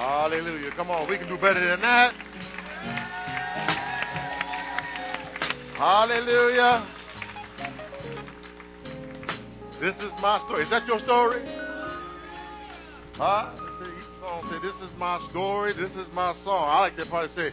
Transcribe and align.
Hallelujah. 0.00 0.70
Come 0.76 0.90
on, 0.90 1.10
we 1.10 1.18
can 1.18 1.28
do 1.28 1.36
better 1.36 1.60
than 1.60 1.82
that. 1.82 2.14
Hallelujah. 5.76 6.86
This 9.78 9.94
is 9.96 10.10
my 10.22 10.42
story. 10.46 10.64
Is 10.64 10.70
that 10.70 10.86
your 10.86 11.00
story? 11.00 11.42
Huh? 13.12 13.52
Each 13.82 14.20
song 14.20 14.48
say, 14.50 14.58
This 14.66 14.88
is 14.88 14.96
my 14.96 15.20
story. 15.28 15.74
This 15.74 15.92
is 15.92 16.10
my 16.14 16.34
song. 16.44 16.70
I 16.70 16.80
like 16.80 16.96
that 16.96 17.10
part 17.10 17.30
say, 17.36 17.52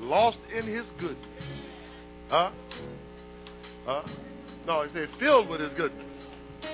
Lost 0.00 0.38
in 0.52 0.66
His 0.66 0.86
goodness. 0.98 1.28
Huh? 2.28 2.50
Huh? 3.86 4.02
No, 4.66 4.82
he 4.82 4.92
said, 4.92 5.10
Filled 5.20 5.48
with 5.48 5.60
His 5.60 5.72
goodness. 5.74 6.18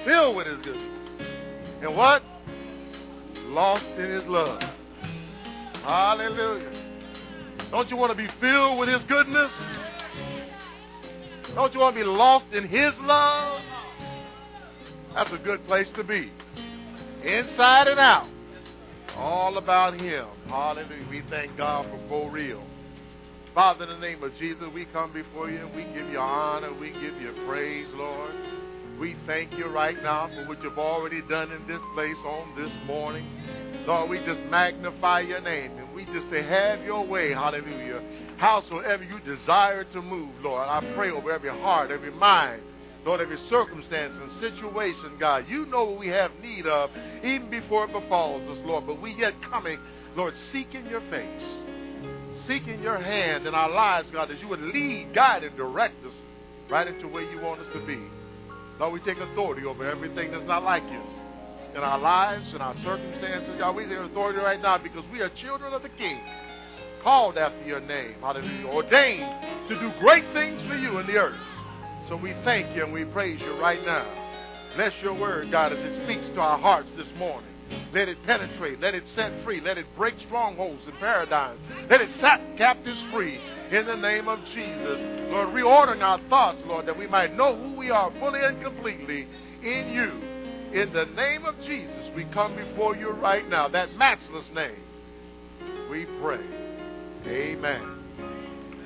Filled 0.07 0.35
with 0.37 0.47
His 0.47 0.65
goodness. 0.65 1.29
And 1.83 1.95
what? 1.95 2.23
Lost 3.49 3.85
in 3.85 4.09
His 4.09 4.25
love. 4.25 4.63
Hallelujah. 5.83 6.73
Don't 7.71 7.89
you 7.91 7.97
want 7.97 8.11
to 8.11 8.17
be 8.17 8.29
filled 8.41 8.79
with 8.79 8.89
His 8.89 9.03
goodness? 9.05 9.53
Don't 11.55 11.73
you 11.75 11.81
want 11.81 11.97
to 11.97 12.01
be 12.03 12.07
lost 12.07 12.47
in 12.53 12.69
His 12.69 12.93
love? 13.01 13.63
That's 15.15 15.33
a 15.33 15.39
good 15.39 15.65
place 15.67 15.91
to 15.91 16.05
be. 16.05 16.31
Inside 17.23 17.89
and 17.89 17.99
out. 17.99 18.29
All 19.17 19.59
about 19.59 19.95
Him. 19.95 20.27
Hallelujah. 20.49 21.07
We 21.11 21.23
thank 21.29 21.57
God 21.57 21.87
for 21.87 22.09
for 22.09 22.31
real. 22.31 22.63
Father, 23.55 23.85
in 23.85 23.91
the 23.91 23.99
name 23.99 24.23
of 24.23 24.35
Jesus, 24.37 24.65
we 24.73 24.85
come 24.87 25.13
before 25.13 25.51
you. 25.51 25.59
and 25.59 25.75
We 25.75 25.85
give 25.85 26.09
you 26.09 26.19
honor. 26.19 26.73
We 26.73 26.91
give 26.91 27.21
you 27.21 27.35
praise, 27.49 27.89
Lord. 27.95 28.33
We 29.01 29.17
thank 29.27 29.57
you 29.57 29.67
right 29.69 29.97
now 30.03 30.29
for 30.29 30.47
what 30.47 30.63
you've 30.63 30.79
already 30.79 31.23
done 31.23 31.51
in 31.51 31.67
this 31.67 31.81
place 31.95 32.19
on 32.19 32.55
this 32.55 32.71
morning. 32.87 33.27
Lord, 33.87 34.11
we 34.11 34.19
just 34.27 34.43
magnify 34.51 35.21
your 35.21 35.41
name 35.41 35.79
and 35.79 35.95
we 35.95 36.05
just 36.05 36.29
say, 36.29 36.43
have 36.43 36.83
your 36.85 37.07
way. 37.07 37.33
Hallelujah. 37.33 38.03
Howsoever 38.37 39.03
you 39.03 39.19
desire 39.21 39.85
to 39.85 40.03
move, 40.03 40.35
Lord, 40.43 40.69
I 40.69 40.85
pray 40.95 41.11
over 41.11 41.33
every 41.33 41.49
heart, 41.49 41.91
every 41.91 42.11
mind, 42.11 42.61
Lord, 43.07 43.23
every 43.23 43.39
circumstance 43.49 44.17
and 44.21 44.31
situation, 44.33 45.17
God. 45.19 45.47
You 45.49 45.65
know 45.65 45.85
what 45.85 45.99
we 45.99 46.09
have 46.09 46.33
need 46.43 46.67
of 46.67 46.91
even 47.25 47.49
before 47.49 47.87
it 47.87 47.93
befalls 47.93 48.47
us, 48.49 48.63
Lord. 48.67 48.87
But 48.87 49.01
we 49.01 49.13
yet 49.13 49.33
coming, 49.41 49.79
Lord, 50.15 50.35
seeking 50.53 50.87
your 50.87 51.01
face, 51.09 51.63
seeking 52.47 52.83
your 52.83 52.99
hand 52.99 53.47
in 53.47 53.55
our 53.55 53.71
lives, 53.71 54.11
God, 54.13 54.29
that 54.29 54.43
you 54.43 54.49
would 54.49 54.61
lead, 54.61 55.15
guide, 55.15 55.43
and 55.43 55.57
direct 55.57 56.05
us 56.05 56.15
right 56.69 56.87
into 56.87 57.09
where 57.09 57.23
you 57.23 57.41
want 57.41 57.63
us 57.63 57.73
to 57.73 57.87
be. 57.87 57.99
Lord, 58.81 58.95
we 58.95 59.01
take 59.01 59.19
authority 59.19 59.67
over 59.67 59.89
everything 59.89 60.33
that's 60.33 60.47
not 60.47 60.63
like 60.63 60.83
you 60.85 61.03
in 61.75 61.83
our 61.83 61.99
lives, 61.99 62.47
in 62.55 62.63
our 62.63 62.75
circumstances. 62.83 63.55
God, 63.59 63.77
we 63.77 63.85
take 63.85 63.99
authority 63.99 64.39
right 64.39 64.61
now 64.61 64.79
because 64.79 65.05
we 65.13 65.21
are 65.21 65.29
children 65.43 65.75
of 65.75 65.83
the 65.83 65.91
King, 65.91 66.19
called 67.03 67.37
after 67.37 67.63
your 67.63 67.81
name. 67.81 68.15
Hallelujah. 68.21 68.67
Ordained 68.69 69.69
to 69.69 69.79
do 69.79 69.93
great 70.01 70.25
things 70.33 70.67
for 70.67 70.77
you 70.77 70.99
in 70.99 71.07
the 71.07 71.17
earth. 71.19 71.39
So 72.09 72.17
we 72.17 72.33
thank 72.43 72.75
you 72.75 72.85
and 72.85 72.93
we 72.93 73.05
praise 73.05 73.39
you 73.43 73.61
right 73.61 73.85
now. 73.85 74.73
Bless 74.77 74.95
your 75.03 75.13
word, 75.13 75.51
God, 75.51 75.75
as 75.75 75.79
it 75.79 76.03
speaks 76.05 76.27
to 76.35 76.41
our 76.41 76.59
hearts 76.59 76.89
this 76.97 77.07
morning. 77.19 77.50
Let 77.93 78.09
it 78.09 78.23
penetrate. 78.25 78.81
Let 78.81 78.95
it 78.95 79.05
set 79.15 79.45
free. 79.45 79.61
Let 79.61 79.79
it 79.79 79.87
break 79.97 80.15
strongholds 80.27 80.83
and 80.87 80.99
paradigms. 80.99 81.61
Let 81.89 82.01
it 82.01 82.11
set 82.21 82.57
captives 82.57 83.03
free 83.13 83.41
in 83.71 83.87
the 83.87 83.97
name 83.97 84.29
of 84.29 84.39
Jesus. 84.47 84.99
Lord, 85.31 85.49
reordering 85.49 86.03
our 86.03 86.21
thoughts, 86.29 86.63
Lord, 86.67 86.87
that 86.87 86.99
we 86.99 87.07
might 87.07 87.35
know 87.35 87.57
who 87.57 87.77
we 87.77 87.91
are 87.91 88.13
fully 88.19 88.41
and 88.41 88.63
completely 88.63 89.29
in 89.63 89.91
you. 89.93 90.41
In 90.73 90.93
the 90.93 91.07
name 91.17 91.45
of 91.45 91.57
Jesus, 91.63 92.11
we 92.15 92.25
come 92.27 92.55
before 92.55 92.95
you 92.97 93.11
right 93.11 93.49
now, 93.49 93.69
that 93.69 93.97
matchless 93.97 94.49
name. 94.55 94.83
We 95.91 96.07
pray. 96.21 96.45
Amen. 97.27 97.99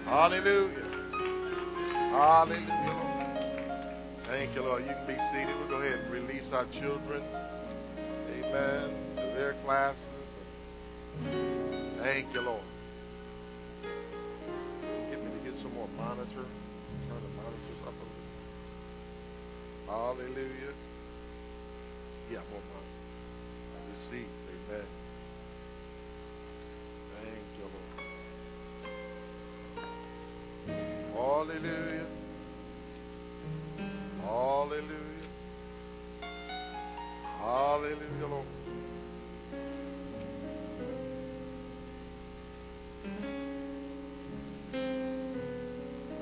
Hallelujah. 0.07 0.85
Hallelujah. 2.11 3.05
Thank 4.27 4.55
you, 4.55 4.63
Lord. 4.63 4.83
You 4.83 4.91
can 4.91 5.07
be 5.07 5.15
seated. 5.33 5.55
We'll 5.59 5.69
go 5.69 5.77
ahead 5.77 6.01
and 6.01 6.13
release 6.13 6.51
our 6.53 6.67
children. 6.81 7.23
Amen. 8.55 8.91
To 9.17 9.23
their 9.37 9.55
classes. 9.65 9.99
Thank 11.99 12.33
you, 12.33 12.41
Lord. 12.41 12.63
Get 15.11 15.19
me 15.25 15.31
to 15.31 15.39
get 15.51 15.61
some 15.61 15.75
more 15.75 15.89
monitor. 15.97 16.47
Turn 17.09 17.21
the 17.21 17.29
monitors 17.35 17.81
up 17.85 17.95
a 17.95 17.97
little. 18.05 19.89
Hallelujah. 19.89 20.75
Yeah, 22.31 22.43
more 22.53 22.63
monitor. 22.71 23.91
Receive. 23.91 24.31
Amen. 24.71 24.87
Thank 27.23 27.47
you, 27.59 27.67
Lord. 27.75 27.93
Hallelujah. 31.15 32.09
Hallelujah. 34.23 35.14
Hallelujah, 37.45 38.27
Lord. 38.27 38.47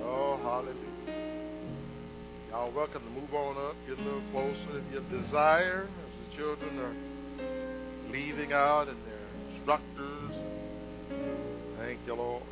Oh, 0.02 0.36
hallelujah. 0.42 0.74
Y'all 2.50 2.72
welcome 2.72 3.02
to 3.04 3.10
move 3.10 3.32
on 3.34 3.56
up, 3.56 3.76
get 3.86 3.98
a 4.00 4.02
little 4.02 4.20
closer 4.32 4.78
if 4.78 4.92
you 4.92 5.20
desire, 5.20 5.86
as 5.86 6.12
the 6.18 6.36
children 6.36 6.78
are 6.80 8.12
leaving 8.12 8.52
out 8.52 8.88
and 8.88 8.98
their 9.06 9.54
instructors. 9.54 10.34
Thank 11.78 12.00
you, 12.04 12.14
Lord. 12.14 12.42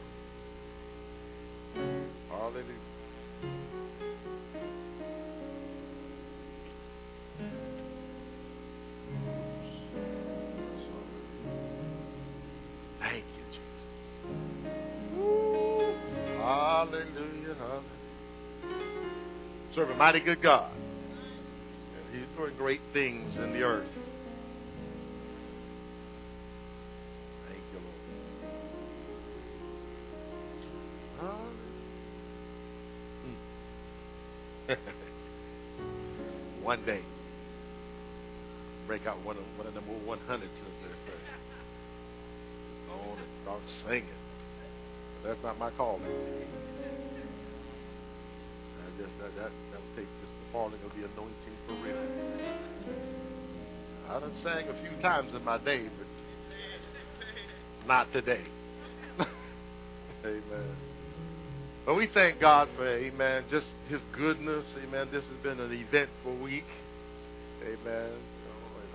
Hallelujah. 2.31 2.90
Serve 19.75 19.91
a 19.91 19.95
mighty 19.95 20.21
good 20.21 20.43
God. 20.43 20.73
And 20.75 22.05
He's 22.13 22.27
doing 22.37 22.57
great 22.57 22.81
things 22.93 23.37
in 23.37 23.53
the 23.53 23.63
earth. 23.63 23.87
Thank 27.49 27.61
you, 27.73 27.79
Lord. 27.79 28.55
Hallelujah. 31.21 31.55
Hmm. 34.67 36.65
One 36.65 36.85
day, 36.85 37.03
break 38.89 39.07
out 39.07 39.25
one 39.25 39.37
of 39.37 39.45
one 39.57 39.69
of 39.69 39.75
them 39.75 39.85
old 39.89 40.19
100s, 40.19 40.43
as 40.43 40.49
they 40.83 40.89
say. 41.07 41.19
Go 42.89 42.95
on 42.95 43.19
and 43.19 43.27
start 43.45 43.61
singing. 43.87 44.05
But 45.23 45.29
that's 45.29 45.43
not 45.45 45.59
my 45.61 45.71
calling. 45.71 46.03
Just 49.01 49.17
that 49.17 49.33
that 49.41 49.49
that 49.73 49.81
will 49.81 49.95
take 49.97 50.11
just 50.21 50.29
the 50.29 50.53
falling 50.53 50.81
of 50.85 50.93
the 50.93 51.09
anointing 51.09 51.57
for 51.65 51.73
real. 51.81 51.97
I 54.11 54.21
done 54.21 54.35
sang 54.43 54.69
a 54.69 54.77
few 54.83 55.01
times 55.01 55.33
in 55.35 55.43
my 55.43 55.57
day, 55.57 55.89
but 55.89 56.07
not 57.87 58.13
today. 58.13 58.45
Amen. 60.25 60.77
But 61.87 61.95
we 61.95 62.09
thank 62.13 62.41
God 62.41 62.69
for, 62.77 62.87
amen, 62.87 63.45
just 63.51 63.67
his 63.89 64.01
goodness. 64.15 64.67
Amen. 64.85 65.09
This 65.11 65.25
has 65.25 65.39
been 65.43 65.59
an 65.65 65.73
eventful 65.73 66.37
week. 66.39 66.69
Amen. 67.65 68.13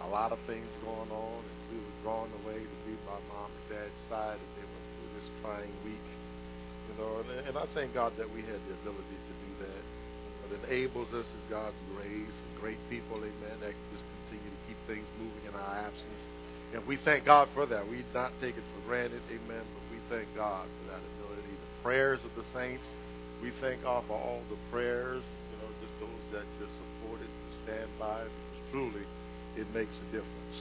A 0.03 0.07
lot 0.07 0.31
of 0.31 0.37
things 0.45 0.67
going 0.83 1.09
on. 1.09 1.41
And 1.41 1.59
we 1.73 1.77
were 1.81 1.97
drawn 2.03 2.29
away 2.45 2.61
to 2.61 2.77
be 2.85 2.93
by 3.09 3.17
mom 3.33 3.49
and 3.49 3.65
dad's 3.73 3.99
side 4.07 4.37
as 4.37 4.51
they 4.53 4.67
went 4.69 4.85
through 4.93 5.11
this 5.17 5.29
trying 5.41 5.73
week. 5.83 6.07
You 6.91 6.93
know, 7.01 7.25
and, 7.25 7.47
and 7.49 7.57
I 7.57 7.65
thank 7.73 7.93
God 7.95 8.13
that 8.19 8.29
we 8.29 8.41
had 8.41 8.61
the 8.69 8.73
ability 8.85 9.17
to 9.17 9.33
do 9.33 9.65
that. 9.65 9.94
What 10.45 10.61
enables 10.69 11.09
us 11.09 11.25
is 11.25 11.43
God's 11.49 11.73
grace 11.97 12.29
and 12.29 12.53
great 12.61 12.77
people, 12.85 13.17
amen, 13.17 13.57
that 13.65 13.73
just 13.89 14.05
continue 14.29 14.45
to 14.45 14.61
keep 14.69 14.77
things 14.85 15.07
moving 15.17 15.41
in 15.49 15.57
our 15.57 15.89
absence. 15.89 16.21
And 16.73 16.85
we 16.85 17.01
thank 17.01 17.25
God 17.25 17.49
for 17.57 17.65
that. 17.65 17.81
We 17.89 18.05
not 18.13 18.29
take 18.37 18.53
it 18.53 18.65
for 18.77 18.81
granted, 18.85 19.25
amen, 19.33 19.65
but 19.73 19.83
we 19.89 19.97
thank 20.05 20.29
God 20.37 20.69
for 20.69 20.93
that 20.93 21.01
ability. 21.17 21.49
The 21.49 21.81
prayers 21.81 22.19
of 22.21 22.29
the 22.37 22.45
saints, 22.53 22.85
we 23.41 23.49
thank 23.57 23.81
God 23.81 24.05
for 24.05 24.13
all 24.13 24.45
the 24.53 24.57
prayers, 24.69 25.25
you 25.49 25.57
know, 25.65 25.69
just 25.81 25.97
those 25.97 26.25
that 26.37 26.45
just 26.61 26.73
support 26.77 27.25
it, 27.25 27.31
stand 27.65 27.89
by, 27.97 28.21
because 28.21 28.61
truly 28.69 29.05
it 29.57 29.65
makes 29.73 29.97
a 29.97 30.05
difference. 30.13 30.57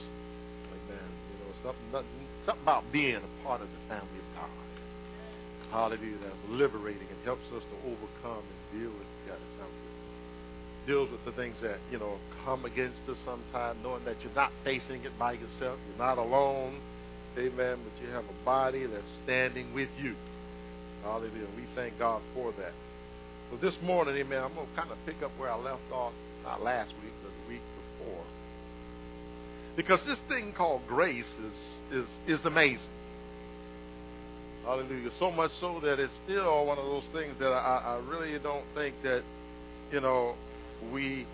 Amen. 0.73 1.09
You 1.29 1.35
know, 1.45 1.47
it's 1.53 1.61
something, 1.61 1.89
nothing, 1.93 2.25
something 2.45 2.65
about 2.65 2.89
being 2.89 3.21
a 3.21 3.31
part 3.45 3.61
of 3.61 3.69
the 3.69 3.81
family 3.85 4.17
of 4.17 4.29
God. 4.33 4.49
Hallelujah. 5.71 6.17
That's 6.21 6.35
liberating 6.49 7.07
and 7.09 7.25
helps 7.25 7.45
us 7.51 7.63
to 7.63 7.75
overcome 7.89 8.43
and 8.43 8.81
deal 8.81 8.91
with 8.91 9.07
God. 9.27 9.37
It. 9.37 10.87
Deals 10.87 11.09
with 11.09 11.25
the 11.25 11.31
things 11.31 11.59
that, 11.61 11.79
you 11.91 11.97
know, 11.97 12.19
come 12.43 12.63
against 12.65 13.01
us 13.09 13.17
sometimes, 13.25 13.79
knowing 13.81 14.05
that 14.05 14.21
you're 14.21 14.35
not 14.35 14.51
facing 14.63 15.03
it 15.03 15.17
by 15.17 15.33
yourself. 15.33 15.79
You're 15.89 15.97
not 15.97 16.19
alone. 16.19 16.79
Amen. 17.37 17.79
But 17.83 18.05
you 18.05 18.11
have 18.13 18.25
a 18.25 18.45
body 18.45 18.85
that's 18.85 19.03
standing 19.23 19.73
with 19.73 19.89
you. 19.99 20.15
Hallelujah. 21.03 21.47
We 21.55 21.63
thank 21.75 21.97
God 21.97 22.21
for 22.33 22.51
that. 22.53 22.73
So 23.49 23.57
this 23.57 23.75
morning, 23.81 24.15
amen, 24.15 24.43
I'm 24.43 24.53
going 24.53 24.67
to 24.67 24.75
kind 24.75 24.91
of 24.91 24.97
pick 25.05 25.21
up 25.23 25.31
where 25.37 25.51
I 25.51 25.55
left 25.55 25.91
off, 25.91 26.13
not 26.43 26.63
last 26.63 26.93
week, 27.03 27.13
but 27.23 27.31
the 27.43 27.53
week 27.53 27.61
before. 27.99 28.23
Because 29.75 30.03
this 30.05 30.17
thing 30.29 30.53
called 30.53 30.87
grace 30.87 31.25
is, 31.91 31.99
is, 31.99 32.39
is 32.39 32.45
amazing. 32.45 32.89
Hallelujah. 34.65 35.11
So 35.19 35.31
much 35.31 35.51
so 35.59 35.79
that 35.81 35.99
it's 35.99 36.13
still 36.25 36.65
one 36.65 36.79
of 36.79 36.85
those 36.85 37.03
things 37.13 37.37
that 37.39 37.51
I, 37.51 37.97
I 37.97 38.09
really 38.09 38.37
don't 38.39 38.65
think 38.73 38.95
that, 39.03 39.23
you 39.91 40.01
know, 40.01 40.35
we 40.91 41.27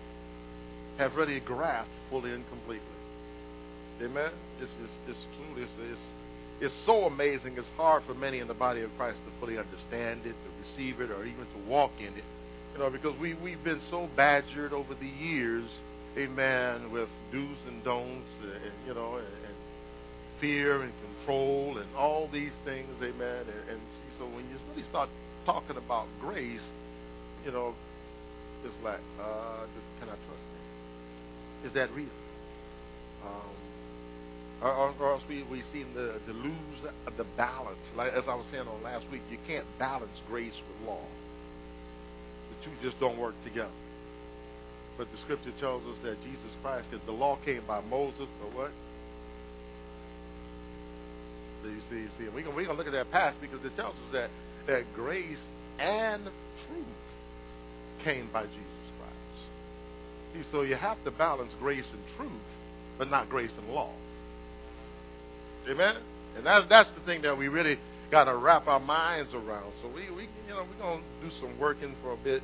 have 0.98 1.14
really 1.16 1.40
grasped 1.40 1.90
fully 2.10 2.32
and 2.32 2.46
completely. 2.50 2.86
Amen. 4.02 4.30
It's, 4.60 4.70
it's, 4.82 4.92
it's 5.08 5.18
truly 5.36 5.62
it's, 5.62 5.72
it's, 5.80 6.00
it's 6.60 6.86
so 6.86 7.04
amazing. 7.06 7.54
It's 7.56 7.68
hard 7.76 8.02
for 8.04 8.14
many 8.14 8.38
in 8.40 8.48
the 8.48 8.54
body 8.54 8.82
of 8.82 8.90
Christ 8.96 9.18
to 9.26 9.40
fully 9.40 9.58
understand 9.58 10.20
it, 10.26 10.34
to 10.34 10.50
receive 10.60 11.00
it, 11.00 11.10
or 11.10 11.24
even 11.24 11.46
to 11.46 11.58
walk 11.68 11.92
in 11.98 12.14
it. 12.14 12.24
You 12.74 12.78
know, 12.78 12.90
because 12.90 13.18
we 13.18 13.34
we've 13.34 13.62
been 13.64 13.80
so 13.90 14.08
badgered 14.16 14.72
over 14.72 14.94
the 14.94 15.06
years, 15.06 15.64
amen, 16.16 16.90
with 16.90 17.08
do's 17.32 17.56
and 17.66 17.82
don'ts, 17.84 18.28
and 18.42 18.72
you 18.86 18.94
know, 18.94 19.16
and, 19.16 19.26
and 19.26 19.51
fear 20.42 20.82
and 20.82 20.92
control 21.16 21.78
and 21.78 21.86
all 21.96 22.28
these 22.30 22.50
things, 22.64 22.90
amen. 23.00 23.46
And, 23.46 23.70
and 23.70 23.80
see, 23.80 24.18
so 24.18 24.26
when 24.26 24.44
you 24.50 24.58
really 24.70 24.82
start 24.90 25.08
talking 25.46 25.76
about 25.76 26.08
grace, 26.20 26.66
you 27.46 27.52
know, 27.52 27.74
it's 28.64 28.74
like, 28.84 29.00
uh, 29.20 29.64
can 30.00 30.08
I 30.08 30.18
trust? 30.18 30.52
Is 31.64 31.72
that 31.74 31.94
real? 31.94 32.08
Um, 33.24 33.52
or, 34.62 34.94
or, 34.98 35.12
else 35.12 35.22
we 35.28 35.44
we 35.44 35.62
seem 35.72 35.86
to, 35.94 36.18
to 36.18 36.32
lose 36.32 36.92
the 37.16 37.24
balance. 37.36 37.86
Like 37.96 38.12
as 38.12 38.24
I 38.28 38.34
was 38.34 38.46
saying 38.50 38.66
on 38.66 38.82
last 38.82 39.04
week, 39.10 39.22
you 39.30 39.38
can't 39.46 39.66
balance 39.78 40.18
grace 40.28 40.54
with 40.54 40.88
law. 40.88 41.04
The 42.50 42.64
two 42.64 42.72
just 42.82 42.98
don't 42.98 43.18
work 43.18 43.34
together. 43.44 43.70
But 44.98 45.06
the 45.12 45.18
scripture 45.22 45.52
tells 45.60 45.84
us 45.86 45.96
that 46.02 46.20
Jesus 46.22 46.50
Christ, 46.62 46.86
because 46.90 47.04
the 47.06 47.12
law 47.12 47.38
came 47.44 47.62
by 47.66 47.80
Moses, 47.80 48.26
but 48.40 48.54
what? 48.54 48.72
You 51.64 51.80
see, 51.90 51.96
you 51.96 52.08
see, 52.18 52.28
we're 52.34 52.42
gonna, 52.42 52.56
we 52.56 52.64
gonna 52.64 52.78
look 52.78 52.86
at 52.86 52.92
that 52.92 53.10
past 53.10 53.40
because 53.40 53.64
it 53.64 53.74
tells 53.76 53.94
us 53.94 54.12
that 54.12 54.30
that 54.66 54.84
grace 54.94 55.38
and 55.78 56.24
truth 56.24 56.86
came 58.04 58.28
by 58.32 58.42
Jesus 58.42 58.88
Christ. 58.98 59.46
See, 60.34 60.50
so 60.50 60.62
you 60.62 60.76
have 60.76 61.02
to 61.04 61.10
balance 61.10 61.52
grace 61.60 61.84
and 61.92 62.02
truth, 62.16 62.42
but 62.98 63.10
not 63.10 63.28
grace 63.28 63.50
and 63.58 63.74
law. 63.74 63.90
Amen. 65.68 65.96
And 66.36 66.46
that's 66.46 66.68
that's 66.68 66.90
the 66.90 67.00
thing 67.00 67.22
that 67.22 67.36
we 67.36 67.48
really 67.48 67.78
got 68.10 68.24
to 68.24 68.36
wrap 68.36 68.66
our 68.66 68.80
minds 68.80 69.32
around. 69.32 69.72
So 69.82 69.88
we, 69.88 70.10
we 70.14 70.22
you 70.22 70.50
know 70.50 70.66
we're 70.68 70.82
gonna 70.82 71.02
do 71.22 71.30
some 71.40 71.58
working 71.58 71.94
for 72.02 72.12
a 72.12 72.16
bit, 72.16 72.42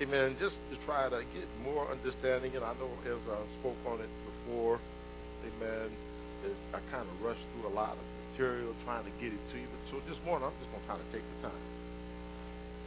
amen, 0.00 0.36
just 0.40 0.56
to 0.70 0.76
try 0.84 1.08
to 1.08 1.22
get 1.34 1.46
more 1.62 1.90
understanding. 1.90 2.54
And 2.56 2.64
I 2.64 2.74
know 2.74 2.90
as 3.04 3.20
I 3.30 3.60
spoke 3.60 3.76
on 3.86 4.00
it 4.00 4.10
before, 4.44 4.80
amen, 5.46 5.90
I 6.74 6.78
kind 6.90 7.08
of 7.08 7.22
rushed 7.22 7.40
through 7.54 7.70
a 7.70 7.74
lot 7.74 7.92
of 7.92 8.15
material 8.36 8.74
trying 8.84 9.04
to 9.04 9.10
get 9.20 9.32
it 9.32 9.40
to 9.52 9.58
you. 9.58 9.66
But 9.66 9.90
so 9.90 9.96
this 10.08 10.18
morning, 10.24 10.48
I'm 10.48 10.54
just 10.60 10.70
going 10.70 10.82
to 10.82 10.88
kind 10.88 11.00
of 11.00 11.12
take 11.12 11.22
the 11.40 11.48
time. 11.48 11.64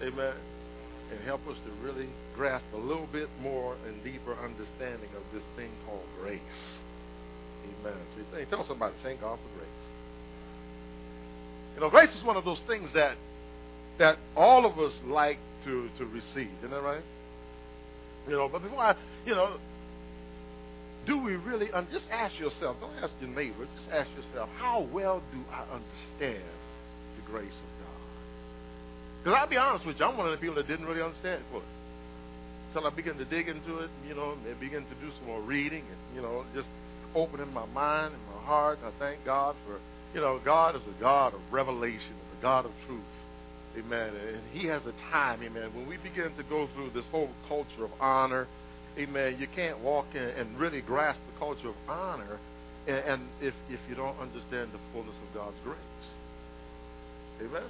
Amen. 0.01 0.33
And 1.11 1.19
help 1.25 1.41
us 1.47 1.57
to 1.65 1.71
really 1.85 2.09
grasp 2.35 2.65
a 2.73 2.77
little 2.77 3.07
bit 3.11 3.29
more 3.41 3.75
and 3.87 4.03
deeper 4.03 4.35
understanding 4.35 5.09
of 5.17 5.23
this 5.33 5.43
thing 5.55 5.71
called 5.85 6.05
grace. 6.21 6.77
Amen. 7.81 7.97
See, 8.15 8.45
tell 8.45 8.65
somebody, 8.67 8.93
thank 9.01 9.21
God 9.21 9.39
for 9.39 9.57
grace. 9.57 9.69
You 11.75 11.81
know, 11.81 11.89
grace 11.89 12.13
is 12.15 12.23
one 12.23 12.37
of 12.37 12.45
those 12.45 12.61
things 12.67 12.93
that 12.93 13.17
that 13.97 14.17
all 14.35 14.65
of 14.65 14.79
us 14.79 14.93
like 15.07 15.39
to 15.65 15.89
to 15.97 16.05
receive. 16.05 16.49
Isn't 16.59 16.71
that 16.71 16.81
right? 16.81 17.03
You 18.27 18.35
know, 18.35 18.47
but 18.47 18.61
before 18.61 18.79
I, 18.79 18.95
you 19.25 19.33
know, 19.33 19.57
do 21.05 21.17
we 21.17 21.35
really, 21.35 21.71
un- 21.71 21.87
just 21.91 22.05
ask 22.11 22.37
yourself, 22.39 22.77
don't 22.79 22.95
ask 23.01 23.13
your 23.19 23.29
neighbor, 23.29 23.67
just 23.77 23.89
ask 23.91 24.09
yourself, 24.15 24.49
how 24.57 24.87
well 24.91 25.21
do 25.31 25.39
I 25.51 25.61
understand 25.61 26.43
the 27.15 27.31
grace 27.31 27.47
of 27.47 27.85
God? 27.85 27.89
Because 29.23 29.37
I'll 29.39 29.49
be 29.49 29.57
honest 29.57 29.85
with 29.85 29.99
you, 29.99 30.05
I'm 30.05 30.17
one 30.17 30.27
of 30.27 30.31
the 30.31 30.37
people 30.37 30.55
that 30.55 30.67
didn't 30.67 30.85
really 30.85 31.01
understand 31.01 31.41
it. 31.53 31.61
Until 32.69 32.87
I 32.87 32.95
began 32.95 33.17
to 33.17 33.25
dig 33.25 33.49
into 33.49 33.79
it, 33.79 33.89
you 34.07 34.13
know, 34.13 34.33
and 34.33 34.59
begin 34.59 34.83
to 34.83 34.95
do 35.01 35.11
some 35.17 35.27
more 35.27 35.41
reading 35.41 35.81
and, 35.81 36.15
you 36.15 36.21
know, 36.21 36.45
just 36.53 36.67
opening 37.15 37.51
my 37.51 37.65
mind 37.67 38.13
and 38.13 38.23
my 38.35 38.41
heart. 38.43 38.77
And 38.83 38.93
I 38.93 38.99
thank 38.99 39.25
God 39.25 39.55
for, 39.65 39.79
you 40.13 40.21
know, 40.21 40.39
God 40.45 40.75
is 40.75 40.81
a 40.83 41.01
God 41.01 41.33
of 41.33 41.41
revelation, 41.51 42.13
a 42.37 42.41
God 42.41 42.65
of 42.65 42.71
truth. 42.85 43.01
Amen. 43.77 44.13
And 44.15 44.41
He 44.51 44.67
has 44.67 44.81
a 44.85 44.93
time, 45.11 45.41
amen, 45.43 45.73
when 45.73 45.87
we 45.87 45.97
begin 45.97 46.35
to 46.37 46.43
go 46.43 46.67
through 46.75 46.91
this 46.91 47.05
whole 47.11 47.29
culture 47.47 47.85
of 47.85 47.91
honor 47.99 48.47
amen, 48.97 49.37
you 49.39 49.47
can't 49.55 49.79
walk 49.79 50.07
in 50.13 50.21
and 50.21 50.57
really 50.57 50.81
grasp 50.81 51.19
the 51.31 51.39
culture 51.39 51.69
of 51.69 51.75
honor 51.87 52.39
and, 52.87 52.97
and 52.97 53.21
if, 53.41 53.53
if 53.69 53.79
you 53.89 53.95
don't 53.95 54.17
understand 54.19 54.71
the 54.73 54.79
fullness 54.91 55.15
of 55.15 55.33
God's 55.33 55.57
grace. 55.63 55.77
Amen? 57.41 57.69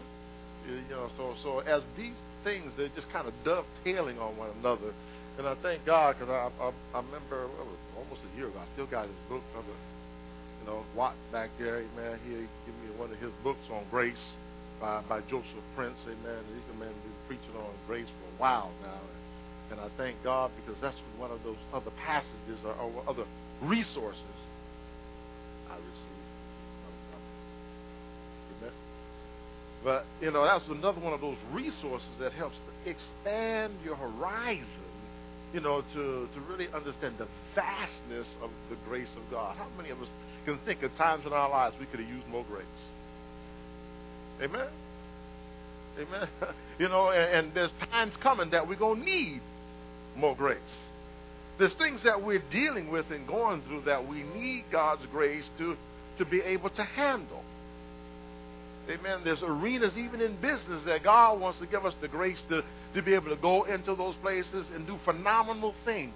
You 0.67 0.81
know, 0.89 1.09
so, 1.17 1.35
so 1.43 1.59
as 1.59 1.83
these 1.97 2.15
things, 2.43 2.71
they're 2.77 2.93
just 2.95 3.09
kind 3.11 3.27
of 3.27 3.33
dovetailing 3.43 4.19
on 4.19 4.37
one 4.37 4.49
another. 4.59 4.93
And 5.37 5.47
I 5.47 5.55
thank 5.61 5.85
God 5.85 6.17
because 6.19 6.29
I, 6.29 6.51
I, 6.61 6.71
I 6.93 7.01
remember 7.01 7.47
well, 7.47 7.67
almost 7.97 8.21
a 8.33 8.37
year 8.37 8.47
ago, 8.47 8.59
I 8.59 8.67
still 8.73 8.87
got 8.87 9.07
his 9.07 9.15
book 9.29 9.43
of 9.55 9.63
the, 9.65 9.71
you 10.61 10.65
know, 10.67 10.83
Watt 10.95 11.15
back 11.31 11.49
there. 11.57 11.79
Amen. 11.79 12.19
He 12.25 12.31
gave 12.31 12.75
me 12.83 12.91
one 12.97 13.11
of 13.11 13.19
his 13.19 13.31
books 13.43 13.63
on 13.71 13.83
grace 13.89 14.35
by, 14.81 15.01
by 15.07 15.21
Joseph 15.21 15.63
Prince. 15.75 15.99
Amen. 16.03 16.43
He's 16.53 16.79
man 16.79 16.89
been 16.89 17.19
preaching 17.27 17.55
on 17.57 17.71
grace 17.87 18.07
for 18.07 18.35
a 18.35 18.41
while 18.41 18.71
now. 18.81 18.99
And 19.71 19.79
I 19.79 19.89
thank 19.97 20.21
God 20.23 20.51
because 20.55 20.79
that's 20.81 20.97
one 21.17 21.31
of 21.31 21.43
those 21.43 21.57
other 21.73 21.91
passages 22.05 22.59
or, 22.65 22.73
or 22.73 23.03
other 23.07 23.25
resources 23.61 24.37
I 25.69 25.75
received. 25.75 26.29
Amen. 28.57 28.73
But, 29.83 30.05
you 30.21 30.31
know, 30.31 30.43
that's 30.43 30.65
another 30.69 30.99
one 30.99 31.13
of 31.13 31.21
those 31.21 31.37
resources 31.51 32.09
that 32.19 32.33
helps 32.33 32.55
to 32.55 32.89
expand 32.89 33.73
your 33.83 33.95
horizon, 33.95 34.65
you 35.53 35.61
know, 35.61 35.81
to, 35.93 36.27
to 36.33 36.41
really 36.49 36.67
understand 36.73 37.15
the 37.19 37.27
vastness 37.53 38.27
of 38.41 38.49
the 38.69 38.77
grace 38.87 39.11
of 39.15 39.29
God. 39.31 39.55
How 39.55 39.67
many 39.77 39.91
of 39.91 40.01
us 40.01 40.07
can 40.45 40.57
think 40.65 40.81
of 40.83 40.95
times 40.95 41.25
in 41.25 41.33
our 41.33 41.49
lives 41.49 41.75
we 41.79 41.85
could 41.85 41.99
have 41.99 42.09
used 42.09 42.27
more 42.27 42.45
grace? 42.49 42.65
Amen. 44.41 44.67
Amen. 45.99 46.27
You 46.79 46.87
know, 46.87 47.09
and, 47.09 47.47
and 47.47 47.53
there's 47.53 47.73
times 47.91 48.13
coming 48.23 48.51
that 48.51 48.65
we're 48.65 48.77
going 48.77 49.01
to 49.01 49.05
need 49.05 49.41
more 50.19 50.35
grace. 50.35 50.57
There's 51.57 51.73
things 51.73 52.03
that 52.03 52.23
we're 52.23 52.43
dealing 52.51 52.89
with 52.89 53.11
and 53.11 53.27
going 53.27 53.61
through 53.63 53.81
that 53.81 54.07
we 54.07 54.23
need 54.23 54.65
God's 54.71 55.05
grace 55.07 55.49
to, 55.57 55.75
to 56.17 56.25
be 56.25 56.41
able 56.41 56.69
to 56.71 56.83
handle. 56.83 57.43
Amen. 58.89 59.19
There's 59.23 59.43
arenas, 59.43 59.95
even 59.97 60.21
in 60.21 60.35
business, 60.37 60.83
that 60.85 61.03
God 61.03 61.39
wants 61.39 61.59
to 61.59 61.67
give 61.67 61.85
us 61.85 61.95
the 62.01 62.07
grace 62.07 62.41
to, 62.49 62.63
to 62.95 63.01
be 63.01 63.13
able 63.13 63.29
to 63.29 63.35
go 63.35 63.63
into 63.65 63.93
those 63.93 64.15
places 64.15 64.67
and 64.73 64.87
do 64.87 64.97
phenomenal 65.05 65.75
things. 65.85 66.13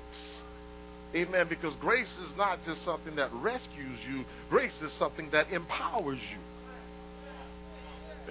Amen. 1.14 1.48
Because 1.48 1.76
grace 1.76 2.18
is 2.18 2.36
not 2.38 2.64
just 2.66 2.84
something 2.84 3.16
that 3.18 3.32
rescues 3.34 4.00
you, 4.10 4.26
grace 4.50 4.82
is 4.82 4.92
something 4.94 5.30
that 5.32 5.52
empowers 5.52 6.20
you. 6.32 6.40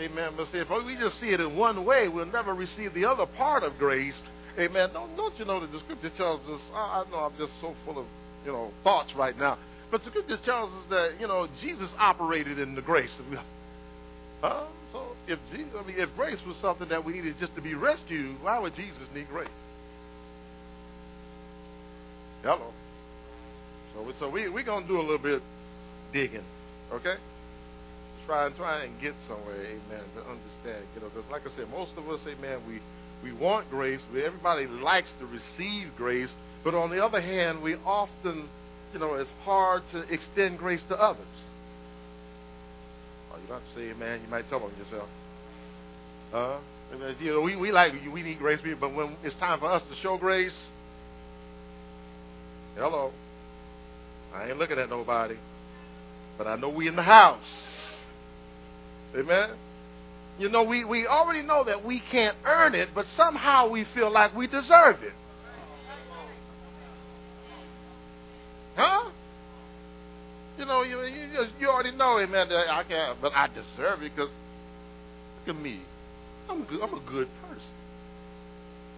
Amen. 0.02 0.32
But 0.36 0.48
if 0.54 0.70
we 0.70 0.96
just 0.96 1.20
see 1.20 1.28
it 1.28 1.40
in 1.40 1.56
one 1.56 1.84
way, 1.84 2.08
we'll 2.08 2.26
never 2.26 2.54
receive 2.54 2.94
the 2.94 3.04
other 3.04 3.26
part 3.26 3.62
of 3.62 3.78
grace 3.78 4.20
Amen. 4.58 4.90
Don't, 4.92 5.16
don't 5.16 5.38
you 5.38 5.44
know 5.44 5.60
that 5.60 5.72
the 5.72 5.78
scripture 5.80 6.10
tells 6.10 6.46
us, 6.48 6.60
I, 6.74 7.02
I 7.04 7.10
know 7.10 7.18
I'm 7.18 7.36
just 7.38 7.58
so 7.60 7.74
full 7.84 7.98
of, 7.98 8.06
you 8.44 8.52
know, 8.52 8.70
thoughts 8.84 9.14
right 9.14 9.36
now, 9.38 9.58
but 9.90 10.04
the 10.04 10.10
scripture 10.10 10.38
tells 10.44 10.72
us 10.72 10.84
that, 10.90 11.20
you 11.20 11.26
know, 11.26 11.48
Jesus 11.60 11.90
operated 11.98 12.58
in 12.58 12.74
the 12.74 12.82
grace. 12.82 13.16
Huh? 14.42 14.64
So 14.92 15.16
if 15.26 15.38
Jesus, 15.50 15.72
I 15.78 15.86
mean, 15.86 15.96
if 15.98 16.14
grace 16.16 16.38
was 16.46 16.56
something 16.58 16.88
that 16.88 17.04
we 17.04 17.14
needed 17.14 17.36
just 17.38 17.54
to 17.54 17.62
be 17.62 17.74
rescued, 17.74 18.42
why 18.42 18.58
would 18.58 18.74
Jesus 18.74 19.02
need 19.14 19.28
grace? 19.28 19.48
Hello. 22.42 22.72
So, 23.94 24.12
so 24.18 24.28
we 24.28 24.48
we're 24.48 24.64
gonna 24.64 24.86
do 24.86 24.98
a 24.98 25.02
little 25.02 25.18
bit 25.18 25.42
digging, 26.12 26.44
okay? 26.92 27.14
Try 28.26 28.46
and 28.46 28.56
try 28.56 28.84
and 28.84 29.00
get 29.00 29.14
somewhere, 29.28 29.56
amen, 29.56 30.04
to 30.16 30.20
understand. 30.20 30.86
You 30.94 31.02
know, 31.02 31.08
because 31.14 31.30
like 31.30 31.42
I 31.46 31.56
said, 31.56 31.70
most 31.70 31.92
of 31.96 32.08
us, 32.08 32.20
amen, 32.26 32.60
we 32.66 32.80
we 33.22 33.32
want 33.32 33.70
grace. 33.70 34.00
Everybody 34.10 34.66
likes 34.66 35.12
to 35.20 35.26
receive 35.26 35.88
grace. 35.96 36.30
But 36.64 36.74
on 36.74 36.90
the 36.90 37.04
other 37.04 37.20
hand, 37.20 37.62
we 37.62 37.76
often, 37.84 38.48
you 38.92 38.98
know, 38.98 39.14
it's 39.14 39.30
hard 39.44 39.82
to 39.92 40.00
extend 40.12 40.58
grace 40.58 40.82
to 40.88 40.96
others. 41.00 41.26
Oh, 43.32 43.36
you 43.40 43.48
don't 43.48 43.60
have 43.60 43.68
to 43.68 43.74
say 43.74 43.90
amen. 43.90 44.20
You 44.24 44.30
might 44.30 44.48
tell 44.48 44.62
on 44.62 44.72
yourself. 44.78 45.08
Uh, 46.32 46.58
you 47.20 47.32
know, 47.32 47.40
we, 47.40 47.56
we 47.56 47.72
like, 47.72 47.92
we 48.12 48.22
need 48.22 48.38
grace, 48.38 48.60
but 48.78 48.94
when 48.94 49.16
it's 49.22 49.34
time 49.36 49.58
for 49.58 49.66
us 49.66 49.82
to 49.88 49.96
show 49.96 50.18
grace, 50.18 50.56
hello. 52.76 53.12
I 54.34 54.48
ain't 54.48 54.58
looking 54.58 54.78
at 54.78 54.88
nobody. 54.88 55.36
But 56.38 56.46
I 56.46 56.56
know 56.56 56.70
we 56.70 56.88
in 56.88 56.96
the 56.96 57.02
house. 57.02 57.98
Amen. 59.14 59.50
You 60.38 60.48
know, 60.48 60.62
we, 60.62 60.84
we 60.84 61.06
already 61.06 61.42
know 61.42 61.64
that 61.64 61.84
we 61.84 62.00
can't 62.00 62.36
earn 62.44 62.74
it, 62.74 62.90
but 62.94 63.06
somehow 63.16 63.68
we 63.68 63.84
feel 63.84 64.10
like 64.10 64.34
we 64.34 64.46
deserve 64.46 65.02
it. 65.02 65.12
Huh? 68.74 69.10
You 70.58 70.64
know, 70.64 70.82
you, 70.82 71.02
you, 71.02 71.46
you 71.60 71.68
already 71.68 71.92
know, 71.92 72.18
amen, 72.18 72.48
that 72.48 72.68
I 72.68 72.82
can't, 72.84 73.20
but 73.20 73.32
I 73.34 73.48
deserve 73.48 74.02
it 74.02 74.14
because 74.14 74.30
look 75.46 75.56
at 75.56 75.62
me. 75.62 75.80
I'm, 76.48 76.64
good, 76.64 76.80
I'm 76.82 76.94
a 76.94 77.00
good 77.00 77.28
person. 77.48 77.62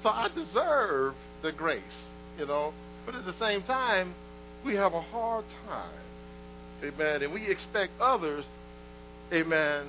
So 0.02 0.10
I 0.10 0.28
deserve 0.28 1.14
the 1.42 1.52
grace, 1.52 1.82
you 2.38 2.46
know. 2.46 2.72
But 3.06 3.14
at 3.14 3.24
the 3.24 3.34
same 3.38 3.62
time, 3.62 4.14
we 4.64 4.76
have 4.76 4.94
a 4.94 5.00
hard 5.00 5.44
time, 5.66 6.00
amen, 6.82 7.22
and 7.22 7.32
we 7.32 7.46
expect 7.46 7.92
others, 8.00 8.44
amen, 9.32 9.86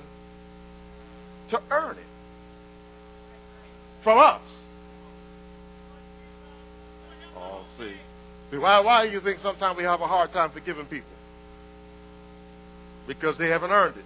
to 1.50 1.60
earn 1.70 1.96
it 1.96 2.06
from 4.02 4.18
us. 4.18 4.40
Oh, 7.36 7.64
see. 7.78 7.94
See, 8.50 8.58
why, 8.58 8.80
why 8.80 9.06
do 9.06 9.12
you 9.12 9.20
think 9.20 9.40
sometimes 9.40 9.76
we 9.76 9.84
have 9.84 10.00
a 10.00 10.06
hard 10.06 10.32
time 10.32 10.50
forgiving 10.50 10.86
people? 10.86 11.10
Because 13.06 13.36
they 13.38 13.48
haven't 13.48 13.70
earned 13.70 13.96
it. 13.96 14.04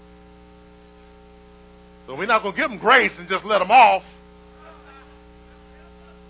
So 2.06 2.16
we're 2.16 2.26
not 2.26 2.42
going 2.42 2.54
to 2.54 2.60
give 2.60 2.70
them 2.70 2.78
grace 2.78 3.12
and 3.18 3.28
just 3.28 3.44
let 3.44 3.58
them 3.58 3.70
off. 3.70 4.02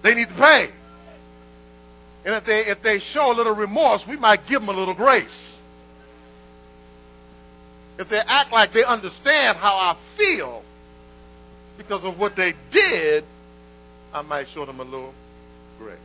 They 0.03 0.15
need 0.15 0.29
to 0.29 0.35
pay. 0.35 0.71
And 2.25 2.35
if 2.35 2.45
they 2.45 2.67
if 2.67 2.83
they 2.83 3.01
show 3.01 3.33
a 3.33 3.35
little 3.35 3.55
remorse, 3.55 4.03
we 4.07 4.17
might 4.17 4.47
give 4.47 4.61
them 4.61 4.69
a 4.69 4.73
little 4.73 4.95
grace. 4.95 5.59
If 7.99 8.09
they 8.09 8.19
act 8.19 8.53
like 8.53 8.73
they 8.73 8.85
understand 8.85 9.59
how 9.59 9.75
I 9.75 9.97
feel 10.17 10.63
because 11.81 12.05
of 12.05 12.19
what 12.19 12.37
they 12.37 12.53
did, 12.71 13.25
I 14.13 14.21
might 14.21 14.49
show 14.53 14.67
them 14.67 14.81
a 14.81 14.85
little 14.85 15.15
grace. 15.79 15.99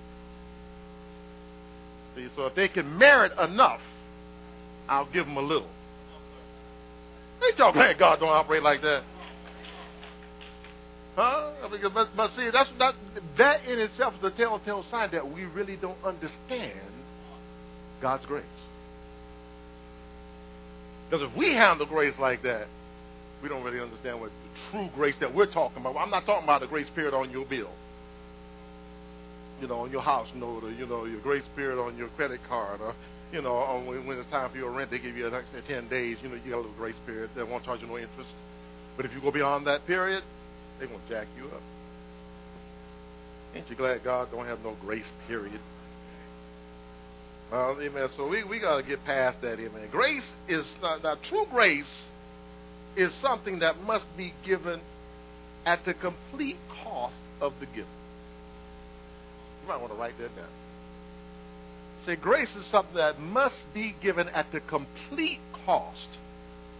See, 2.15 2.27
so 2.33 2.45
if 2.45 2.55
they 2.55 2.69
can 2.69 2.97
merit 2.97 3.33
enough, 3.37 3.81
I'll 4.87 5.11
give 5.11 5.25
them 5.25 5.35
a 5.35 5.41
little. 5.41 5.67
Ain't 7.45 7.57
y'all 7.57 7.73
glad 7.73 7.99
God 7.99 8.21
don't 8.21 8.29
operate 8.29 8.63
like 8.63 8.81
that? 8.83 9.03
Huh? 11.17 11.51
Because, 11.69 11.91
but, 11.93 12.09
but 12.15 12.31
see, 12.31 12.49
that's 12.51 12.69
that 12.79 12.95
that 13.37 13.65
in 13.65 13.79
itself 13.79 14.13
is 14.17 14.23
a 14.23 14.31
telltale 14.31 14.85
sign 14.89 15.11
that 15.11 15.29
we 15.29 15.43
really 15.43 15.75
don't 15.75 16.01
understand 16.05 16.79
God's 18.01 18.25
grace. 18.25 18.43
Because 21.09 21.29
if 21.29 21.37
we 21.37 21.53
handle 21.53 21.85
grace 21.85 22.15
like 22.17 22.43
that, 22.43 22.67
we 23.41 23.49
don't 23.49 23.63
really 23.63 23.79
understand 23.79 24.19
what 24.19 24.29
the 24.29 24.59
true 24.71 24.89
grace 24.95 25.15
that 25.19 25.33
we're 25.33 25.51
talking 25.51 25.77
about. 25.77 25.97
I'm 25.97 26.09
not 26.09 26.25
talking 26.25 26.43
about 26.43 26.61
the 26.61 26.67
grace 26.67 26.87
period 26.95 27.13
on 27.13 27.31
your 27.31 27.45
bill, 27.45 27.69
you 29.61 29.67
know, 29.67 29.81
on 29.81 29.91
your 29.91 30.01
house 30.01 30.29
note, 30.35 30.63
or 30.63 30.71
you 30.71 30.85
know, 30.85 31.05
your 31.05 31.21
grace 31.21 31.43
period 31.55 31.79
on 31.79 31.97
your 31.97 32.09
credit 32.09 32.41
card, 32.47 32.81
or 32.81 32.95
you 33.31 33.41
know, 33.41 33.55
on 33.55 33.85
when, 33.85 34.17
it's 34.17 34.29
time 34.29 34.49
for 34.49 34.57
your 34.57 34.71
rent, 34.71 34.91
they 34.91 34.99
give 34.99 35.17
you 35.17 35.27
an 35.27 35.33
extra 35.33 35.61
ten 35.63 35.87
days. 35.89 36.17
You 36.21 36.29
know, 36.29 36.35
you 36.35 36.51
got 36.51 36.57
a 36.57 36.63
little 36.63 36.73
grace 36.73 36.95
period. 37.05 37.31
They 37.35 37.43
won't 37.43 37.65
charge 37.65 37.81
you 37.81 37.87
no 37.87 37.97
interest. 37.97 38.33
But 38.95 39.05
if 39.05 39.13
you 39.13 39.19
go 39.19 39.31
beyond 39.31 39.67
that 39.67 39.85
period, 39.85 40.23
they're 40.79 40.87
going 40.87 41.01
to 41.01 41.09
jack 41.09 41.27
you 41.37 41.45
up. 41.47 41.61
Ain't 43.53 43.69
you 43.69 43.75
glad 43.75 44.03
God 44.03 44.29
don't 44.31 44.45
have 44.45 44.59
no 44.63 44.75
grace 44.81 45.05
period? 45.27 45.59
Uh, 47.51 47.79
amen. 47.79 48.09
So 48.15 48.27
we, 48.27 48.43
we 48.43 48.59
got 48.59 48.77
to 48.77 48.83
get 48.83 49.03
past 49.05 49.41
that, 49.41 49.59
amen. 49.59 49.87
Grace 49.91 50.29
is, 50.47 50.75
not, 50.81 51.03
now, 51.03 51.15
true 51.15 51.45
grace 51.51 52.03
is 52.95 53.13
something 53.15 53.59
that 53.59 53.81
must 53.83 54.05
be 54.17 54.33
given 54.43 54.79
at 55.65 55.83
the 55.85 55.93
complete 55.93 56.57
cost 56.83 57.15
of 57.41 57.53
the 57.59 57.65
giver. 57.65 57.87
You 59.61 59.67
might 59.67 59.79
want 59.79 59.91
to 59.91 59.97
write 59.97 60.17
that 60.19 60.35
down. 60.35 60.47
Say, 62.05 62.15
grace 62.15 62.55
is 62.55 62.65
something 62.65 62.95
that 62.95 63.19
must 63.19 63.73
be 63.73 63.95
given 64.01 64.29
at 64.29 64.51
the 64.51 64.59
complete 64.59 65.39
cost 65.65 66.07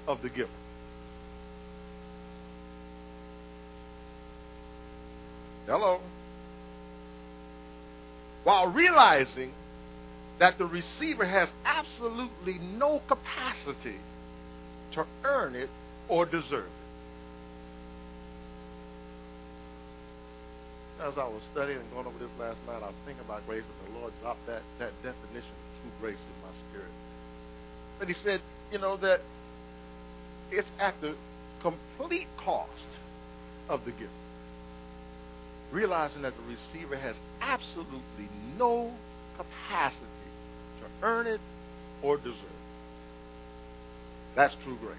of 0.08 0.22
the 0.22 0.30
giver. 0.30 0.50
Hello. 5.66 6.00
While 8.44 8.68
realizing 8.68 9.52
that 10.38 10.60
the 10.60 10.66
receiver 10.66 11.26
has 11.26 11.50
absolutely 11.66 12.60
no 12.60 13.02
capacity 13.08 13.98
to 14.92 15.08
earn 15.24 15.56
it 15.56 15.70
or 16.08 16.26
deserve 16.26 16.66
it. 16.66 16.72
As 21.02 21.18
I 21.18 21.26
was 21.26 21.42
studying 21.52 21.80
and 21.80 21.92
going 21.92 22.08
over 22.08 22.18
this 22.18 22.30
last 22.40 22.58
night, 22.66 22.82
I 22.82 22.88
was 22.88 22.96
thinking 23.06 23.24
about 23.26 23.46
grace, 23.46 23.64
and 23.64 23.94
the 23.94 24.00
Lord 24.00 24.14
dropped 24.22 24.46
that, 24.48 24.62
that 24.80 24.94
definition 25.04 25.52
of 25.52 25.82
true 25.82 25.92
grace 26.00 26.18
in 26.18 26.42
my 26.42 26.54
spirit. 26.70 26.92
But 28.00 28.08
He 28.08 28.14
said, 28.14 28.42
you 28.72 28.80
know, 28.80 28.96
that 28.98 29.22
it's 30.52 30.68
at 30.80 31.00
the 31.02 31.16
complete 31.62 32.28
cost 32.38 32.72
of 33.68 33.84
the 33.84 33.92
gift 33.92 34.12
realizing 35.72 36.22
that 36.22 36.34
the 36.38 36.44
receiver 36.44 36.96
has 36.96 37.16
absolutely 37.42 38.30
no 38.58 38.92
capacity 39.38 40.00
to 40.80 41.06
earn 41.06 41.28
it 41.28 41.42
or 42.02 42.18
deserve 42.18 42.36
it. 42.36 42.66
That's 44.36 44.56
true 44.64 44.78
grace. 44.78 44.98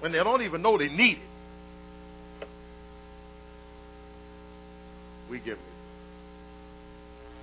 When 0.00 0.12
they 0.12 0.18
don't 0.18 0.42
even 0.42 0.62
know 0.62 0.78
they 0.78 0.88
need 0.88 1.18
it, 1.18 2.48
we 5.30 5.38
give 5.38 5.58
it. 5.58 5.58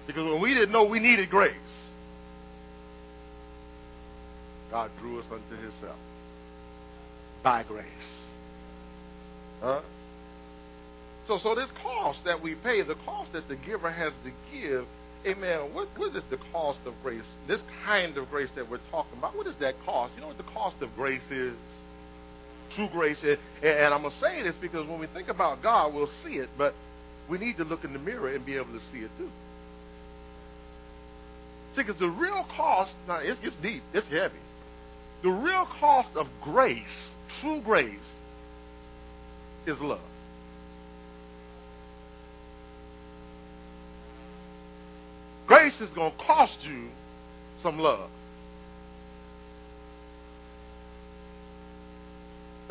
Because 0.08 0.32
when 0.32 0.42
we 0.42 0.54
didn't 0.54 0.72
know 0.72 0.84
we 0.86 1.00
needed 1.00 1.30
grace, 1.30 1.54
God 4.72 4.92
drew 5.00 5.20
us 5.20 5.26
unto 5.32 5.62
himself 5.62 5.98
by 7.44 7.64
grace. 7.64 7.86
Huh? 9.62 9.82
So, 11.28 11.40
so 11.40 11.56
this 11.56 11.70
cost 11.84 12.20
that 12.26 12.42
we 12.42 12.56
pay, 12.56 12.82
the 12.82 12.96
cost 13.06 13.34
that 13.34 13.48
the 13.50 13.56
giver 13.56 13.92
has 13.92 14.14
to 14.24 14.32
give, 14.52 14.86
amen, 15.26 15.74
what, 15.74 15.90
what 15.98 16.16
is 16.16 16.24
the 16.30 16.38
cost 16.52 16.80
of 16.86 16.94
grace? 17.04 17.24
This 17.48 17.62
kind 17.86 18.18
of 18.18 18.30
grace 18.30 18.50
that 18.56 18.70
we're 18.70 18.80
talking 18.92 19.18
about, 19.18 19.36
what 19.36 19.48
is 19.48 19.56
that 19.60 19.76
cost? 19.86 20.14
You 20.16 20.22
know 20.22 20.28
what 20.28 20.38
the 20.38 20.44
cost 20.44 20.82
of 20.82 20.96
grace 20.96 21.30
is? 21.30 21.56
True 22.76 22.90
grace 22.92 23.24
is. 23.24 23.38
And 23.64 23.94
I'm 23.94 24.02
going 24.02 24.14
to 24.14 24.20
say 24.20 24.44
this 24.44 24.56
because 24.60 24.88
when 24.88 25.00
we 25.00 25.08
think 25.08 25.30
about 25.30 25.62
God, 25.62 25.94
we'll 25.94 26.10
see 26.24 26.36
it, 26.36 26.50
but 26.58 26.74
we 27.30 27.38
need 27.38 27.58
to 27.58 27.64
look 27.64 27.84
in 27.84 27.94
the 27.94 28.00
mirror 28.00 28.34
and 28.34 28.46
be 28.46 28.56
able 28.56 28.74
to 28.74 28.82
see 28.92 29.00
it 29.00 29.12
too. 29.18 29.30
See, 31.76 31.84
because 31.84 32.00
the 32.00 32.10
real 32.10 32.46
cost, 32.56 32.96
now 33.08 33.18
it's, 33.18 33.40
it's 33.44 33.56
deep, 33.58 33.84
it's 33.94 34.08
heavy. 34.08 34.40
The 35.24 35.30
real 35.30 35.68
cost 35.80 36.10
of 36.16 36.28
grace, 36.42 37.12
true 37.42 37.62
grace, 37.62 37.92
is 39.66 39.80
love. 39.80 40.00
Grace 45.48 45.80
is 45.80 45.90
going 45.92 46.12
to 46.12 46.18
cost 46.18 46.58
you 46.64 46.90
some 47.64 47.80
love. 47.80 48.10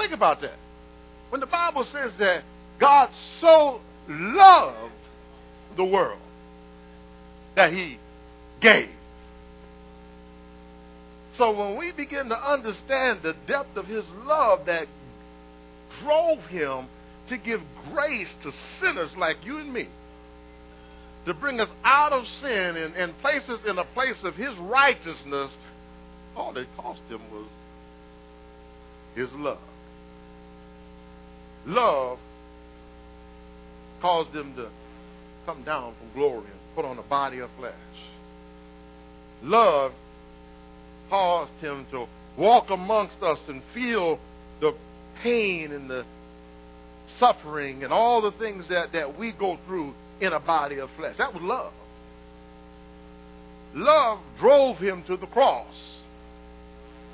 Think 0.07 0.15
about 0.15 0.41
that. 0.43 0.55
When 1.31 1.41
the 1.41 1.49
Bible 1.49 1.83
says 1.83 2.13
that 2.21 2.45
God 2.79 3.11
so 3.41 3.81
loved 4.09 4.93
the 5.77 5.85
world 5.85 6.21
that 7.57 7.73
he 7.73 7.99
gave. 8.61 8.91
So 11.37 11.51
when 11.51 11.77
we 11.77 11.91
begin 11.91 12.29
to 12.29 12.39
understand 12.39 13.23
the 13.25 13.35
depth 13.49 13.77
of 13.77 13.89
his 13.89 14.05
love 14.25 14.67
that 14.67 14.87
drove 16.05 16.39
him 16.47 16.87
to 17.29 17.37
give 17.37 17.61
grace 17.93 18.33
to 18.45 18.53
sinners 18.79 19.11
like 19.17 19.39
you 19.45 19.59
and 19.59 19.73
me, 19.73 19.89
to 21.25 21.35
bring 21.35 21.59
us 21.59 21.71
out 21.83 22.13
of 22.13 22.29
sin 22.29 22.77
and, 22.77 22.95
and 22.95 23.19
place 23.23 23.49
us 23.49 23.59
in 23.67 23.77
a 23.77 23.85
place 23.87 24.23
of 24.23 24.37
his 24.37 24.55
righteousness, 24.59 25.59
all 26.37 26.57
it 26.57 26.69
cost 26.77 27.03
him 27.11 27.23
was 27.33 27.49
his 29.17 29.33
love. 29.33 29.59
Love 31.67 32.19
caused 34.01 34.31
him 34.31 34.55
to 34.55 34.69
come 35.47 35.63
down 35.63 35.95
from 35.99 36.21
glory 36.21 36.45
and 36.45 36.75
put 36.75 36.85
on 36.85 36.99
a 36.99 37.03
body 37.03 37.39
of 37.39 37.51
flesh. 37.59 37.75
Love 39.43 39.93
caused 41.11 41.53
him 41.61 41.87
to 41.91 42.07
walk 42.37 42.71
amongst 42.71 43.23
us 43.23 43.39
and 43.49 43.63
feel 43.73 44.19
the 44.61 44.75
pain 45.23 45.73
and 45.73 45.89
the 45.89 46.05
suffering 47.19 47.85
and 47.85 47.93
all 47.93 48.21
the 48.21 48.33
things 48.33 48.69
that, 48.69 48.93
that 48.93 49.19
we 49.19 49.33
go 49.33 49.59
through 49.67 49.95
in 50.21 50.33
a 50.33 50.41
body 50.41 50.79
of 50.79 50.91
flesh. 50.97 51.17
That 51.17 51.33
was 51.35 51.43
love. 51.43 51.73
Love 53.75 54.21
drove 54.39 54.79
him 54.79 55.03
to 55.05 55.17
the 55.17 55.27
cross 55.27 55.75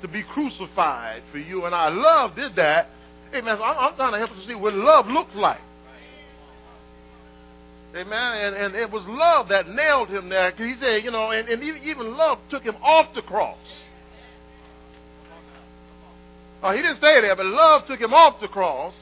to 0.01 0.07
be 0.07 0.23
crucified 0.23 1.21
for 1.31 1.37
you 1.37 1.65
and 1.65 1.75
I. 1.75 1.89
Love 1.89 2.35
did 2.35 2.55
that. 2.55 2.89
Amen. 3.33 3.57
So 3.57 3.63
I'm, 3.63 3.77
I'm 3.77 3.95
trying 3.95 4.11
to 4.13 4.17
help 4.19 4.31
us 4.31 4.39
to 4.39 4.47
see 4.47 4.55
what 4.55 4.73
love 4.73 5.07
looks 5.07 5.35
like. 5.35 5.61
Amen. 7.95 8.37
And, 8.37 8.55
and 8.55 8.75
it 8.75 8.89
was 8.89 9.03
love 9.07 9.49
that 9.49 9.69
nailed 9.69 10.09
him 10.09 10.29
there. 10.29 10.51
He 10.51 10.75
said, 10.79 11.03
you 11.03 11.11
know, 11.11 11.31
and, 11.31 11.47
and 11.47 11.63
even 11.63 12.17
love 12.17 12.39
took 12.49 12.63
him 12.63 12.75
off 12.81 13.13
the 13.13 13.21
cross. 13.21 13.57
Oh, 16.63 16.71
he 16.71 16.81
didn't 16.81 16.97
stay 16.97 17.21
there, 17.21 17.35
but 17.35 17.45
love 17.45 17.85
took 17.85 17.99
him 17.99 18.13
off 18.13 18.39
the 18.39 18.47
cross. 18.47 18.93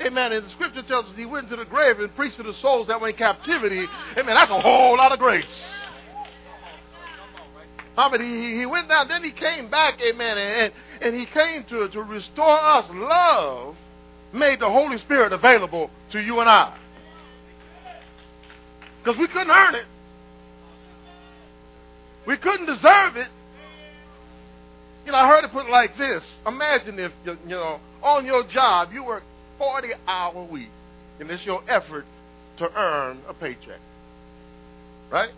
Amen. 0.00 0.32
And 0.32 0.46
the 0.46 0.50
scripture 0.50 0.82
tells 0.82 1.06
us 1.06 1.12
he 1.14 1.26
went 1.26 1.44
into 1.44 1.56
the 1.56 1.68
grave 1.68 2.00
and 2.00 2.14
preached 2.16 2.38
to 2.38 2.42
the 2.42 2.54
souls 2.54 2.88
that 2.88 3.00
were 3.00 3.10
in 3.10 3.16
captivity. 3.16 3.86
Amen. 4.16 4.34
That's 4.34 4.50
a 4.50 4.60
whole 4.60 4.96
lot 4.96 5.12
of 5.12 5.18
grace. 5.18 5.44
Mean, 7.96 8.20
he, 8.20 8.58
he 8.58 8.66
went 8.66 8.88
down, 8.88 9.08
then 9.08 9.22
he 9.22 9.32
came 9.32 9.68
back, 9.68 10.00
amen, 10.00 10.38
and, 10.38 10.72
and 11.00 11.14
he 11.14 11.26
came 11.26 11.64
to, 11.64 11.88
to 11.88 12.02
restore 12.02 12.58
us. 12.58 12.88
Love 12.90 13.76
made 14.32 14.60
the 14.60 14.68
Holy 14.68 14.98
Spirit 14.98 15.32
available 15.32 15.90
to 16.10 16.20
you 16.20 16.40
and 16.40 16.48
I. 16.48 16.76
Because 19.02 19.18
we 19.18 19.26
couldn't 19.26 19.50
earn 19.50 19.74
it. 19.74 19.86
We 22.26 22.36
couldn't 22.36 22.66
deserve 22.66 23.16
it. 23.16 23.28
You 25.04 25.12
know, 25.12 25.18
I 25.18 25.28
heard 25.28 25.44
it 25.44 25.50
put 25.50 25.68
like 25.68 25.98
this. 25.98 26.22
Imagine 26.46 26.98
if, 26.98 27.12
you 27.26 27.36
know, 27.48 27.80
on 28.02 28.24
your 28.24 28.44
job, 28.44 28.92
you 28.92 29.04
work 29.04 29.24
40 29.58 29.88
hour 30.06 30.44
week, 30.44 30.70
and 31.18 31.30
it's 31.30 31.44
your 31.44 31.62
effort 31.68 32.06
to 32.58 32.72
earn 32.78 33.20
a 33.28 33.34
paycheck. 33.34 33.80
Right? 35.10 35.30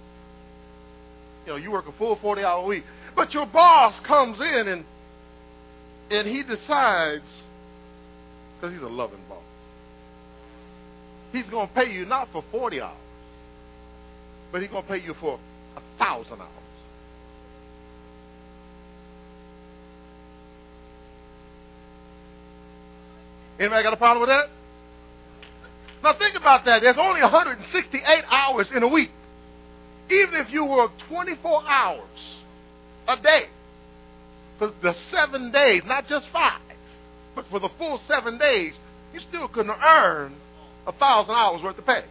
You 1.46 1.52
know, 1.52 1.56
you 1.56 1.70
work 1.70 1.86
a 1.86 1.92
full 1.92 2.16
40 2.16 2.42
hour 2.42 2.64
week. 2.64 2.84
But 3.14 3.34
your 3.34 3.46
boss 3.46 3.98
comes 4.00 4.40
in 4.40 4.68
and 4.68 4.84
and 6.10 6.28
he 6.28 6.42
decides, 6.42 7.28
because 8.54 8.74
he's 8.74 8.82
a 8.82 8.88
loving 8.88 9.20
boss, 9.28 9.42
he's 11.32 11.46
going 11.46 11.66
to 11.66 11.74
pay 11.74 11.92
you 11.92 12.04
not 12.04 12.28
for 12.30 12.44
40 12.50 12.80
hours, 12.80 12.96
but 14.52 14.60
he's 14.60 14.70
going 14.70 14.82
to 14.82 14.88
pay 14.88 15.00
you 15.00 15.14
for 15.14 15.38
a 15.76 15.98
thousand 15.98 16.40
hours. 16.40 16.50
Anybody 23.58 23.82
got 23.82 23.92
a 23.94 23.96
problem 23.96 24.20
with 24.20 24.30
that? 24.30 24.50
Now 26.02 26.12
think 26.12 26.36
about 26.36 26.64
that. 26.66 26.82
There's 26.82 26.98
only 26.98 27.22
168 27.22 28.24
hours 28.28 28.68
in 28.74 28.82
a 28.82 28.88
week. 28.88 29.10
Even 30.10 30.34
if 30.34 30.50
you 30.50 30.64
work 30.64 30.92
24 31.08 31.62
hours 31.66 32.00
a 33.08 33.16
day 33.16 33.46
for 34.58 34.72
the 34.82 34.94
seven 35.10 35.50
days, 35.50 35.82
not 35.86 36.06
just 36.06 36.28
five, 36.28 36.60
but 37.34 37.46
for 37.50 37.58
the 37.58 37.70
full 37.78 37.98
seven 38.06 38.38
days, 38.38 38.74
you 39.12 39.20
still 39.20 39.48
couldn't 39.48 39.76
earn 39.82 40.36
a 40.86 40.92
thousand 40.92 41.34
hours 41.34 41.62
worth 41.62 41.78
of 41.78 41.86
pay. 41.86 42.04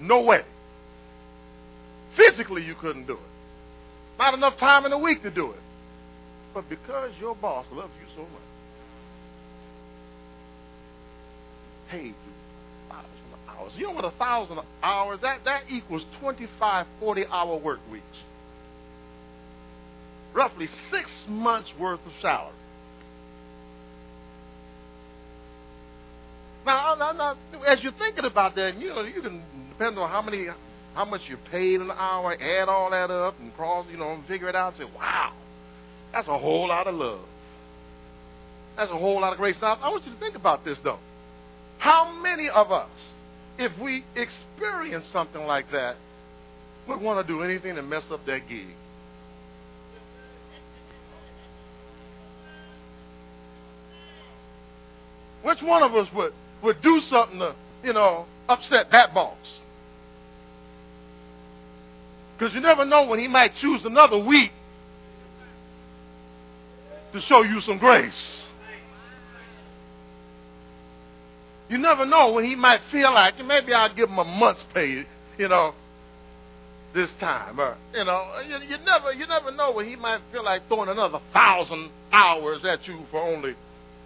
No 0.00 0.22
way. 0.22 0.42
Physically, 2.16 2.64
you 2.64 2.74
couldn't 2.74 3.06
do 3.06 3.14
it. 3.14 4.18
Not 4.18 4.34
enough 4.34 4.56
time 4.58 4.84
in 4.84 4.90
the 4.90 4.98
week 4.98 5.22
to 5.22 5.30
do 5.30 5.50
it. 5.50 5.60
But 6.54 6.68
because 6.68 7.12
your 7.20 7.34
boss 7.36 7.66
loves 7.70 7.92
you 8.00 8.08
so 8.14 8.22
much, 8.22 8.30
paid 11.90 12.06
you 12.06 12.35
hours. 13.58 13.72
You 13.76 13.86
know 13.86 13.92
what 13.92 14.04
a 14.04 14.10
thousand 14.12 14.60
hours 14.82 15.20
that 15.22 15.44
that 15.44 15.64
equals 15.68 16.04
25, 16.20 16.86
40 17.00 17.26
hour 17.26 17.56
work 17.56 17.80
weeks. 17.90 18.04
Roughly 20.34 20.68
six 20.90 21.10
months 21.28 21.70
worth 21.78 22.00
of 22.04 22.12
salary. 22.20 22.52
Now, 26.66 26.96
now, 26.96 27.36
as 27.66 27.82
you're 27.82 27.92
thinking 27.92 28.24
about 28.24 28.56
that, 28.56 28.76
you 28.76 28.88
know, 28.88 29.02
you 29.02 29.22
can 29.22 29.42
depend 29.70 29.96
on 29.98 30.10
how 30.10 30.20
many, 30.20 30.46
how 30.94 31.04
much 31.04 31.20
you're 31.28 31.38
paid 31.50 31.80
an 31.80 31.92
hour, 31.92 32.34
add 32.34 32.68
all 32.68 32.90
that 32.90 33.08
up, 33.08 33.38
and 33.38 33.54
cross, 33.54 33.86
you 33.88 33.96
know, 33.96 34.12
and 34.12 34.26
figure 34.26 34.48
it 34.48 34.56
out. 34.56 34.74
And 34.74 34.88
say, 34.88 34.96
wow, 34.96 35.32
that's 36.12 36.26
a 36.26 36.36
whole 36.36 36.68
lot 36.68 36.88
of 36.88 36.96
love. 36.96 37.20
That's 38.76 38.90
a 38.90 38.98
whole 38.98 39.20
lot 39.20 39.32
of 39.32 39.38
grace. 39.38 39.56
Now, 39.62 39.74
I 39.80 39.88
want 39.90 40.04
you 40.04 40.12
to 40.12 40.18
think 40.18 40.34
about 40.34 40.64
this, 40.64 40.76
though. 40.82 40.98
How 41.78 42.12
many 42.20 42.48
of 42.48 42.72
us, 42.72 42.90
if 43.58 43.78
we 43.78 44.04
experience 44.14 45.06
something 45.12 45.44
like 45.46 45.70
that, 45.72 45.96
would 46.86 47.00
want 47.00 47.26
to 47.26 47.32
do 47.32 47.42
anything 47.42 47.74
to 47.76 47.82
mess 47.82 48.04
up 48.10 48.24
that 48.26 48.48
gig? 48.48 48.68
Which 55.42 55.62
one 55.62 55.82
of 55.82 55.94
us 55.94 56.08
would, 56.12 56.32
would 56.62 56.82
do 56.82 57.00
something 57.02 57.38
to, 57.38 57.54
you 57.84 57.92
know, 57.92 58.26
upset 58.48 58.90
that 58.90 59.14
boss? 59.14 59.36
Because 62.36 62.54
you 62.54 62.60
never 62.60 62.84
know 62.84 63.06
when 63.06 63.18
he 63.18 63.28
might 63.28 63.54
choose 63.54 63.84
another 63.84 64.18
week 64.18 64.52
to 67.12 67.20
show 67.20 67.42
you 67.42 67.60
some 67.60 67.78
grace. 67.78 68.42
You 71.68 71.78
never 71.78 72.06
know 72.06 72.32
when 72.32 72.44
he 72.44 72.54
might 72.54 72.80
feel 72.92 73.12
like 73.12 73.44
maybe 73.44 73.72
I'll 73.72 73.92
give 73.94 74.08
him 74.08 74.18
a 74.18 74.24
month's 74.24 74.64
pay, 74.72 75.04
you 75.36 75.48
know, 75.48 75.74
this 76.94 77.10
time. 77.18 77.58
Or 77.58 77.76
you 77.92 78.04
know, 78.04 78.40
you, 78.46 78.58
you 78.68 78.78
never 78.84 79.12
you 79.12 79.26
never 79.26 79.50
know 79.50 79.72
when 79.72 79.86
he 79.86 79.96
might 79.96 80.20
feel 80.32 80.44
like 80.44 80.68
throwing 80.68 80.88
another 80.88 81.20
thousand 81.32 81.90
hours 82.12 82.64
at 82.64 82.86
you 82.86 83.04
for 83.10 83.20
only 83.20 83.54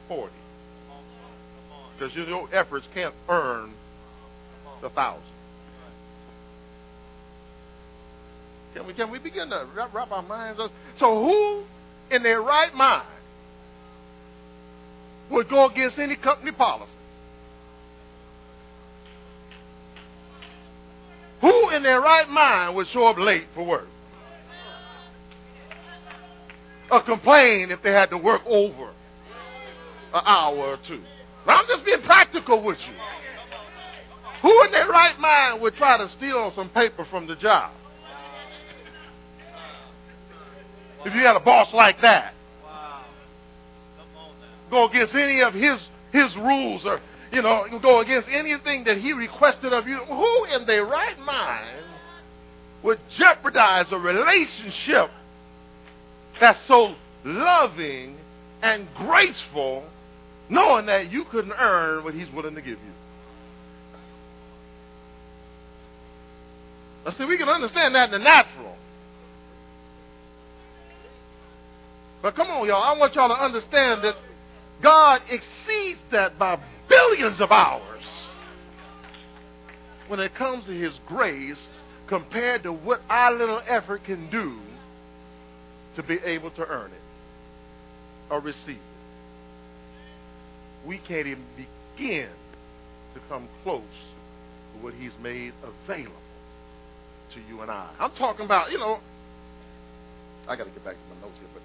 forty. 0.09 0.33
Because 1.99 2.15
your 2.17 2.49
efforts 2.55 2.87
can't 2.95 3.15
earn 3.29 3.75
the 4.81 4.89
thousand. 4.89 5.23
Can 8.75 8.87
we 8.87 8.95
can 8.95 9.11
we 9.11 9.19
begin 9.19 9.51
to 9.51 9.67
wrap, 9.75 9.93
wrap 9.93 10.11
our 10.11 10.23
minds 10.23 10.61
up? 10.61 10.71
So 10.99 11.23
who 11.25 11.65
in 12.11 12.23
their 12.23 12.41
right 12.41 12.75
mind 12.75 13.07
would 15.31 15.51
go 15.51 15.69
against 15.69 15.99
any 15.99 16.17
company 16.17 16.53
policy? 16.53 16.93
Who 21.41 21.71
in 21.71 21.83
their 21.83 22.01
right 22.01 22.29
mind 22.29 22.77
would 22.77 22.89
show 22.89 23.07
up 23.07 23.19
late 23.19 23.47
for 23.55 23.65
work? 23.65 23.89
Or 26.91 27.03
complain 27.03 27.71
if 27.71 27.83
they 27.83 27.93
had 27.93 28.11
to 28.11 28.19
work 28.19 28.43
over 28.47 28.91
an 30.13 30.23
hour 30.25 30.57
or 30.57 30.79
two? 30.87 31.03
I'm 31.47 31.67
just 31.67 31.85
being 31.85 32.03
practical 32.03 32.63
with 32.63 32.79
you. 32.79 32.95
Who 34.43 34.65
in 34.65 34.73
their 34.73 34.89
right 34.89 35.19
mind 35.19 35.61
would 35.63 35.77
try 35.77 35.99
to 35.99 36.09
steal 36.11 36.53
some 36.55 36.69
paper 36.71 37.05
from 37.05 37.27
the 37.27 37.37
job? 37.37 37.73
If 41.05 41.15
you 41.15 41.21
had 41.21 41.37
a 41.37 41.41
boss 41.41 41.73
like 41.73 42.01
that, 42.03 42.35
go 44.71 44.89
against 44.89 45.15
any 45.15 45.41
of 45.41 45.55
his 45.55 45.81
his 46.13 46.35
rules 46.37 46.85
or 46.85 47.01
you 47.33 47.43
know, 47.43 47.67
go 47.81 48.01
against 48.01 48.29
anything 48.29 48.85
that 48.85 48.99
he 48.99 49.13
requested 49.13 49.73
of 49.73 49.87
you. 49.87 49.99
Who 49.99 50.45
in 50.47 50.67
their 50.67 50.85
right 50.85 51.19
mind 51.21 51.85
would 52.83 52.99
jeopardize 53.11 53.91
a 53.93 53.99
relationship 53.99 55.11
that's 56.41 56.59
so 56.67 56.95
loving 57.25 58.17
and 58.63 58.89
graceful, 58.97 59.85
knowing 60.49 60.87
that 60.87 61.13
you 61.13 61.25
couldn't 61.25 61.53
earn 61.53 62.05
what 62.05 62.15
he's 62.15 62.31
willing 62.31 62.55
to 62.55 62.63
give 62.63 62.79
you? 62.79 62.93
I 67.07 67.13
see, 67.13 67.25
we 67.25 67.39
can 67.39 67.49
understand 67.49 67.95
that 67.95 68.07
in 68.07 68.11
the 68.13 68.19
natural. 68.19 68.77
But 72.23 72.37
come 72.37 72.49
on, 72.49 72.67
y'all. 72.67 72.83
I 72.83 72.99
want 72.99 73.15
y'all 73.15 73.29
to 73.29 73.43
understand 73.43 74.03
that 74.03 74.17
God 74.83 75.23
exceeds 75.29 76.01
that 76.11 76.39
by 76.39 76.59
billions 76.91 77.41
of 77.41 77.51
hours 77.51 78.03
when 80.09 80.21
it 80.21 80.35
comes 80.35 80.67
to 80.67 80.73
His 80.73 80.93
grace 81.07 81.69
compared 82.09 82.65
to 82.65 82.73
what 82.73 83.01
our 83.09 83.33
little 83.33 83.63
effort 83.67 84.05
can 84.05 84.29
do 84.29 84.59
to 85.95 86.03
be 86.03 86.19
able 86.25 86.51
to 86.51 86.67
earn 86.67 86.91
it 86.91 87.01
or 88.29 88.41
receive 88.41 88.77
it. 88.77 88.81
We 90.85 90.99
can't 90.99 91.27
even 91.29 91.45
begin 91.57 92.29
to 93.15 93.21
come 93.29 93.49
close 93.63 93.83
to 94.75 94.83
what 94.83 94.95
He's 94.95 95.13
made 95.23 95.53
available 95.63 96.13
to 97.35 97.41
you 97.49 97.61
and 97.61 97.71
I. 97.71 97.89
I'm 98.01 98.11
talking 98.13 98.45
about, 98.45 98.73
you 98.73 98.79
know, 98.79 98.99
I 100.49 100.57
got 100.57 100.65
to 100.65 100.71
get 100.71 100.85
back 100.85 100.95
to 100.95 101.15
my 101.15 101.21
notes 101.23 101.39
here, 101.39 101.49
but 101.55 101.63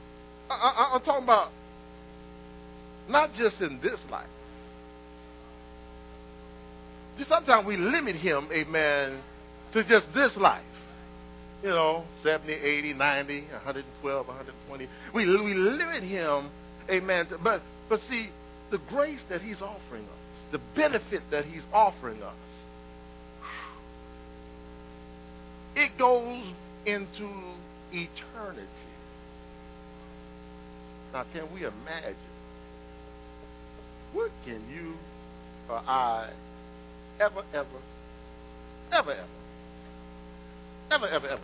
I, 0.53 0.57
I, 0.57 0.95
I'm 0.95 1.01
talking 1.01 1.23
about 1.23 1.51
not 3.09 3.33
just 3.33 3.61
in 3.61 3.79
this 3.81 3.99
life, 4.11 4.27
sometimes 7.23 7.65
we 7.65 7.77
limit 7.77 8.15
him, 8.17 8.49
amen, 8.51 9.21
to 9.73 9.83
just 9.83 10.13
this 10.13 10.35
life. 10.37 10.63
you 11.63 11.69
know, 11.69 12.03
70, 12.23 12.53
80, 12.53 12.93
90, 12.93 13.41
112, 13.41 14.27
120. 14.27 14.87
We, 15.13 15.25
we 15.25 15.53
limit 15.53 16.03
him, 16.03 16.49
amen. 16.89 17.27
But, 17.43 17.61
but 17.89 18.01
see, 18.01 18.29
the 18.71 18.77
grace 18.89 19.21
that 19.29 19.41
he's 19.41 19.61
offering 19.61 20.03
us, 20.03 20.51
the 20.51 20.59
benefit 20.75 21.23
that 21.31 21.45
he's 21.45 21.63
offering 21.73 22.21
us, 22.21 22.35
it 25.75 25.97
goes 25.97 26.43
into 26.85 27.29
eternity. 27.91 28.67
Now, 31.13 31.25
can 31.33 31.51
we 31.53 31.61
imagine? 31.65 32.15
What 34.13 34.31
can 34.45 34.61
you 34.73 34.95
or 35.69 35.77
I 35.77 36.29
ever, 37.19 37.43
ever, 37.53 37.67
ever, 38.91 39.11
ever, 39.11 39.25
ever, 40.91 41.07
ever, 41.07 41.27
ever, 41.27 41.41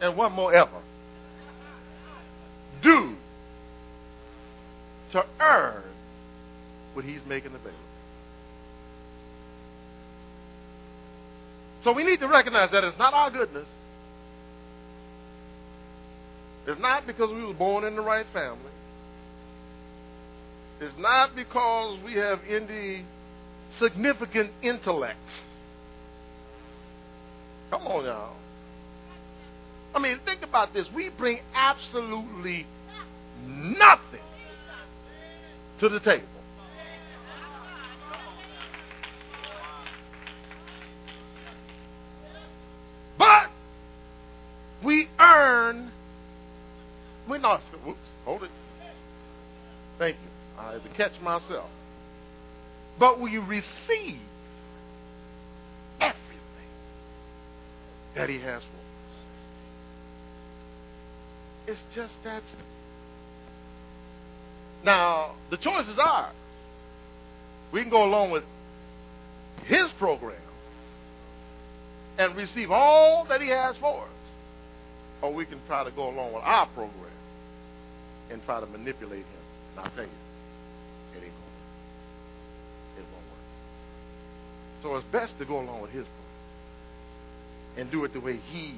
and 0.00 0.16
one 0.16 0.32
more 0.32 0.54
ever, 0.54 0.82
do 2.82 3.16
to 5.12 5.24
earn 5.40 5.82
what 6.94 7.04
he's 7.04 7.20
making 7.26 7.54
available? 7.54 7.72
So 11.84 11.92
we 11.92 12.02
need 12.04 12.20
to 12.20 12.26
recognize 12.28 12.70
that 12.72 12.82
it's 12.82 12.98
not 12.98 13.14
our 13.14 13.30
goodness. 13.30 13.68
It's 16.66 16.80
not 16.80 17.06
because 17.06 17.30
we 17.30 17.44
were 17.44 17.54
born 17.54 17.84
in 17.84 17.94
the 17.94 18.02
right 18.02 18.26
family. 18.32 18.58
It's 20.80 20.98
not 20.98 21.36
because 21.36 21.98
we 22.04 22.14
have 22.14 22.40
any 22.48 23.04
significant 23.78 24.50
intellect. 24.62 25.18
Come 27.70 27.86
on, 27.86 28.04
y'all. 28.04 28.36
I 29.94 29.98
mean, 29.98 30.20
think 30.24 30.42
about 30.42 30.74
this. 30.74 30.86
We 30.94 31.08
bring 31.08 31.40
absolutely 31.54 32.66
nothing 33.46 34.20
to 35.80 35.88
the 35.88 36.00
table. 36.00 36.26
But 43.18 43.50
we 44.84 45.08
earn. 45.18 45.90
We're 47.28 47.38
not. 47.38 47.62
Whoops, 47.84 47.98
hold 48.24 48.42
it. 48.42 48.50
Thank 49.98 50.16
you. 50.16 50.60
I 50.60 50.72
had 50.74 50.82
to 50.82 50.90
catch 50.90 51.20
myself. 51.22 51.70
But 52.98 53.20
we 53.20 53.38
receive 53.38 54.20
everything 56.00 56.16
that 58.14 58.28
He 58.28 58.38
has 58.38 58.62
for 58.62 58.68
us. 58.68 58.86
It's 61.68 61.80
just 61.94 62.14
that 62.24 62.42
simple. 62.46 62.64
Now, 64.84 65.34
the 65.50 65.56
choice 65.56 65.88
is 65.88 65.98
ours. 65.98 66.34
We 67.72 67.82
can 67.82 67.90
go 67.90 68.04
along 68.04 68.30
with 68.30 68.44
His 69.64 69.90
program 69.98 70.36
and 72.18 72.36
receive 72.36 72.70
all 72.70 73.24
that 73.24 73.40
He 73.40 73.48
has 73.48 73.76
for 73.76 74.04
us. 74.04 74.08
Or 75.22 75.32
we 75.32 75.44
can 75.44 75.58
try 75.66 75.84
to 75.84 75.90
go 75.90 76.08
along 76.08 76.32
with 76.34 76.42
our 76.44 76.66
program 76.68 77.10
and 78.30 78.42
try 78.44 78.60
to 78.60 78.66
manipulate 78.66 79.20
Him. 79.20 79.26
And 79.72 79.80
I'll 79.84 79.90
tell 79.90 80.04
you, 80.04 80.10
it 81.14 81.16
ain't 81.16 81.22
going 81.22 81.55
So 84.86 84.94
it's 84.94 85.06
best 85.10 85.36
to 85.40 85.44
go 85.44 85.58
along 85.58 85.82
with 85.82 85.90
His 85.90 86.04
plan 86.04 87.76
and 87.76 87.90
do 87.90 88.04
it 88.04 88.12
the 88.12 88.20
way 88.20 88.36
He 88.36 88.76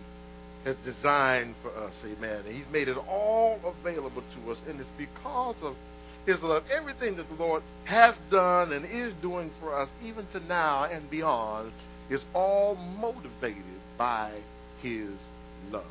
has 0.64 0.74
designed 0.82 1.54
for 1.60 1.70
us. 1.70 1.92
Amen. 2.02 2.46
And 2.46 2.56
He's 2.56 2.72
made 2.72 2.88
it 2.88 2.96
all 2.96 3.60
available 3.62 4.22
to 4.22 4.50
us. 4.50 4.56
And 4.66 4.80
it's 4.80 4.88
because 4.96 5.56
of 5.60 5.76
His 6.24 6.40
love. 6.40 6.62
Everything 6.74 7.14
that 7.18 7.28
the 7.28 7.34
Lord 7.34 7.62
has 7.84 8.14
done 8.30 8.72
and 8.72 8.86
is 8.86 9.12
doing 9.20 9.50
for 9.60 9.78
us, 9.78 9.90
even 10.02 10.26
to 10.32 10.40
now 10.40 10.84
and 10.84 11.10
beyond, 11.10 11.72
is 12.08 12.22
all 12.32 12.76
motivated 12.76 13.62
by 13.98 14.40
His 14.80 15.10
love 15.70 15.84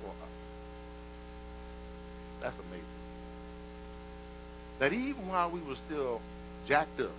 for 0.00 0.08
us. 0.08 0.32
That's 2.40 2.56
amazing. 2.68 2.86
That 4.80 4.94
even 4.94 5.28
while 5.28 5.50
we 5.50 5.60
were 5.60 5.76
still 5.86 6.22
jacked 6.66 6.98
up, 7.00 7.10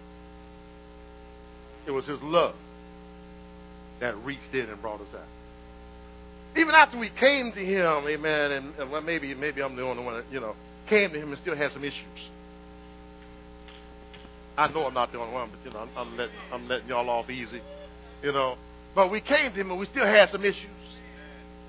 it 1.85 1.91
was 1.91 2.05
His 2.05 2.21
love 2.21 2.55
that 3.99 4.17
reached 4.23 4.53
in 4.53 4.69
and 4.69 4.81
brought 4.81 5.01
us 5.01 5.07
out. 5.13 5.27
Even 6.55 6.75
after 6.75 6.97
we 6.97 7.09
came 7.09 7.51
to 7.51 7.59
Him, 7.59 8.07
Amen, 8.07 8.51
and, 8.51 8.75
and 8.75 8.91
well, 8.91 9.01
maybe 9.01 9.33
maybe 9.33 9.61
I'm 9.61 9.75
the 9.75 9.83
only 9.83 10.03
one 10.03 10.15
that 10.15 10.25
you 10.31 10.39
know 10.39 10.55
came 10.87 11.11
to 11.11 11.19
Him 11.19 11.29
and 11.31 11.41
still 11.41 11.55
had 11.55 11.71
some 11.71 11.83
issues. 11.83 12.29
I 14.57 14.67
know 14.67 14.85
I'm 14.85 14.93
not 14.93 15.11
the 15.11 15.19
only 15.19 15.33
one, 15.33 15.49
but 15.49 15.65
you 15.65 15.71
know, 15.71 15.79
I'm, 15.79 15.89
I'm 15.97 16.17
letting 16.17 16.35
I'm 16.51 16.67
letting 16.67 16.87
y'all 16.87 17.09
off 17.09 17.29
easy, 17.29 17.61
you 18.21 18.31
know. 18.31 18.57
But 18.93 19.09
we 19.09 19.21
came 19.21 19.51
to 19.51 19.59
him 19.59 19.71
and 19.71 19.79
we 19.79 19.87
still 19.87 20.05
had 20.05 20.29
some 20.29 20.45
issues. 20.45 20.69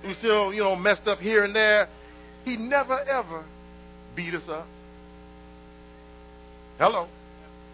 We 0.07 0.15
still, 0.15 0.53
you 0.53 0.63
know, 0.63 0.77
messed 0.77 1.07
up 1.07 1.19
here 1.19 1.45
and 1.45 1.57
there. 1.57 1.89
He 2.45 2.59
never 2.59 2.99
ever 3.01 3.45
beat 4.15 4.35
us 4.35 4.47
up. 4.49 4.67
Hello. 6.79 7.09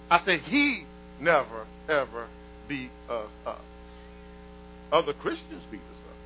I 0.09 0.25
said 0.25 0.41
he 0.41 0.85
never 1.21 1.67
ever 1.89 2.29
beat 2.69 2.91
us 3.09 3.31
up. 3.47 3.65
Other 4.93 5.13
Christians 5.13 5.63
beat 5.71 5.79
us 5.81 6.03
up. 6.09 6.17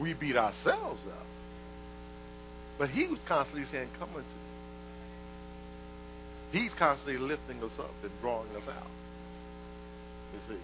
We 0.00 0.14
beat 0.14 0.36
ourselves 0.36 1.00
up. 1.08 1.26
But 2.78 2.90
he 2.90 3.06
was 3.06 3.18
constantly 3.26 3.66
saying, 3.72 3.88
Come 3.98 4.10
unto 4.10 4.20
me. 4.20 4.46
He's 6.52 6.72
constantly 6.78 7.18
lifting 7.18 7.62
us 7.62 7.72
up 7.78 7.94
and 8.02 8.12
drawing 8.20 8.50
us 8.56 8.68
out. 8.68 8.90
You 10.32 10.54
see, 10.54 10.60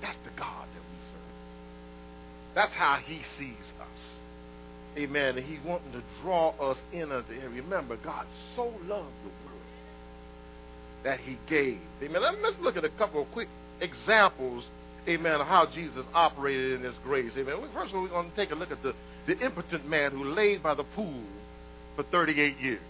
that's 0.00 0.18
the 0.24 0.30
God 0.38 0.66
that 0.66 0.80
we 0.80 0.96
serve. 1.10 2.54
That's 2.54 2.72
how 2.72 2.98
He 3.04 3.20
sees 3.38 3.72
us. 3.80 4.98
Amen. 4.98 5.36
And 5.36 5.46
He's 5.46 5.64
wanting 5.64 5.92
to 5.92 6.02
draw 6.22 6.50
us 6.58 6.78
in 6.92 7.12
unto. 7.12 7.32
Remember, 7.32 7.96
God 7.96 8.26
so 8.54 8.64
loved 8.86 9.12
the 9.22 9.30
world 9.44 9.45
that 11.04 11.20
He 11.20 11.38
gave. 11.48 11.80
Amen. 12.02 12.22
Let's 12.42 12.56
look 12.60 12.76
at 12.76 12.84
a 12.84 12.90
couple 12.90 13.22
of 13.22 13.30
quick 13.32 13.48
examples. 13.80 14.64
Amen. 15.08 15.40
Of 15.40 15.46
how 15.46 15.66
Jesus 15.72 16.04
operated 16.14 16.80
in 16.80 16.82
His 16.82 16.96
grace. 17.04 17.32
Amen. 17.36 17.56
First 17.72 17.90
of 17.90 17.96
all, 17.96 18.02
we're 18.02 18.08
going 18.08 18.30
to 18.30 18.36
take 18.36 18.50
a 18.50 18.54
look 18.54 18.70
at 18.70 18.82
the, 18.82 18.94
the 19.26 19.38
impotent 19.38 19.86
man 19.88 20.12
who 20.12 20.24
laid 20.24 20.62
by 20.62 20.74
the 20.74 20.84
pool 20.94 21.22
for 21.94 22.02
38 22.04 22.58
years. 22.58 22.80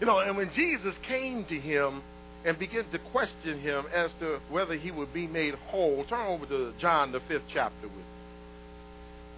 You 0.00 0.06
know, 0.06 0.20
and 0.20 0.36
when 0.36 0.50
Jesus 0.54 0.94
came 1.06 1.44
to 1.46 1.58
him 1.58 2.02
and 2.44 2.58
began 2.58 2.88
to 2.90 2.98
question 3.10 3.60
him 3.60 3.84
as 3.92 4.10
to 4.20 4.38
whether 4.48 4.74
he 4.74 4.90
would 4.90 5.12
be 5.12 5.26
made 5.26 5.54
whole, 5.54 6.04
turn 6.08 6.26
over 6.26 6.46
to 6.46 6.72
John, 6.78 7.10
the 7.10 7.20
fifth 7.26 7.42
chapter 7.52 7.82
with 7.82 7.96
me. 7.96 8.02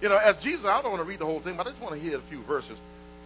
You 0.01 0.09
know, 0.09 0.17
as 0.17 0.35
Jesus, 0.43 0.65
I 0.65 0.81
don't 0.81 0.91
want 0.91 1.03
to 1.03 1.09
read 1.09 1.19
the 1.19 1.25
whole 1.25 1.41
thing, 1.41 1.57
but 1.57 1.67
I 1.67 1.71
just 1.71 1.81
want 1.81 1.95
to 1.95 2.01
hear 2.01 2.17
a 2.17 2.21
few 2.29 2.43
verses. 2.43 2.77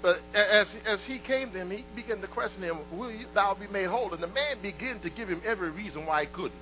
But 0.01 0.19
as, 0.33 0.67
as 0.85 1.03
he 1.03 1.19
came 1.19 1.51
to 1.51 1.59
him, 1.59 1.71
he 1.71 1.83
began 1.95 2.21
to 2.21 2.27
question 2.27 2.61
him, 2.61 2.77
Will 2.91 3.11
thou 3.33 3.55
be 3.55 3.67
made 3.67 3.87
whole? 3.87 4.13
And 4.13 4.21
the 4.21 4.27
man 4.27 4.61
began 4.61 4.99
to 4.99 5.09
give 5.09 5.27
him 5.27 5.41
every 5.45 5.71
reason 5.71 6.05
why 6.05 6.21
he 6.21 6.27
couldn't. 6.27 6.53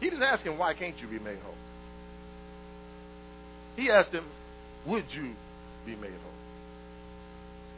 He 0.00 0.08
didn't 0.08 0.22
ask 0.22 0.42
him, 0.42 0.56
Why 0.56 0.74
can't 0.74 0.98
you 0.98 1.06
be 1.06 1.18
made 1.18 1.38
whole? 1.44 1.54
He 3.76 3.90
asked 3.90 4.10
him, 4.10 4.24
Would 4.86 5.04
you 5.12 5.34
be 5.84 5.96
made 5.96 6.10
whole? 6.10 6.30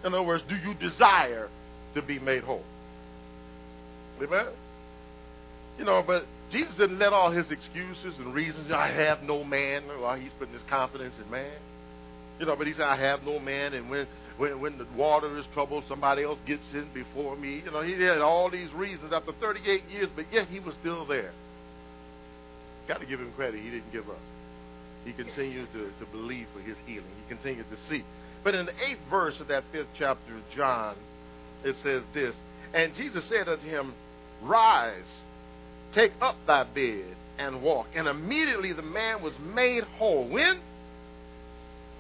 In 0.05 0.15
other 0.15 0.23
words, 0.23 0.45
do 0.49 0.57
you 0.57 0.75
desire 0.75 1.49
to 1.95 2.03
be 2.03 2.19
made 2.19 2.45
whole? 2.45 2.65
Amen? 4.21 4.47
You 5.79 5.85
know, 5.85 6.03
but 6.07 6.27
Jesus 6.51 6.75
didn't 6.77 6.99
let 6.99 7.13
all 7.13 7.31
his 7.31 7.51
excuses 7.51 8.15
and 8.19 8.35
reasons, 8.35 8.71
I 8.71 8.89
have 8.89 9.23
no 9.23 9.43
man, 9.43 9.85
while 10.01 10.19
he's 10.19 10.31
putting 10.39 10.55
his 10.55 10.63
confidence 10.69 11.15
in 11.25 11.31
man. 11.31 11.51
You 12.43 12.49
know, 12.49 12.57
but 12.57 12.67
he 12.67 12.73
said, 12.73 12.89
I 12.89 12.97
have 12.97 13.23
no 13.23 13.39
man, 13.39 13.73
and 13.73 13.89
when, 13.89 14.05
when, 14.37 14.61
when 14.61 14.77
the 14.77 14.85
water 14.97 15.39
is 15.39 15.47
troubled, 15.55 15.85
somebody 15.87 16.25
else 16.25 16.41
gets 16.45 16.65
in 16.75 16.89
before 16.93 17.37
me. 17.37 17.63
You 17.65 17.71
know, 17.71 17.83
he 17.83 17.93
had 17.93 18.21
all 18.21 18.51
these 18.51 18.73
reasons 18.73 19.13
after 19.13 19.31
38 19.31 19.85
years, 19.89 20.09
but 20.17 20.25
yet 20.33 20.49
he 20.49 20.59
was 20.59 20.75
still 20.81 21.05
there. 21.05 21.31
Got 22.89 22.99
to 22.99 23.07
give 23.07 23.21
him 23.21 23.31
credit. 23.37 23.63
He 23.63 23.71
didn't 23.71 23.93
give 23.93 24.11
up. 24.11 24.19
He 25.05 25.13
continued 25.13 25.73
to, 25.73 25.93
to 26.01 26.07
believe 26.11 26.49
for 26.53 26.59
his 26.59 26.75
healing. 26.85 27.13
He 27.23 27.33
continued 27.33 27.71
to 27.71 27.77
seek. 27.89 28.05
But 28.43 28.57
in 28.57 28.67
the 28.67 28.75
eighth 28.89 29.03
verse 29.09 29.39
of 29.39 29.47
that 29.47 29.63
fifth 29.71 29.91
chapter 29.97 30.35
of 30.35 30.43
John, 30.53 30.97
it 31.63 31.77
says 31.85 32.03
this 32.13 32.35
And 32.75 32.93
Jesus 32.97 33.25
said 33.27 33.49
unto 33.49 33.65
him, 33.65 33.95
Rise, 34.43 35.23
take 35.93 36.11
up 36.21 36.35
thy 36.49 36.65
bed, 36.65 37.15
and 37.39 37.63
walk. 37.63 37.87
And 37.95 38.09
immediately 38.09 38.73
the 38.73 38.83
man 38.83 39.23
was 39.23 39.39
made 39.39 39.85
whole. 39.85 40.27
When? 40.27 40.59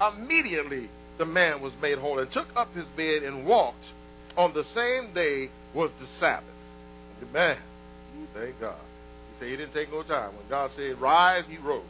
Immediately 0.08 0.88
the 1.18 1.24
man 1.24 1.60
was 1.60 1.72
made 1.80 1.98
whole 1.98 2.18
and 2.18 2.30
took 2.30 2.48
up 2.56 2.74
his 2.74 2.86
bed 2.96 3.22
and 3.22 3.46
walked. 3.46 3.84
On 4.36 4.52
the 4.54 4.64
same 4.74 5.12
day 5.12 5.50
was 5.74 5.90
the 6.00 6.06
Sabbath. 6.18 6.48
Amen. 7.22 7.58
Thank 8.34 8.60
God. 8.60 8.76
He 8.76 9.38
said 9.38 9.48
he 9.50 9.56
didn't 9.56 9.74
take 9.74 9.92
no 9.92 10.02
time. 10.02 10.34
When 10.36 10.48
God 10.48 10.70
said 10.76 11.00
rise, 11.00 11.44
he 11.48 11.58
rose. 11.58 11.82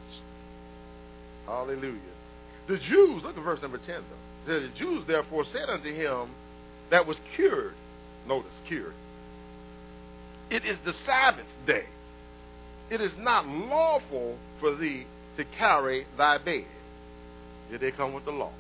Hallelujah. 1.46 2.00
The 2.66 2.78
Jews, 2.78 3.22
look 3.22 3.36
at 3.36 3.44
verse 3.44 3.62
number 3.62 3.78
10 3.78 3.86
though. 3.86 4.60
The 4.60 4.68
Jews 4.76 5.04
therefore 5.06 5.44
said 5.52 5.68
unto 5.68 5.92
him 5.92 6.30
that 6.90 7.06
was 7.06 7.16
cured, 7.34 7.74
notice, 8.26 8.50
cured, 8.66 8.94
it 10.50 10.64
is 10.64 10.78
the 10.84 10.92
Sabbath 10.92 11.46
day. 11.66 11.86
It 12.90 13.00
is 13.00 13.16
not 13.16 13.48
lawful 13.48 14.36
for 14.60 14.74
thee 14.74 15.06
to 15.38 15.44
carry 15.44 16.06
thy 16.18 16.38
bed. 16.38 16.66
Here 17.72 17.78
they 17.78 17.90
come 17.90 18.12
with 18.12 18.26
the 18.26 18.32
law. 18.32 18.50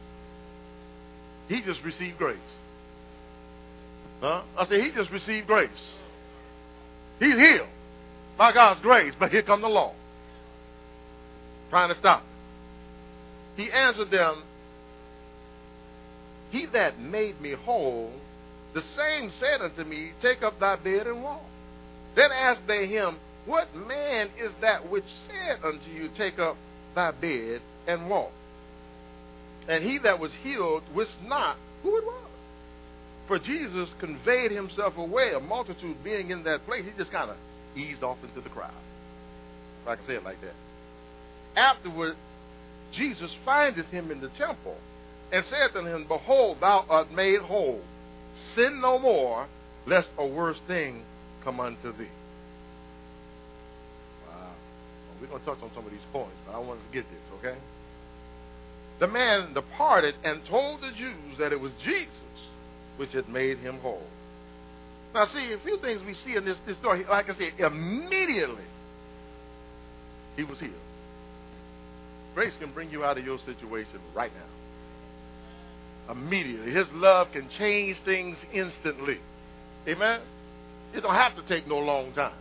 He 1.46 1.60
just 1.60 1.84
received 1.84 2.16
grace. 2.16 2.38
Huh? 4.22 4.40
I 4.56 4.64
said, 4.64 4.80
he 4.80 4.90
just 4.90 5.10
received 5.10 5.46
grace. 5.46 5.68
He's 7.18 7.34
healed 7.34 7.68
by 8.38 8.52
God's 8.52 8.80
grace, 8.80 9.12
but 9.18 9.30
here 9.30 9.42
come 9.42 9.60
the 9.60 9.68
law. 9.68 9.92
Trying 11.68 11.90
to 11.90 11.94
stop. 11.94 12.22
He 13.54 13.70
answered 13.70 14.10
them, 14.10 14.44
He 16.50 16.64
that 16.72 16.98
made 16.98 17.38
me 17.38 17.52
whole, 17.52 18.12
the 18.72 18.80
same 18.80 19.30
said 19.32 19.60
unto 19.60 19.84
me, 19.84 20.12
Take 20.22 20.42
up 20.42 20.58
thy 20.58 20.76
bed 20.76 21.06
and 21.06 21.22
walk. 21.22 21.44
Then 22.14 22.32
asked 22.32 22.66
they 22.66 22.86
him, 22.86 23.18
What 23.44 23.74
man 23.76 24.30
is 24.38 24.52
that 24.62 24.88
which 24.88 25.04
said 25.28 25.58
unto 25.62 25.90
you, 25.90 26.08
Take 26.16 26.38
up 26.38 26.56
thy 26.94 27.10
bed 27.10 27.60
and 27.86 28.08
walk? 28.08 28.32
And 29.68 29.84
he 29.84 29.98
that 29.98 30.18
was 30.18 30.32
healed 30.42 30.82
wist 30.94 31.16
not 31.24 31.56
who 31.82 31.96
it 31.96 32.04
was. 32.04 32.28
For 33.28 33.38
Jesus 33.38 33.88
conveyed 34.00 34.50
himself 34.50 34.96
away, 34.96 35.32
a 35.32 35.40
multitude 35.40 36.02
being 36.02 36.30
in 36.30 36.42
that 36.44 36.66
place. 36.66 36.84
He 36.84 36.90
just 36.96 37.12
kind 37.12 37.30
of 37.30 37.36
eased 37.76 38.02
off 38.02 38.18
into 38.22 38.40
the 38.40 38.50
crowd. 38.50 38.72
If 39.82 39.88
I 39.88 39.96
can 39.96 40.06
say 40.06 40.14
it 40.14 40.24
like 40.24 40.40
that. 40.40 40.54
Afterward, 41.56 42.16
Jesus 42.92 43.34
findeth 43.44 43.86
him 43.86 44.10
in 44.10 44.20
the 44.20 44.28
temple 44.30 44.76
and 45.32 45.44
saith 45.46 45.74
unto 45.74 45.90
him, 45.90 46.06
Behold, 46.06 46.58
thou 46.60 46.84
art 46.88 47.10
made 47.12 47.40
whole. 47.40 47.80
Sin 48.54 48.80
no 48.80 48.98
more, 48.98 49.46
lest 49.86 50.08
a 50.18 50.26
worse 50.26 50.58
thing 50.66 51.02
come 51.44 51.60
unto 51.60 51.92
thee. 51.96 52.08
Wow. 54.28 54.36
Well, 54.36 55.16
we're 55.20 55.26
going 55.28 55.40
to 55.40 55.46
touch 55.46 55.62
on 55.62 55.70
some 55.74 55.84
of 55.84 55.90
these 55.90 56.00
points, 56.12 56.36
but 56.46 56.54
I 56.54 56.58
want 56.58 56.80
us 56.80 56.86
to 56.86 56.92
get 56.92 57.04
this, 57.10 57.38
okay? 57.38 57.58
The 59.02 59.08
man 59.08 59.52
departed 59.52 60.14
and 60.22 60.44
told 60.44 60.80
the 60.80 60.92
Jews 60.92 61.36
that 61.40 61.52
it 61.52 61.58
was 61.58 61.72
Jesus 61.82 62.06
which 62.98 63.10
had 63.10 63.28
made 63.28 63.58
him 63.58 63.80
whole. 63.80 64.06
Now, 65.12 65.24
see, 65.24 65.52
a 65.52 65.58
few 65.58 65.76
things 65.78 66.04
we 66.04 66.14
see 66.14 66.36
in 66.36 66.44
this, 66.44 66.56
this 66.68 66.76
story. 66.76 67.04
Like 67.10 67.28
I 67.28 67.34
said, 67.34 67.54
immediately 67.58 68.62
he 70.36 70.44
was 70.44 70.60
healed. 70.60 70.72
Grace 72.36 72.52
can 72.60 72.70
bring 72.70 72.92
you 72.92 73.02
out 73.02 73.18
of 73.18 73.26
your 73.26 73.40
situation 73.40 73.98
right 74.14 74.30
now. 76.06 76.12
Immediately. 76.12 76.70
His 76.70 76.86
love 76.92 77.32
can 77.32 77.48
change 77.58 77.96
things 78.04 78.36
instantly. 78.52 79.18
Amen? 79.88 80.20
It 80.94 81.00
don't 81.00 81.16
have 81.16 81.34
to 81.34 81.42
take 81.42 81.66
no 81.66 81.80
long 81.80 82.12
time. 82.12 82.38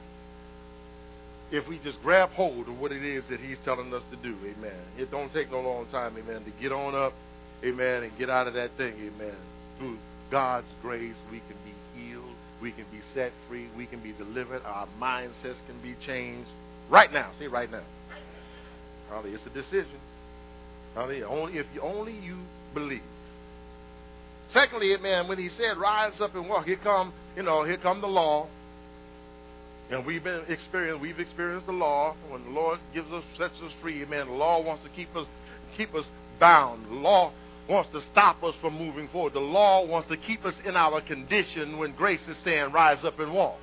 If 1.51 1.67
we 1.67 1.79
just 1.79 2.01
grab 2.01 2.29
hold 2.31 2.69
of 2.69 2.79
what 2.79 2.91
it 2.91 3.03
is 3.03 3.25
that 3.27 3.41
he's 3.41 3.57
telling 3.65 3.93
us 3.93 4.03
to 4.11 4.17
do. 4.17 4.35
Amen. 4.45 4.79
It 4.97 5.11
don't 5.11 5.33
take 5.33 5.51
no 5.51 5.59
long 5.59 5.85
time, 5.87 6.15
amen, 6.17 6.45
to 6.45 6.51
get 6.61 6.71
on 6.71 6.95
up, 6.95 7.13
amen, 7.63 8.03
and 8.03 8.17
get 8.17 8.29
out 8.29 8.47
of 8.47 8.53
that 8.53 8.71
thing, 8.77 8.93
amen. 8.93 9.35
Through 9.77 9.97
God's 10.29 10.67
grace, 10.81 11.15
we 11.29 11.39
can 11.39 11.57
be 11.65 11.99
healed. 11.99 12.23
We 12.61 12.71
can 12.71 12.85
be 12.91 13.01
set 13.13 13.33
free. 13.49 13.67
We 13.75 13.85
can 13.85 13.99
be 13.99 14.13
delivered. 14.13 14.61
Our 14.63 14.87
mindsets 14.99 15.57
can 15.67 15.81
be 15.83 15.95
changed 16.05 16.49
right 16.89 17.11
now. 17.11 17.31
Say 17.37 17.47
right 17.47 17.69
now. 17.69 17.83
Hallelujah. 19.09 19.35
It's 19.35 19.45
a 19.45 19.49
decision. 19.49 19.99
Hallelujah. 20.93 21.27
Only 21.27 21.57
if 21.57 21.65
you 21.73 21.81
only 21.81 22.13
you 22.13 22.37
believe. 22.73 23.01
Secondly, 24.49 24.93
amen, 24.93 25.27
when 25.27 25.37
he 25.37 25.49
said, 25.49 25.77
"Rise 25.77 26.21
up 26.21 26.35
and 26.35 26.47
walk," 26.47 26.65
here 26.65 26.77
come, 26.77 27.13
you 27.35 27.43
know, 27.43 27.63
here 27.63 27.77
come 27.77 27.99
the 27.99 28.07
law, 28.07 28.47
and 29.91 30.05
we've 30.05 30.23
been 30.23 30.41
experienced. 30.47 31.01
We've 31.01 31.19
experienced 31.19 31.67
the 31.67 31.73
law. 31.73 32.15
When 32.29 32.43
the 32.43 32.49
Lord 32.51 32.79
gives 32.93 33.11
us, 33.11 33.23
sets 33.37 33.61
us 33.61 33.71
free, 33.81 34.03
man, 34.05 34.27
the 34.27 34.33
law 34.33 34.61
wants 34.61 34.83
to 34.83 34.89
keep 34.89 35.15
us, 35.15 35.27
keep 35.77 35.93
us 35.93 36.05
bound. 36.39 36.85
The 36.89 36.95
law 36.95 37.31
wants 37.69 37.89
to 37.91 38.01
stop 38.01 38.43
us 38.43 38.55
from 38.61 38.77
moving 38.77 39.07
forward. 39.09 39.33
The 39.33 39.39
law 39.39 39.85
wants 39.85 40.07
to 40.09 40.17
keep 40.17 40.45
us 40.45 40.55
in 40.65 40.75
our 40.75 41.01
condition 41.01 41.77
when 41.77 41.93
grace 41.93 42.25
is 42.27 42.37
saying, 42.39 42.71
"Rise 42.71 43.03
up 43.05 43.19
and 43.19 43.33
walk." 43.33 43.57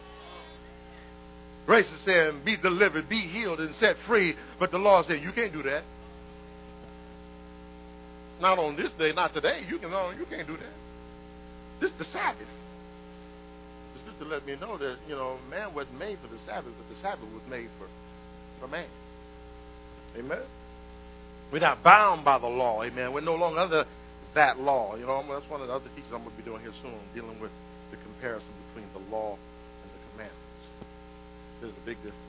Grace 1.69 1.91
is 1.93 2.01
saying, 2.01 2.41
be 2.47 2.57
delivered, 2.57 3.11
be 3.11 3.21
healed, 3.21 3.61
and 3.61 3.75
set 3.75 3.99
free. 4.07 4.35
But 4.59 4.71
the 4.71 4.79
law 4.79 5.01
is 5.01 5.07
saying, 5.07 5.23
you 5.23 5.33
can't 5.33 5.53
do 5.53 5.63
that. 5.65 5.85
Not 8.41 8.59
on 8.59 8.75
this 8.75 8.91
day, 8.93 9.13
not 9.13 9.35
today. 9.35 9.67
You 9.69 9.79
can 9.79 9.91
you 10.19 10.25
can't 10.31 10.47
do 10.47 10.57
that. 10.57 10.73
This 11.79 11.91
is 11.91 11.99
the 11.99 12.05
Sabbath. 12.07 12.47
To 14.19 14.25
let 14.25 14.45
me 14.47 14.57
know 14.57 14.77
that, 14.79 14.97
you 15.09 15.15
know, 15.15 15.39
man 15.49 15.75
wasn't 15.75 15.99
made 15.99 16.19
for 16.21 16.29
the 16.29 16.41
Sabbath, 16.45 16.73
but 16.77 16.95
the 16.95 17.01
Sabbath 17.01 17.29
was 17.33 17.43
made 17.49 17.69
for, 17.79 17.87
for 18.61 18.69
man. 18.69 18.89
Amen. 20.17 20.43
We're 21.53 21.61
not 21.61 21.83
bound 21.83 22.25
by 22.25 22.39
the 22.39 22.49
law, 22.49 22.83
amen. 22.83 23.13
We're 23.13 23.21
no 23.21 23.37
longer 23.37 23.61
under 23.61 23.85
that 24.35 24.59
law. 24.59 24.97
You 24.97 25.07
know, 25.07 25.25
that's 25.29 25.49
one 25.49 25.63
of 25.63 25.69
the 25.69 25.75
other 25.75 25.89
teachings 25.91 26.13
I'm 26.13 26.23
going 26.23 26.31
to 26.31 26.37
be 26.37 26.43
doing 26.43 26.63
here 26.63 26.73
soon, 26.83 26.95
dealing 27.15 27.41
with 27.41 27.51
the 27.91 27.97
comparison 27.97 28.51
between 28.69 28.91
the 28.93 29.11
law 29.11 29.33
and 29.33 29.91
the 29.91 30.01
commandments. 30.13 30.67
there's 31.61 31.73
a 31.73 31.87
big 31.87 31.97
difference. 31.99 32.29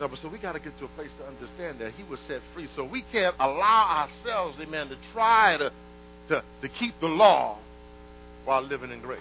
No, 0.00 0.08
but 0.08 0.18
so 0.22 0.28
we 0.28 0.38
got 0.38 0.52
to 0.52 0.60
get 0.60 0.78
to 0.78 0.84
a 0.84 0.88
place 0.88 1.10
to 1.18 1.26
understand 1.26 1.80
that 1.80 1.92
he 1.94 2.04
was 2.04 2.20
set 2.28 2.40
free. 2.54 2.68
So 2.76 2.84
we 2.84 3.02
can't 3.10 3.34
allow 3.40 4.06
ourselves, 4.06 4.56
amen, 4.60 4.88
to 4.88 4.96
try 5.12 5.56
to, 5.58 5.72
to, 6.28 6.42
to 6.62 6.68
keep 6.68 6.98
the 7.00 7.08
law 7.08 7.58
while 8.44 8.62
living 8.62 8.92
in 8.92 9.00
grace. 9.00 9.20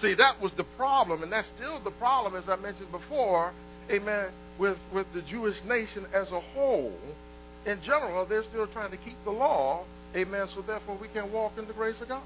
See, 0.00 0.14
that 0.14 0.40
was 0.40 0.52
the 0.52 0.64
problem, 0.76 1.22
and 1.22 1.32
that's 1.32 1.48
still 1.56 1.80
the 1.80 1.90
problem, 1.92 2.34
as 2.34 2.48
I 2.48 2.56
mentioned 2.56 2.90
before, 2.90 3.52
amen, 3.90 4.28
with, 4.58 4.76
with 4.92 5.06
the 5.14 5.22
Jewish 5.22 5.56
nation 5.64 6.06
as 6.12 6.30
a 6.32 6.40
whole. 6.40 6.92
In 7.64 7.80
general, 7.82 8.26
they're 8.26 8.44
still 8.44 8.66
trying 8.66 8.90
to 8.90 8.96
keep 8.96 9.16
the 9.24 9.30
law, 9.30 9.84
amen, 10.14 10.48
so 10.54 10.62
therefore 10.62 10.96
we 11.00 11.08
can 11.08 11.32
walk 11.32 11.52
in 11.58 11.66
the 11.66 11.72
grace 11.72 12.00
of 12.00 12.08
God 12.08 12.22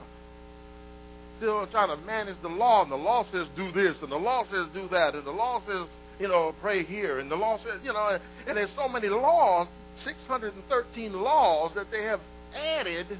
still 1.38 1.66
trying 1.68 1.88
to 1.88 1.96
manage 2.04 2.36
the 2.42 2.48
law, 2.48 2.82
and 2.82 2.92
the 2.92 2.96
law 2.96 3.24
says 3.30 3.46
do 3.56 3.72
this, 3.72 3.96
and 4.02 4.10
the 4.10 4.16
law 4.16 4.44
says 4.50 4.66
do 4.74 4.88
that, 4.88 5.14
and 5.14 5.24
the 5.24 5.30
law 5.30 5.62
says, 5.66 5.86
you 6.20 6.28
know, 6.28 6.54
pray 6.60 6.84
here, 6.84 7.20
and 7.20 7.30
the 7.30 7.36
law 7.36 7.56
says, 7.58 7.80
you 7.84 7.92
know, 7.92 8.18
and 8.46 8.56
there's 8.56 8.72
so 8.72 8.88
many 8.88 9.08
laws, 9.08 9.68
613 10.04 11.12
laws 11.12 11.72
that 11.74 11.90
they 11.90 12.02
have 12.02 12.20
added. 12.54 13.06
You 13.10 13.16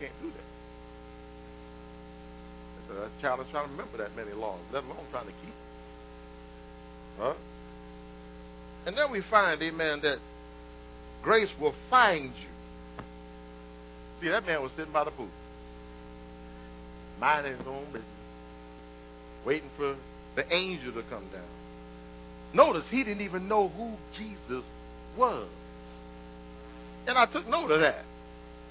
can't 0.00 0.12
do 0.22 0.28
that. 0.28 0.45
It's 2.90 3.22
child 3.22 3.40
is 3.40 3.46
trying 3.50 3.66
to 3.66 3.70
remember 3.72 3.98
that 3.98 4.16
many 4.16 4.32
laws, 4.32 4.60
let 4.72 4.84
alone 4.84 4.98
trying 5.10 5.26
to 5.26 5.32
keep 5.32 5.54
them. 7.18 7.18
Huh? 7.18 7.34
And 8.86 8.96
then 8.96 9.10
we 9.10 9.22
find, 9.22 9.60
amen, 9.62 10.00
that 10.02 10.18
grace 11.22 11.50
will 11.60 11.74
find 11.90 12.32
you 12.40 12.48
See, 14.20 14.28
that 14.28 14.46
man 14.46 14.62
was 14.62 14.72
sitting 14.76 14.92
by 14.92 15.04
the 15.04 15.10
pool, 15.10 15.28
minding 17.20 17.56
his 17.58 17.66
own 17.66 17.84
business, 17.86 18.04
waiting 19.44 19.70
for 19.76 19.96
the 20.34 20.54
angel 20.54 20.92
to 20.92 21.02
come 21.02 21.24
down. 21.32 21.44
Notice 22.54 22.84
he 22.90 23.04
didn't 23.04 23.22
even 23.22 23.48
know 23.48 23.68
who 23.68 23.92
Jesus 24.16 24.64
was. 25.16 25.48
And 27.06 27.18
I 27.18 27.26
took 27.26 27.46
note 27.46 27.70
of 27.70 27.80
that. 27.80 28.04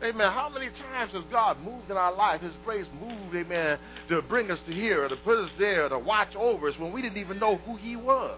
Amen. 0.03 0.31
How 0.31 0.49
many 0.49 0.69
times 0.69 1.13
has 1.13 1.23
God 1.31 1.59
moved 1.61 1.89
in 1.89 1.97
our 1.97 2.13
life? 2.13 2.41
His 2.41 2.53
grace 2.63 2.85
moved, 3.01 3.35
amen, 3.35 3.79
to 4.09 4.21
bring 4.21 4.51
us 4.51 4.59
to 4.67 4.73
here, 4.73 5.07
to 5.07 5.15
put 5.17 5.37
us 5.37 5.51
there, 5.57 5.87
to 5.89 5.97
watch 5.97 6.35
over 6.35 6.69
us 6.69 6.77
when 6.77 6.91
we 6.91 7.01
didn't 7.01 7.17
even 7.17 7.39
know 7.39 7.57
who 7.57 7.77
He 7.77 7.95
was. 7.95 8.37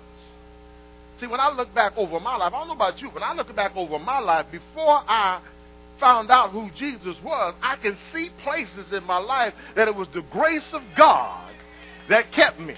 See, 1.20 1.26
when 1.26 1.40
I 1.40 1.50
look 1.50 1.74
back 1.74 1.94
over 1.98 2.20
my 2.20 2.38
life, 2.38 2.54
I 2.54 2.60
don't 2.60 2.68
know 2.68 2.76
about 2.76 3.02
you, 3.02 3.10
but 3.12 3.24
I 3.24 3.34
look 3.34 3.54
back 3.56 3.76
over 3.76 3.98
my 3.98 4.20
life 4.20 4.46
before 4.52 5.04
I 5.08 5.42
found 6.00 6.30
out 6.30 6.52
who 6.52 6.70
Jesus 6.76 7.18
was, 7.24 7.56
I 7.62 7.76
can 7.78 7.98
see 8.12 8.30
places 8.44 8.92
in 8.92 9.04
my 9.04 9.18
life 9.18 9.54
that 9.76 9.88
it 9.88 9.96
was 9.96 10.08
the 10.10 10.22
grace 10.22 10.74
of 10.74 10.82
God 10.96 11.54
that 12.10 12.32
kept 12.32 12.60
me. 12.60 12.76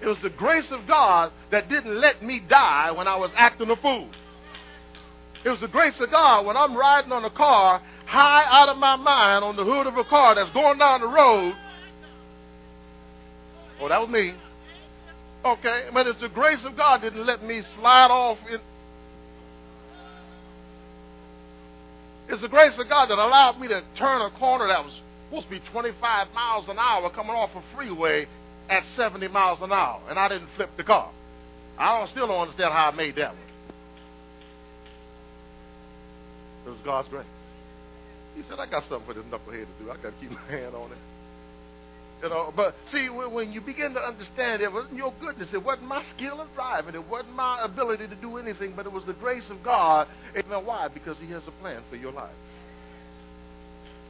It 0.00 0.06
was 0.06 0.20
the 0.22 0.30
grace 0.30 0.70
of 0.70 0.86
God 0.86 1.32
that 1.50 1.68
didn't 1.68 2.00
let 2.00 2.22
me 2.22 2.40
die 2.40 2.90
when 2.92 3.06
I 3.06 3.16
was 3.16 3.32
acting 3.34 3.70
a 3.70 3.76
fool. 3.76 4.08
It 5.44 5.48
was 5.48 5.60
the 5.60 5.68
grace 5.68 5.98
of 6.00 6.10
God 6.10 6.44
when 6.46 6.56
I'm 6.56 6.76
riding 6.76 7.12
on 7.12 7.24
a 7.24 7.30
car 7.30 7.80
high 8.06 8.44
out 8.44 8.68
of 8.68 8.76
my 8.76 8.96
mind 8.96 9.44
on 9.44 9.56
the 9.56 9.64
hood 9.64 9.86
of 9.86 9.96
a 9.96 10.04
car 10.04 10.34
that's 10.34 10.50
going 10.50 10.78
down 10.78 11.00
the 11.00 11.06
road. 11.06 11.54
Oh, 13.80 13.88
that 13.88 14.00
was 14.00 14.10
me. 14.10 14.34
Okay, 15.44 15.88
but 15.94 16.06
it's 16.06 16.20
the 16.20 16.28
grace 16.28 16.62
of 16.64 16.76
God 16.76 17.00
didn't 17.00 17.24
let 17.24 17.42
me 17.42 17.62
slide 17.78 18.10
off 18.10 18.38
in, 18.50 18.60
It's 22.30 22.42
the 22.42 22.48
grace 22.48 22.78
of 22.78 22.88
God 22.88 23.06
that 23.06 23.18
allowed 23.18 23.58
me 23.58 23.66
to 23.68 23.82
turn 23.96 24.20
a 24.22 24.30
corner 24.30 24.68
that 24.68 24.84
was 24.84 25.00
supposed 25.28 25.46
to 25.46 25.50
be 25.50 25.60
25 25.72 26.32
miles 26.32 26.68
an 26.68 26.78
hour 26.78 27.10
coming 27.10 27.32
off 27.32 27.50
a 27.56 27.62
freeway 27.74 28.28
at 28.68 28.84
70 28.94 29.26
miles 29.28 29.60
an 29.62 29.72
hour, 29.72 30.00
and 30.08 30.16
I 30.16 30.28
didn't 30.28 30.48
flip 30.54 30.70
the 30.76 30.84
car. 30.84 31.10
I 31.76 31.98
don't, 31.98 32.08
still 32.08 32.28
don't 32.28 32.40
understand 32.40 32.72
how 32.72 32.90
I 32.90 32.94
made 32.94 33.16
that 33.16 33.30
one. 33.30 33.49
It 36.66 36.70
was 36.70 36.78
God's 36.84 37.08
grace. 37.08 37.26
He 38.36 38.42
said, 38.48 38.58
I 38.58 38.66
got 38.66 38.84
something 38.88 39.06
for 39.06 39.14
this 39.14 39.24
knucklehead 39.24 39.66
to 39.66 39.84
do. 39.84 39.90
I 39.90 39.96
got 39.96 40.12
to 40.12 40.20
keep 40.20 40.30
my 40.30 40.42
hand 40.50 40.74
on 40.74 40.92
it. 40.92 40.98
You 42.22 42.26
uh, 42.26 42.28
know, 42.28 42.52
but 42.54 42.74
see, 42.92 43.08
when 43.08 43.50
you 43.50 43.60
begin 43.60 43.94
to 43.94 44.00
understand, 44.00 44.60
it 44.60 44.70
wasn't 44.70 44.94
your 44.94 45.12
goodness. 45.20 45.48
It 45.54 45.64
wasn't 45.64 45.88
my 45.88 46.04
skill 46.14 46.40
of 46.40 46.48
driving. 46.54 46.94
It 46.94 47.08
wasn't 47.08 47.34
my 47.34 47.60
ability 47.62 48.08
to 48.08 48.14
do 48.14 48.36
anything, 48.36 48.74
but 48.76 48.84
it 48.84 48.92
was 48.92 49.04
the 49.06 49.14
grace 49.14 49.48
of 49.50 49.62
God. 49.62 50.06
Amen. 50.36 50.64
Why? 50.64 50.88
Because 50.88 51.16
He 51.18 51.30
has 51.32 51.42
a 51.46 51.50
plan 51.62 51.82
for 51.88 51.96
your 51.96 52.12
life. 52.12 52.34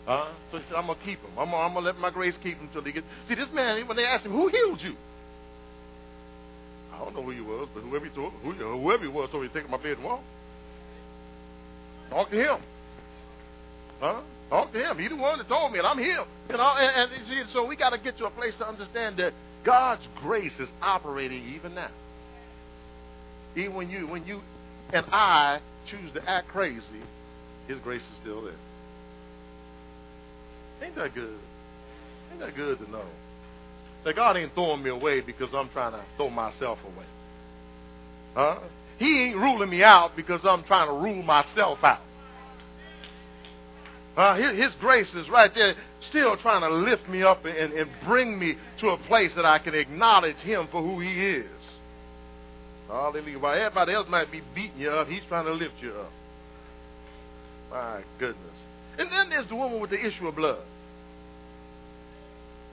Huh? 0.07 0.33
So 0.51 0.59
he 0.59 0.65
said, 0.65 0.77
I'm 0.77 0.87
going 0.87 0.99
to 0.99 1.05
keep 1.05 1.21
him. 1.21 1.31
I'm 1.39 1.51
going 1.51 1.73
to 1.75 1.81
let 1.81 1.99
my 1.99 2.11
grace 2.11 2.35
keep 2.43 2.59
him 2.59 2.67
until 2.67 2.83
he 2.83 2.93
gets. 2.93 3.07
See, 3.29 3.35
this 3.35 3.49
man, 3.53 3.87
when 3.87 3.97
they 3.97 4.05
asked 4.05 4.25
him, 4.25 4.33
who 4.33 4.49
healed 4.49 4.81
you? 4.81 4.97
I 6.93 6.99
don't 6.99 7.15
know 7.15 7.23
who 7.23 7.31
he 7.31 7.41
was, 7.41 7.69
but 7.73 7.83
whoever 7.83 8.07
he, 8.07 8.11
told, 8.11 8.33
who, 8.43 8.53
whoever 8.53 9.05
he 9.05 9.09
was 9.09 9.31
told 9.31 9.45
me 9.45 9.49
to 9.49 9.55
take 9.55 9.71
my 9.71 9.77
bed 9.77 9.99
and 9.99 10.05
walk. 10.05 10.23
Talk 12.11 12.31
to 12.31 12.37
him. 12.37 12.61
Huh? 14.01 14.21
Talk 14.51 14.73
to 14.73 14.91
him. 14.91 14.99
He's 14.99 15.11
the 15.11 15.17
one 15.17 15.39
that 15.39 15.49
told 15.49 15.73
me, 15.73 15.79
and 15.79 15.87
I'm 15.87 15.99
healed. 15.99 16.27
You 16.51 16.57
know, 16.57 16.75
and, 16.77 17.11
and 17.13 17.51
so 17.51 17.65
we 17.65 17.77
got 17.77 17.91
to 17.91 17.99
get 17.99 18.19
to 18.19 18.27
a 18.27 18.31
place 18.31 18.57
to 18.59 18.69
understand 18.69 19.17
that 19.19 19.33
God's 19.65 20.03
grace 20.17 20.59
is 20.59 20.69
operating 20.83 21.55
even 21.55 21.75
now. 21.75 21.91
Even 23.55 23.75
when 23.75 23.91
you, 23.91 24.07
when 24.07 24.27
you 24.27 24.41
and 24.93 25.07
I 25.13 25.61
choose 25.89 26.13
to 26.15 26.29
act 26.29 26.49
crazy, 26.49 26.83
His 27.69 27.79
grace 27.79 28.03
is 28.03 28.19
still 28.21 28.43
there. 28.43 28.55
Ain't 30.83 30.97
that 30.97 31.15
good? 31.15 31.39
Ain't 32.33 32.41
that 32.41 32.57
good 32.57 32.79
to 32.79 32.91
know? 32.91 33.05
That 34.05 34.17
God 34.17 34.37
ain't 34.37 34.55
throwing 34.55 34.83
me 34.83 34.91
away 34.91 35.21
because 35.21 35.51
I'm 35.55 35.69
trying 35.69 35.93
to 35.93 36.03
throw 36.17 36.31
myself 36.31 36.79
away. 36.85 37.07
Huh? 38.35 38.59
He 39.01 39.25
ain't 39.25 39.37
ruling 39.37 39.71
me 39.71 39.83
out 39.83 40.15
because 40.15 40.43
I'm 40.45 40.63
trying 40.63 40.87
to 40.87 40.93
rule 40.93 41.23
myself 41.23 41.83
out. 41.83 42.03
Uh, 44.15 44.37
his, 44.37 44.59
his, 44.59 44.73
grace 44.79 45.13
is 45.15 45.31
right 45.31 45.55
there, 45.55 45.75
still 46.11 46.37
trying 46.37 46.61
to 46.61 46.69
lift 46.69 47.09
me 47.09 47.23
up 47.23 47.47
and, 47.47 47.73
and 47.73 47.91
bring 48.05 48.39
me 48.39 48.57
to 48.81 48.91
a 48.91 48.99
place 48.99 49.35
that 49.37 49.47
I 49.47 49.59
can 49.59 49.75
acknowledge 49.75 50.37
Him 50.37 50.69
for 50.71 50.83
who 50.83 51.01
He 51.01 51.09
is. 51.09 51.51
Hallelujah. 52.89 53.39
While 53.39 53.55
everybody 53.55 53.95
else 53.95 54.07
might 54.11 54.31
be 54.31 54.43
beating 54.55 54.79
you 54.79 54.91
up, 54.91 55.09
He's 55.09 55.23
trying 55.29 55.47
to 55.47 55.53
lift 55.53 55.75
you 55.81 55.93
up. 55.93 56.13
My 57.71 58.03
goodness. 58.19 58.37
And 58.99 59.11
then 59.11 59.31
there's 59.31 59.49
the 59.49 59.57
woman 59.57 59.81
with 59.81 59.91
the 59.91 60.07
issue 60.07 60.29
of 60.29 60.37
blood. 60.37 60.63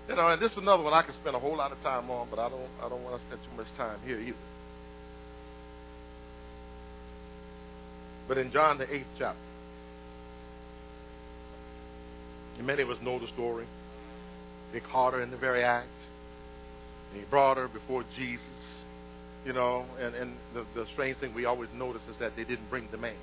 You 0.10 0.16
know, 0.18 0.28
and 0.28 0.42
this 0.42 0.52
is 0.52 0.58
another 0.58 0.84
one 0.84 0.94
I 0.94 1.04
could 1.04 1.16
spend 1.16 1.38
a 1.38 1.40
whole 1.40 1.56
lot 1.56 1.72
of 1.72 1.82
time 1.82 2.10
on, 2.10 2.28
but 2.30 2.40
I 2.40 2.50
don't 2.50 2.70
I 2.84 2.90
don't 2.90 3.04
want 3.04 3.22
to 3.22 3.28
spend 3.28 3.42
too 3.44 3.56
much 3.56 3.68
time 3.78 4.00
here 4.06 4.20
either. 4.20 4.36
But 8.28 8.38
in 8.38 8.52
John 8.52 8.78
the 8.78 8.94
eighth 8.94 9.08
chapter, 9.18 9.40
and 12.58 12.66
many 12.66 12.82
of 12.82 12.90
us 12.90 12.98
know 13.02 13.20
the 13.20 13.28
story. 13.28 13.66
They 14.74 14.80
caught 14.80 15.14
her 15.14 15.22
in 15.22 15.32
the 15.32 15.38
very 15.38 15.64
act. 15.64 15.88
And 17.12 17.22
he 17.22 17.26
brought 17.30 17.58
her 17.58 17.68
before 17.68 18.04
Jesus. 18.16 18.42
You 19.46 19.54
know, 19.54 19.86
and, 20.00 20.14
and 20.16 20.36
the, 20.54 20.66
the 20.76 20.86
strange 20.94 21.18
thing 21.18 21.34
we 21.34 21.46
always 21.46 21.70
notice 21.74 22.02
is 22.10 22.18
that 22.18 22.36
they 22.36 22.44
didn't 22.44 22.70
bring 22.70 22.88
the 22.92 22.98
man. 22.98 23.16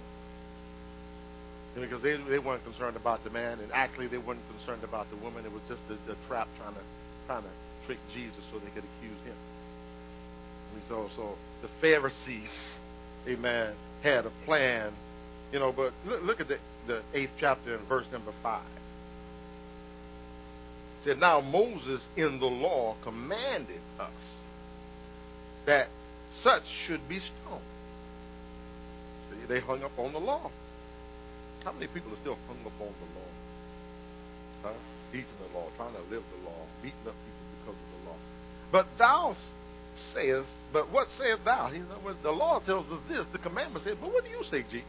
Because 1.74 2.02
they, 2.02 2.16
they 2.16 2.38
weren't 2.38 2.64
concerned 2.64 2.96
about 2.96 3.24
the 3.24 3.30
man, 3.30 3.58
and 3.58 3.70
actually 3.72 4.06
they 4.06 4.16
weren't 4.16 4.40
concerned 4.56 4.84
about 4.84 5.10
the 5.10 5.16
woman. 5.16 5.44
It 5.44 5.52
was 5.52 5.62
just 5.68 5.80
the, 5.88 5.98
the 6.06 6.16
trap 6.28 6.48
trying 6.56 6.74
to 6.74 6.80
trying 7.26 7.42
to 7.42 7.48
trick 7.86 7.98
Jesus 8.14 8.40
so 8.52 8.58
they 8.58 8.70
could 8.70 8.84
accuse 8.84 9.20
him. 9.26 9.36
And 10.74 10.82
so, 10.88 11.10
so 11.16 11.34
the 11.62 11.68
Pharisees, 11.80 12.50
amen, 13.28 13.74
had 14.02 14.26
a 14.26 14.32
plan, 14.44 14.92
you 15.52 15.58
know. 15.58 15.72
But 15.72 15.92
look, 16.06 16.40
at 16.40 16.48
the, 16.48 16.58
the 16.86 17.02
eighth 17.14 17.32
chapter 17.38 17.76
and 17.76 17.88
verse 17.88 18.06
number 18.12 18.32
five 18.42 18.62
said, 21.04 21.18
Now 21.18 21.40
Moses 21.40 22.02
in 22.16 22.40
the 22.40 22.46
law 22.46 22.96
commanded 23.02 23.80
us 23.98 24.10
that 25.66 25.88
such 26.42 26.62
should 26.86 27.08
be 27.08 27.20
stoned. 27.20 27.62
See, 29.30 29.46
they 29.46 29.60
hung 29.60 29.82
up 29.82 29.96
on 29.98 30.12
the 30.12 30.18
law. 30.18 30.50
How 31.64 31.72
many 31.72 31.86
people 31.86 32.12
are 32.12 32.20
still 32.20 32.38
hung 32.46 32.58
up 32.66 32.80
on 32.80 32.92
the 33.00 33.18
law? 33.18 33.30
Huh? 34.62 34.72
Teaching 35.12 35.26
the 35.40 35.58
law, 35.58 35.68
trying 35.76 35.94
to 35.94 36.02
live 36.10 36.22
the 36.36 36.48
law, 36.48 36.66
beating 36.82 36.98
up 37.06 37.14
people 37.14 37.46
because 37.60 37.80
of 37.80 38.04
the 38.04 38.10
law. 38.10 38.16
But 38.72 38.86
thou 38.98 39.36
sayest, 40.12 40.48
but 40.72 40.90
what 40.90 41.10
sayest 41.12 41.44
thou? 41.44 41.68
He 41.68 41.78
said, 41.78 42.16
the 42.22 42.30
law 42.30 42.60
tells 42.60 42.90
us 42.90 43.00
this. 43.08 43.24
The 43.32 43.38
commandment 43.38 43.84
said, 43.84 43.98
but 44.00 44.12
what 44.12 44.24
do 44.24 44.30
you 44.30 44.42
say, 44.50 44.62
Jesus? 44.62 44.88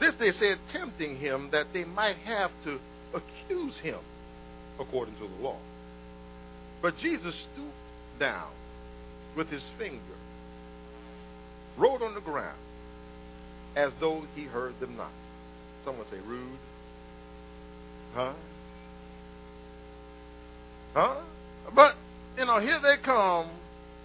This 0.00 0.14
they 0.16 0.32
said, 0.32 0.58
tempting 0.72 1.16
him 1.16 1.50
that 1.52 1.72
they 1.72 1.84
might 1.84 2.16
have 2.18 2.50
to 2.64 2.78
accuse 3.14 3.76
him 3.78 3.98
according 4.78 5.14
to 5.14 5.28
the 5.28 5.42
law. 5.42 5.58
But 6.80 6.98
Jesus 6.98 7.34
stooped 7.52 7.74
down 8.20 8.50
with 9.36 9.48
his 9.48 9.64
finger, 9.78 10.00
wrote 11.76 12.02
on 12.02 12.14
the 12.14 12.20
ground 12.20 12.58
as 13.76 13.92
though 14.00 14.24
he 14.34 14.44
heard 14.44 14.78
them 14.80 14.96
not. 14.96 15.10
Someone 15.84 16.06
say 16.10 16.18
rude. 16.26 16.58
Huh? 18.14 18.32
Huh? 20.94 21.16
But, 21.74 21.96
you 22.38 22.46
know, 22.46 22.60
here 22.60 22.78
they 22.80 22.96
come. 23.02 23.50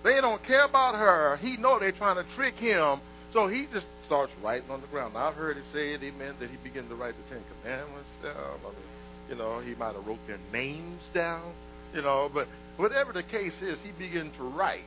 They 0.03 0.19
don't 0.19 0.43
care 0.43 0.65
about 0.65 0.95
her. 0.95 1.37
He 1.37 1.55
know 1.57 1.79
they're 1.79 1.91
trying 1.91 2.15
to 2.15 2.25
trick 2.35 2.55
him. 2.55 2.99
So 3.31 3.47
he 3.47 3.67
just 3.71 3.87
starts 4.05 4.31
writing 4.43 4.69
on 4.69 4.81
the 4.81 4.87
ground. 4.87 5.13
Now, 5.13 5.27
I've 5.27 5.35
heard 5.35 5.57
it 5.57 5.63
said, 5.71 6.03
amen, 6.03 6.35
that 6.39 6.49
he 6.49 6.57
began 6.57 6.87
to 6.89 6.95
write 6.95 7.15
the 7.15 7.35
Ten 7.35 7.43
Commandments 7.61 8.09
down. 8.21 8.59
I 8.61 8.69
mean, 8.69 9.29
you 9.29 9.35
know, 9.35 9.59
he 9.59 9.75
might 9.75 9.95
have 9.95 10.05
wrote 10.05 10.19
their 10.27 10.39
names 10.51 11.01
down. 11.13 11.53
You 11.93 12.01
know, 12.01 12.29
but 12.33 12.47
whatever 12.77 13.13
the 13.13 13.23
case 13.23 13.61
is, 13.61 13.79
he 13.81 13.91
began 13.91 14.31
to 14.37 14.43
write. 14.43 14.81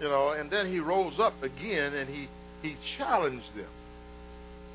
You 0.00 0.08
know, 0.08 0.30
and 0.30 0.50
then 0.50 0.66
he 0.66 0.80
rose 0.80 1.20
up 1.20 1.40
again 1.42 1.94
and 1.94 2.10
he 2.10 2.28
he 2.60 2.76
challenged 2.96 3.54
them. 3.56 3.68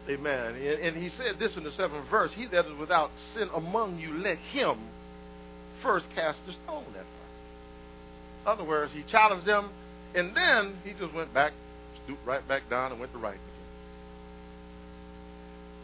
Amen. 0.10 0.56
And, 0.56 0.80
and 0.80 0.95
he 0.95 1.10
said 1.10 1.38
this 1.38 1.58
in 1.58 1.63
the 1.63 1.71
seventh 1.73 2.10
verse: 2.10 2.32
He 2.34 2.45
that 2.47 2.65
is 2.65 2.77
without 2.77 3.12
sin 3.34 3.49
among 3.53 3.99
you, 3.99 4.13
let 4.13 4.38
him 4.38 4.77
first 5.82 6.06
cast 6.15 6.39
a 6.47 6.53
stone 6.53 6.86
at 6.97 7.06
other 8.48 8.64
words, 8.64 8.92
he 8.94 9.04
challenged 9.04 9.46
them, 9.46 9.70
and 10.16 10.36
then 10.36 10.78
he 10.84 10.94
just 10.94 11.14
went 11.14 11.34
back, 11.34 11.54
stooped 12.04 12.26
right 12.26 12.46
back 12.48 12.70
down, 12.70 12.92
and 12.92 13.00
went 13.00 13.12
to 13.14 13.20
write 13.20 13.36
again. 13.36 13.44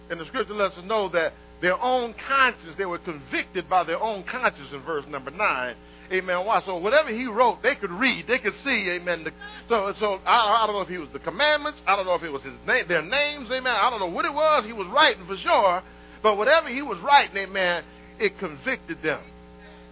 And 0.09 0.19
the 0.19 0.25
scripture 0.25 0.53
lets 0.53 0.77
us 0.77 0.83
know 0.85 1.09
that 1.09 1.33
their 1.61 1.81
own 1.81 2.13
conscience. 2.27 2.75
They 2.77 2.85
were 2.85 2.99
convicted 2.99 3.69
by 3.69 3.83
their 3.85 4.01
own 4.01 4.23
conscience 4.23 4.71
in 4.73 4.81
verse 4.81 5.05
number 5.07 5.31
9. 5.31 5.75
Amen. 6.11 6.45
Why? 6.45 6.59
So 6.59 6.77
whatever 6.77 7.09
he 7.09 7.25
wrote, 7.25 7.63
they 7.63 7.75
could 7.75 7.89
read, 7.89 8.27
they 8.27 8.37
could 8.37 8.55
see. 8.63 8.89
Amen. 8.91 9.25
So, 9.69 9.93
so 9.97 10.19
I, 10.25 10.63
I 10.63 10.67
don't 10.67 10.75
know 10.75 10.81
if 10.81 10.89
he 10.89 10.97
was 10.97 11.09
the 11.13 11.19
commandments. 11.19 11.81
I 11.87 11.95
don't 11.95 12.05
know 12.05 12.15
if 12.15 12.23
it 12.23 12.29
was 12.29 12.43
his 12.43 12.53
name, 12.67 12.87
their 12.87 13.01
names. 13.01 13.49
Amen. 13.49 13.73
I 13.75 13.89
don't 13.89 13.99
know 13.99 14.09
what 14.09 14.25
it 14.25 14.33
was 14.33 14.65
he 14.65 14.73
was 14.73 14.87
writing 14.87 15.25
for 15.25 15.37
sure. 15.37 15.81
But 16.21 16.37
whatever 16.37 16.69
he 16.69 16.81
was 16.81 16.99
writing, 16.99 17.37
amen, 17.37 17.83
it 18.19 18.37
convicted 18.39 19.01
them. 19.01 19.19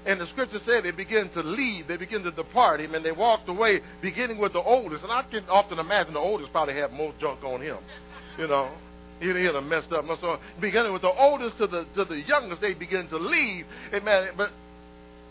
And 0.05 0.19
the 0.19 0.27
scripture 0.27 0.59
said 0.65 0.83
they 0.83 0.91
began 0.91 1.29
to 1.29 1.41
leave, 1.41 1.87
they 1.87 1.97
began 1.97 2.23
to 2.23 2.31
depart. 2.31 2.79
him, 2.79 2.95
and 2.95 3.05
They 3.05 3.11
walked 3.11 3.47
away, 3.49 3.81
beginning 4.01 4.39
with 4.39 4.53
the 4.53 4.61
oldest. 4.61 5.03
And 5.03 5.11
I 5.11 5.23
can 5.23 5.43
often 5.47 5.77
imagine 5.77 6.13
the 6.13 6.19
oldest 6.19 6.51
probably 6.51 6.73
had 6.73 6.91
more 6.91 7.13
junk 7.19 7.43
on 7.43 7.61
him. 7.61 7.77
You 8.37 8.47
know. 8.47 8.71
He'd, 9.21 9.35
he'd 9.35 9.53
have 9.53 9.63
messed 9.63 9.91
up. 9.93 10.05
So 10.19 10.39
beginning 10.59 10.93
with 10.93 11.03
the 11.03 11.13
oldest 11.13 11.57
to 11.59 11.67
the 11.67 11.85
to 11.95 12.05
the 12.05 12.21
youngest, 12.21 12.59
they 12.59 12.73
begin 12.73 13.07
to 13.09 13.17
leave. 13.17 13.67
Amen. 13.93 14.29
But 14.35 14.49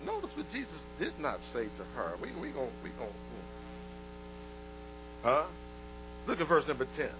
notice 0.06 0.30
what 0.36 0.50
Jesus 0.52 0.72
did 1.00 1.18
not 1.18 1.40
say 1.52 1.64
to 1.64 1.84
her. 1.96 2.14
We 2.22 2.28
we 2.40 2.52
going 2.52 2.70
we 2.84 2.90
going 2.90 3.10
hmm. 3.10 3.46
huh? 5.24 5.46
Look 6.28 6.40
at 6.40 6.46
verse 6.46 6.66
number 6.68 6.86
ten. 6.96 7.10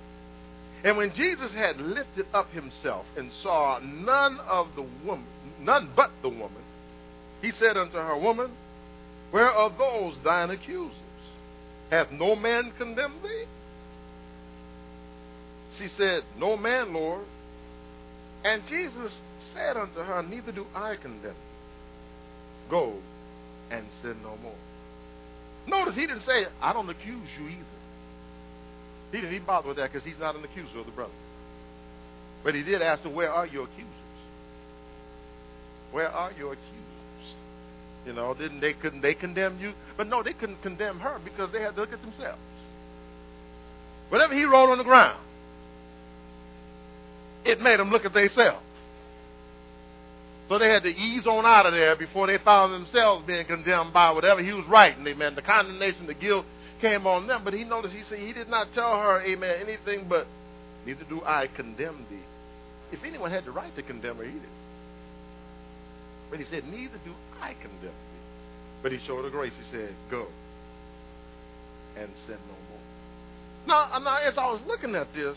And 0.85 0.97
when 0.97 1.12
Jesus 1.12 1.53
had 1.53 1.79
lifted 1.79 2.27
up 2.33 2.51
himself 2.53 3.05
and 3.16 3.31
saw 3.43 3.81
none 3.83 4.39
of 4.41 4.68
the 4.77 4.87
woman, 5.05 5.27
none 5.61 5.91
but 5.95 6.11
the 6.22 6.29
woman, 6.29 6.62
he 7.43 7.53
said 7.53 7.76
unto 7.76 7.97
her, 7.97 8.16
Woman, 8.16 8.51
where 9.30 9.51
are 9.51 9.70
those 9.70 10.16
thine 10.24 10.51
accusers? 10.51 10.97
Hath 11.91 12.11
no 12.12 12.36
man 12.36 12.72
condemned 12.76 13.22
thee? 13.22 13.45
She 15.78 15.88
said, 15.97 16.24
No 16.38 16.57
man, 16.57 16.93
Lord. 16.93 17.24
And 18.45 18.62
Jesus 18.66 19.18
said 19.55 19.76
unto 19.76 20.01
her, 20.01 20.22
Neither 20.22 20.53
do 20.53 20.66
I 20.74 20.97
condemn 20.97 21.30
you. 21.30 22.70
Go 22.70 22.95
and 23.70 23.86
sin 24.03 24.16
no 24.22 24.36
more. 24.43 24.55
Notice 25.66 25.95
he 25.95 26.07
didn't 26.07 26.22
say, 26.22 26.47
I 26.61 26.72
don't 26.72 26.88
accuse 26.88 27.28
you 27.38 27.49
either. 27.49 27.64
He 29.12 29.18
didn't 29.18 29.34
even 29.34 29.47
bother 29.47 29.68
with 29.68 29.76
that 29.78 29.93
because 29.93 30.07
he's 30.07 30.18
not 30.18 30.36
an 30.36 30.45
accuser 30.45 30.78
of 30.78 30.86
the 30.86 30.93
brother. 30.93 31.12
But 32.45 32.55
he 32.55 32.62
did 32.62 32.82
ask 32.82 33.03
her, 33.03 33.11
Where 33.11 33.32
are 33.32 33.47
your 33.47 33.64
accusers? 33.64 33.86
Where 35.93 36.09
are 36.09 36.32
your 36.32 36.53
accusers? 36.53 36.89
You 38.07 38.12
know, 38.14 38.34
didn't 38.34 38.61
they 38.61 38.72
couldn't 38.72 39.03
they 39.03 39.14
condemn 39.14 39.59
you? 39.59 39.72
But 39.96 40.09
no, 40.09 40.22
they 40.22 40.32
couldn't 40.32 40.62
condemn 40.62 41.01
her 41.01 41.18
because 41.22 41.53
they 41.53 41.61
had 41.61 41.74
to 41.74 41.82
look 41.82 41.92
at 41.92 42.01
themselves. 42.01 42.40
Whatever 44.09 44.34
he 44.34 44.44
wrote 44.44 44.70
on 44.70 44.78
the 44.78 44.84
ground, 44.84 45.20
it 47.44 47.61
made 47.61 47.78
them 47.78 47.90
look 47.90 48.05
at 48.05 48.12
themselves. 48.12 48.64
So 50.48 50.59
they 50.59 50.68
had 50.68 50.82
to 50.82 50.88
ease 50.88 51.28
on 51.28 51.46
out 51.46 51.66
of 51.66 51.72
there 51.72 51.94
before 51.94 52.26
they 52.26 52.38
found 52.38 52.74
themselves 52.74 53.24
being 53.24 53.46
condemned 53.46 53.92
by 53.92 54.11
whatever 54.11 54.42
he 54.42 54.53
was 54.53 54.66
writing. 54.66 55.07
Amen. 55.07 55.36
The 55.36 55.42
condemnation, 55.42 56.07
the 56.07 56.14
guilt 56.14 56.44
came 56.80 57.07
on 57.07 57.28
them. 57.28 57.42
But 57.44 57.55
he 57.55 57.62
noticed, 57.62 57.94
he 57.94 58.03
said, 58.03 58.18
he 58.18 58.32
did 58.32 58.48
not 58.48 58.74
tell 58.74 58.98
her, 59.01 59.22
amen, 59.22 59.61
anything 59.61 60.07
but, 60.09 60.26
neither 60.84 61.05
do 61.05 61.22
I 61.24 61.46
condemn 61.46 62.05
thee. 62.11 62.16
If 62.90 63.05
anyone 63.05 63.30
had 63.30 63.44
the 63.44 63.53
right 63.53 63.74
to 63.76 63.82
condemn 63.82 64.16
her, 64.16 64.24
he 64.24 64.32
did. 64.32 64.42
But 66.31 66.39
he 66.39 66.45
said, 66.47 66.64
neither 66.64 66.97
do 67.05 67.12
I 67.41 67.55
condemn 67.55 67.83
thee. 67.83 68.20
But 68.83 68.93
he 68.93 68.99
showed 69.07 69.24
her 69.24 69.31
grace. 69.31 69.53
He 69.59 69.76
said, 69.76 69.95
go 70.11 70.26
and 71.97 72.09
sin 72.26 72.39
no 72.47 72.57
more. 72.70 72.81
Now, 73.66 73.93
uh, 73.93 73.99
now 73.99 74.16
as 74.16 74.39
I 74.39 74.47
was 74.47 74.61
looking 74.66 74.95
at 74.95 75.12
this, 75.12 75.37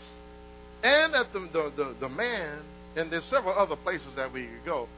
and 0.82 1.14
at 1.14 1.32
the, 1.32 1.40
the, 1.52 1.72
the, 1.76 1.94
the 2.00 2.08
man, 2.08 2.62
and 2.96 3.10
there's 3.10 3.24
several 3.24 3.58
other 3.58 3.76
places 3.76 4.06
that 4.16 4.32
we 4.32 4.44
could 4.44 4.64
go, 4.64 4.88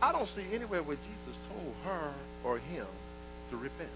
I 0.00 0.12
don't 0.12 0.28
see 0.28 0.44
anywhere 0.52 0.82
where 0.82 0.96
Jesus 0.96 1.40
told 1.48 1.74
her 1.84 2.14
or 2.44 2.58
him 2.58 2.86
to 3.50 3.56
repent. 3.56 3.90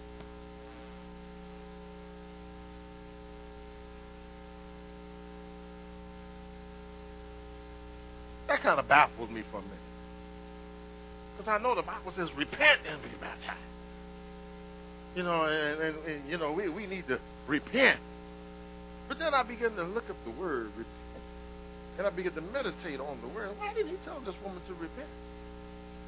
That 8.48 8.61
kind 8.61 8.78
of 8.78 8.86
baffled 8.86 9.30
me 9.30 9.42
for 9.50 9.59
a 9.59 9.62
minute. 9.62 9.78
Because 11.37 11.51
I 11.51 11.62
know 11.62 11.74
the 11.74 11.82
Bible 11.82 12.12
says, 12.16 12.28
repent 12.37 12.80
and 12.89 13.03
be 13.03 13.09
baptized. 13.20 13.59
You 15.16 15.22
know, 15.22 15.45
and, 15.45 15.80
and, 15.80 15.97
and, 16.07 16.28
you 16.28 16.39
know, 16.39 16.53
we, 16.53 16.68
we 16.68 16.87
need 16.87 17.07
to 17.09 17.20
repent. 17.47 18.01
But 19.09 19.18
then 19.18 19.35
I 19.35 19.43
begin 19.43 19.74
to 19.76 19.85
look 19.85 20.09
up 20.11 20.16
the 20.24 20.30
word 20.30 20.68
repent. 20.76 20.87
And 21.99 22.07
I 22.07 22.11
begin 22.11 22.32
to 22.35 22.41
meditate 22.41 23.01
on 23.01 23.18
the 23.20 23.28
word. 23.28 23.51
Why 23.59 23.72
didn't 23.74 23.91
he 23.91 23.97
tell 24.05 24.20
this 24.20 24.35
woman 24.45 24.61
to 24.66 24.74
repent? 24.74 25.09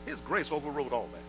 His 0.06 0.18
grace 0.26 0.46
overrode 0.50 0.92
all 0.92 1.08
that. 1.12 1.22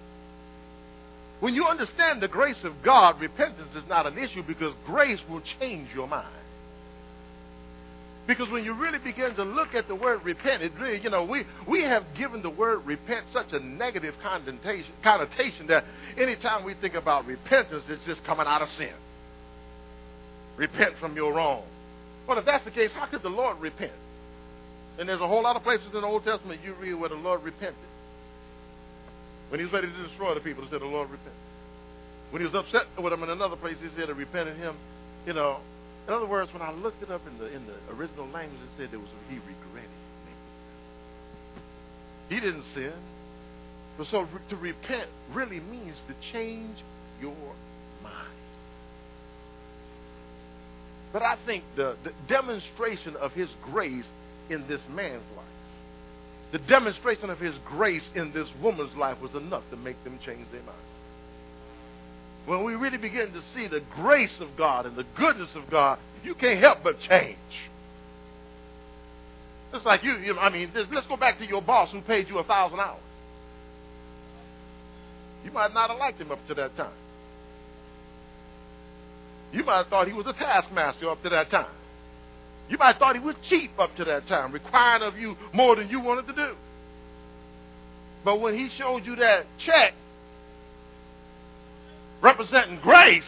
When 1.39 1.53
you 1.53 1.65
understand 1.65 2.21
the 2.21 2.27
grace 2.27 2.63
of 2.63 2.81
God, 2.81 3.19
repentance 3.19 3.75
is 3.75 3.87
not 3.87 4.07
an 4.07 4.17
issue 4.17 4.41
because 4.41 4.73
grace 4.85 5.19
will 5.29 5.41
change 5.59 5.89
your 5.93 6.07
mind. 6.07 6.25
Because 8.27 8.49
when 8.49 8.65
you 8.65 8.73
really 8.73 8.99
begin 8.99 9.33
to 9.35 9.43
look 9.43 9.73
at 9.73 9.87
the 9.87 9.95
word 9.95 10.23
repent, 10.25 10.61
it 10.61 10.73
really, 10.77 11.01
you 11.01 11.09
know, 11.09 11.23
we, 11.23 11.45
we 11.65 11.83
have 11.83 12.03
given 12.13 12.41
the 12.41 12.49
word 12.49 12.85
repent 12.85 13.25
such 13.31 13.53
a 13.53 13.59
negative 13.59 14.15
connotation, 14.21 14.91
connotation 15.01 15.67
that 15.67 15.85
anytime 16.17 16.65
we 16.65 16.73
think 16.73 16.93
about 16.93 17.25
repentance, 17.25 17.85
it's 17.87 18.03
just 18.03 18.21
coming 18.25 18.45
out 18.45 18.61
of 18.61 18.69
sin. 18.71 18.91
Repent 20.57 20.97
from 20.99 21.15
your 21.15 21.33
wrong. 21.33 21.63
Well, 22.27 22.37
if 22.37 22.45
that's 22.45 22.65
the 22.65 22.71
case, 22.71 22.91
how 22.91 23.05
could 23.05 23.23
the 23.23 23.29
Lord 23.29 23.61
repent? 23.61 23.93
And 24.99 25.07
there's 25.07 25.21
a 25.21 25.27
whole 25.27 25.43
lot 25.43 25.55
of 25.55 25.63
places 25.63 25.87
in 25.93 26.01
the 26.01 26.07
Old 26.07 26.25
Testament 26.25 26.59
you 26.65 26.73
read 26.73 26.95
where 26.95 27.09
the 27.09 27.15
Lord 27.15 27.43
repented. 27.43 27.75
When 29.49 29.59
he 29.59 29.65
was 29.65 29.71
ready 29.71 29.87
to 29.87 30.07
destroy 30.07 30.33
the 30.33 30.41
people, 30.41 30.63
he 30.63 30.69
said, 30.69 30.81
The 30.81 30.85
Lord 30.85 31.09
repented. 31.09 31.31
When 32.31 32.41
he 32.41 32.45
was 32.45 32.55
upset 32.55 32.87
with 33.01 33.13
them 33.13 33.23
in 33.23 33.29
another 33.29 33.55
place, 33.55 33.77
he 33.81 33.87
said, 33.97 34.09
It 34.09 34.15
repented 34.17 34.57
him. 34.57 34.75
You 35.25 35.33
know, 35.33 35.59
in 36.07 36.13
other 36.13 36.25
words, 36.25 36.53
when 36.53 36.61
I 36.61 36.71
looked 36.71 37.03
it 37.03 37.11
up 37.11 37.21
in 37.27 37.37
the 37.37 37.53
in 37.53 37.65
the 37.65 37.75
original 37.93 38.27
language, 38.27 38.59
it 38.61 38.69
said 38.77 38.93
it 38.93 38.97
was 38.97 39.09
he 39.29 39.35
regretted. 39.35 39.89
He 42.29 42.39
didn't 42.39 42.63
sin. 42.73 42.93
But 43.97 44.07
so 44.07 44.27
to 44.49 44.55
repent 44.55 45.09
really 45.33 45.59
means 45.59 45.97
to 46.07 46.31
change 46.31 46.77
your 47.19 47.35
mind. 48.03 48.27
But 51.11 51.23
I 51.23 51.35
think 51.45 51.63
the, 51.75 51.95
the 52.03 52.13
demonstration 52.27 53.15
of 53.15 53.31
his 53.31 53.49
grace 53.63 54.05
in 54.49 54.67
this 54.67 54.81
man's 54.89 55.23
life, 55.35 55.45
the 56.51 56.59
demonstration 56.59 57.29
of 57.29 57.39
his 57.39 57.55
grace 57.65 58.07
in 58.13 58.31
this 58.33 58.47
woman's 58.61 58.95
life 58.95 59.19
was 59.19 59.33
enough 59.33 59.63
to 59.71 59.77
make 59.77 60.01
them 60.03 60.19
change 60.23 60.45
their 60.51 60.61
mind 60.63 60.77
when 62.47 62.63
we 62.63 62.75
really 62.75 62.97
begin 62.97 63.33
to 63.33 63.41
see 63.41 63.67
the 63.67 63.81
grace 63.93 64.39
of 64.39 64.55
God 64.55 64.85
and 64.85 64.95
the 64.95 65.05
goodness 65.15 65.53
of 65.53 65.69
God, 65.69 65.99
you 66.23 66.33
can't 66.33 66.59
help 66.61 66.81
but 66.81 66.97
change. 67.01 67.37
It's 69.73 69.85
like 69.85 70.01
you, 70.01 70.13
you 70.17 70.39
I 70.39 70.49
mean, 70.49 70.71
let's 70.73 71.07
go 71.07 71.17
back 71.17 71.39
to 71.39 71.45
your 71.45 71.61
boss 71.61 71.91
who 71.91 71.99
paid 71.99 72.29
you 72.29 72.39
a 72.39 72.45
thousand 72.45 72.79
hours. 72.79 73.01
You 75.43 75.51
might 75.51 75.73
not 75.73 75.89
have 75.89 75.99
liked 75.99 76.21
him 76.21 76.31
up 76.31 76.45
to 76.47 76.53
that 76.53 76.77
time. 76.77 76.93
You 79.51 79.65
might 79.65 79.77
have 79.77 79.87
thought 79.87 80.07
he 80.07 80.13
was 80.13 80.25
a 80.27 80.33
taskmaster 80.33 81.09
up 81.09 81.21
to 81.23 81.29
that 81.29 81.49
time. 81.49 81.71
You 82.69 82.77
might 82.77 82.93
have 82.93 82.97
thought 82.97 83.15
he 83.15 83.21
was 83.21 83.35
cheap 83.43 83.77
up 83.77 83.93
to 83.97 84.05
that 84.05 84.25
time, 84.25 84.53
requiring 84.53 85.03
of 85.03 85.17
you 85.17 85.35
more 85.51 85.75
than 85.75 85.89
you 85.89 85.99
wanted 85.99 86.27
to 86.27 86.33
do. 86.33 86.55
But 88.23 88.39
when 88.39 88.57
he 88.57 88.69
showed 88.69 89.05
you 89.05 89.17
that 89.17 89.47
check, 89.57 89.93
representing 92.21 92.79
grace, 92.79 93.23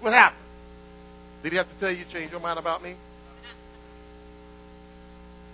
what 0.00 0.12
happened? 0.12 0.40
Did 1.42 1.52
he 1.52 1.58
have 1.58 1.68
to 1.68 1.74
tell 1.80 1.90
you 1.90 2.04
change 2.12 2.30
your 2.30 2.40
mind 2.40 2.58
about 2.58 2.82
me? 2.82 2.96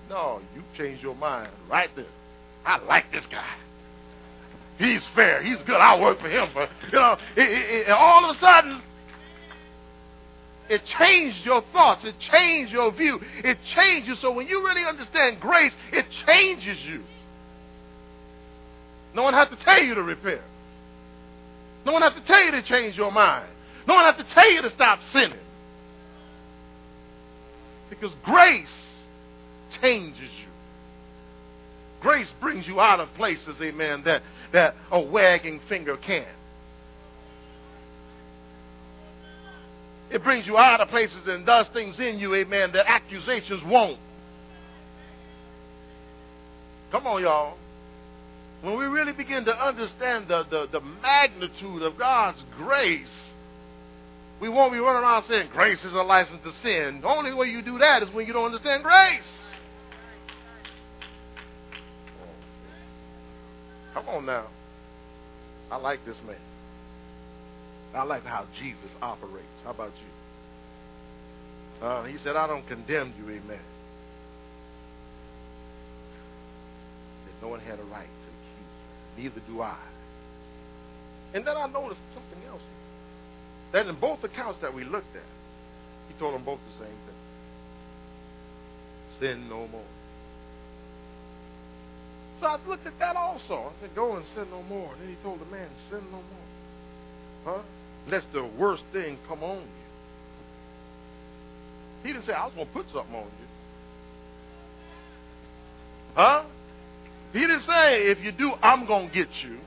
No, 0.08 0.40
you 0.54 0.62
changed 0.76 1.02
your 1.02 1.14
mind 1.14 1.50
right 1.70 1.90
there. 1.94 2.06
I 2.64 2.78
like 2.78 3.12
this 3.12 3.24
guy. 3.30 3.54
He's 4.78 5.02
fair. 5.14 5.42
He's 5.42 5.58
good. 5.66 5.76
I'll 5.76 6.00
work 6.00 6.20
for 6.20 6.28
him. 6.28 6.50
But 6.54 6.70
you 6.92 6.98
know, 6.98 7.18
it, 7.36 7.48
it, 7.48 7.88
it, 7.88 7.90
all 7.90 8.28
of 8.28 8.36
a 8.36 8.38
sudden, 8.38 8.82
it 10.68 10.84
changed 10.84 11.44
your 11.44 11.62
thoughts. 11.72 12.04
It 12.04 12.18
changed 12.18 12.72
your 12.72 12.92
view. 12.92 13.20
It 13.42 13.58
changed 13.74 14.08
you. 14.08 14.14
So 14.16 14.32
when 14.32 14.46
you 14.46 14.64
really 14.64 14.84
understand 14.84 15.40
grace, 15.40 15.72
it 15.92 16.06
changes 16.26 16.78
you. 16.84 17.02
No 19.14 19.22
one 19.22 19.34
has 19.34 19.48
to 19.48 19.56
tell 19.56 19.82
you 19.82 19.94
to 19.94 20.02
repent. 20.02 20.42
No 21.84 21.92
one 21.92 22.02
has 22.02 22.14
to 22.14 22.20
tell 22.20 22.42
you 22.42 22.50
to 22.52 22.62
change 22.62 22.96
your 22.96 23.12
mind. 23.12 23.48
No 23.86 23.94
one 23.94 24.04
has 24.04 24.16
to 24.16 24.34
tell 24.34 24.50
you 24.50 24.62
to 24.62 24.70
stop 24.70 25.02
sinning. 25.12 25.38
Because 27.88 28.12
grace 28.24 28.68
changes 29.80 30.18
you. 30.20 30.48
Grace 32.00 32.32
brings 32.40 32.66
you 32.66 32.80
out 32.80 33.00
of 33.00 33.12
places, 33.14 33.56
amen, 33.60 34.02
that, 34.04 34.22
that 34.52 34.74
a 34.90 35.00
wagging 35.00 35.60
finger 35.68 35.96
can't. 35.96 36.28
It 40.10 40.22
brings 40.22 40.46
you 40.46 40.56
out 40.56 40.80
of 40.80 40.88
places 40.88 41.26
and 41.26 41.44
does 41.44 41.68
things 41.68 41.98
in 41.98 42.18
you, 42.18 42.34
amen, 42.34 42.72
that 42.72 42.86
accusations 42.88 43.62
won't. 43.64 43.98
Come 46.90 47.06
on, 47.06 47.22
y'all 47.22 47.58
when 48.62 48.76
we 48.76 48.86
really 48.86 49.12
begin 49.12 49.44
to 49.44 49.56
understand 49.56 50.26
the, 50.28 50.44
the, 50.44 50.68
the 50.70 50.80
magnitude 50.80 51.82
of 51.82 51.96
God's 51.96 52.42
grace, 52.56 53.30
we 54.40 54.48
won't 54.48 54.72
be 54.72 54.78
running 54.78 55.02
around 55.02 55.24
saying 55.28 55.50
grace 55.52 55.84
is 55.84 55.92
a 55.92 56.02
license 56.02 56.42
to 56.44 56.52
sin. 56.54 57.00
The 57.00 57.08
only 57.08 57.32
way 57.34 57.48
you 57.48 57.62
do 57.62 57.78
that 57.78 58.02
is 58.02 58.10
when 58.10 58.26
you 58.26 58.32
don't 58.32 58.46
understand 58.46 58.82
grace. 58.82 59.32
Come 63.94 64.08
on 64.08 64.26
now. 64.26 64.46
I 65.70 65.76
like 65.76 66.04
this 66.04 66.20
man. 66.26 66.36
I 67.94 68.02
like 68.02 68.24
how 68.24 68.46
Jesus 68.58 68.90
operates. 69.00 69.46
How 69.64 69.70
about 69.70 69.92
you? 71.80 71.86
Uh, 71.86 72.04
he 72.04 72.18
said, 72.18 72.36
I 72.36 72.46
don't 72.46 72.66
condemn 72.66 73.14
you, 73.18 73.24
amen. 73.24 73.60
He 77.20 77.26
said, 77.26 77.34
no 77.40 77.48
one 77.48 77.60
had 77.60 77.78
a 77.78 77.84
right 77.84 78.08
neither 79.18 79.40
do 79.46 79.60
I. 79.60 79.76
And 81.34 81.46
then 81.46 81.56
I 81.56 81.66
noticed 81.66 82.00
something 82.14 82.38
else. 82.48 82.62
That 83.72 83.86
in 83.86 83.96
both 84.00 84.24
accounts 84.24 84.60
that 84.62 84.72
we 84.72 84.84
looked 84.84 85.14
at, 85.14 85.22
he 86.08 86.18
told 86.18 86.34
them 86.34 86.44
both 86.44 86.60
the 86.72 86.78
same 86.84 86.96
thing. 87.06 87.14
Sin 89.20 89.48
no 89.48 89.68
more. 89.68 89.82
So 92.40 92.46
I 92.46 92.58
looked 92.66 92.86
at 92.86 92.98
that 92.98 93.16
also. 93.16 93.54
I 93.54 93.80
said, 93.80 93.94
go 93.94 94.16
and 94.16 94.24
sin 94.34 94.46
no 94.50 94.62
more. 94.62 94.92
And 94.92 95.02
then 95.02 95.08
he 95.08 95.16
told 95.22 95.40
the 95.40 95.46
man, 95.46 95.68
sin 95.90 96.00
no 96.10 96.22
more. 96.22 96.46
Huh? 97.44 97.62
Lest 98.06 98.26
the 98.32 98.44
worst 98.58 98.84
thing 98.92 99.18
come 99.28 99.42
on 99.42 99.58
you. 99.58 99.64
He 102.04 102.12
didn't 102.12 102.24
say, 102.26 102.32
I 102.32 102.44
was 102.46 102.54
going 102.54 102.68
to 102.68 102.72
put 102.72 102.86
something 102.92 103.14
on 103.14 103.24
you. 103.24 103.48
Huh? 106.14 106.44
He 107.32 107.40
didn't 107.40 107.60
say, 107.60 108.08
if 108.08 108.20
you 108.22 108.32
do, 108.32 108.52
I'm 108.62 108.86
going 108.86 109.08
to 109.08 109.14
get 109.14 109.42
you. 109.42 109.58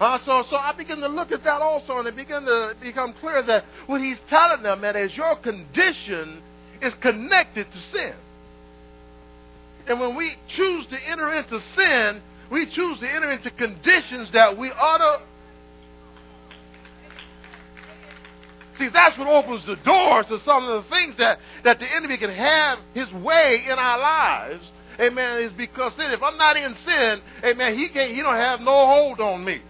Uh, 0.00 0.18
so, 0.24 0.42
so 0.50 0.56
I 0.56 0.72
begin 0.72 1.00
to 1.00 1.08
look 1.08 1.32
at 1.32 1.44
that 1.44 1.62
also, 1.62 1.98
and 1.98 2.08
it 2.08 2.16
began 2.16 2.42
to 2.44 2.74
become 2.80 3.12
clear 3.14 3.42
that 3.42 3.64
what 3.86 4.00
he's 4.00 4.18
telling 4.28 4.62
them 4.62 4.80
that 4.80 4.96
as 4.96 5.16
your 5.16 5.36
condition 5.36 6.42
is 6.80 6.94
connected 6.94 7.70
to 7.70 7.78
sin. 7.78 8.14
And 9.86 10.00
when 10.00 10.16
we 10.16 10.34
choose 10.48 10.86
to 10.86 10.98
enter 11.08 11.30
into 11.30 11.60
sin, 11.60 12.22
we 12.50 12.66
choose 12.66 12.98
to 13.00 13.08
enter 13.08 13.30
into 13.30 13.50
conditions 13.50 14.30
that 14.32 14.56
we 14.58 14.70
ought 14.70 14.98
to. 14.98 15.22
See, 18.78 18.88
that's 18.88 19.16
what 19.16 19.28
opens 19.28 19.64
the 19.66 19.76
doors 19.76 20.26
to 20.26 20.40
some 20.40 20.68
of 20.68 20.84
the 20.84 20.90
things 20.90 21.16
that, 21.16 21.38
that 21.62 21.78
the 21.78 21.94
enemy 21.94 22.16
can 22.16 22.30
have 22.30 22.80
his 22.92 23.12
way 23.12 23.64
in 23.64 23.78
our 23.78 23.98
lives. 23.98 24.72
Amen. 25.00 25.42
Is 25.42 25.52
because 25.52 25.94
sin. 25.94 26.10
If 26.10 26.22
I'm 26.22 26.36
not 26.36 26.56
in 26.56 26.74
sin, 26.86 27.20
amen, 27.44 27.76
he 27.76 27.88
can't 27.88 28.14
he 28.14 28.22
don't 28.22 28.36
have 28.36 28.60
no 28.60 28.86
hold 28.86 29.20
on 29.20 29.44
me. 29.44 29.60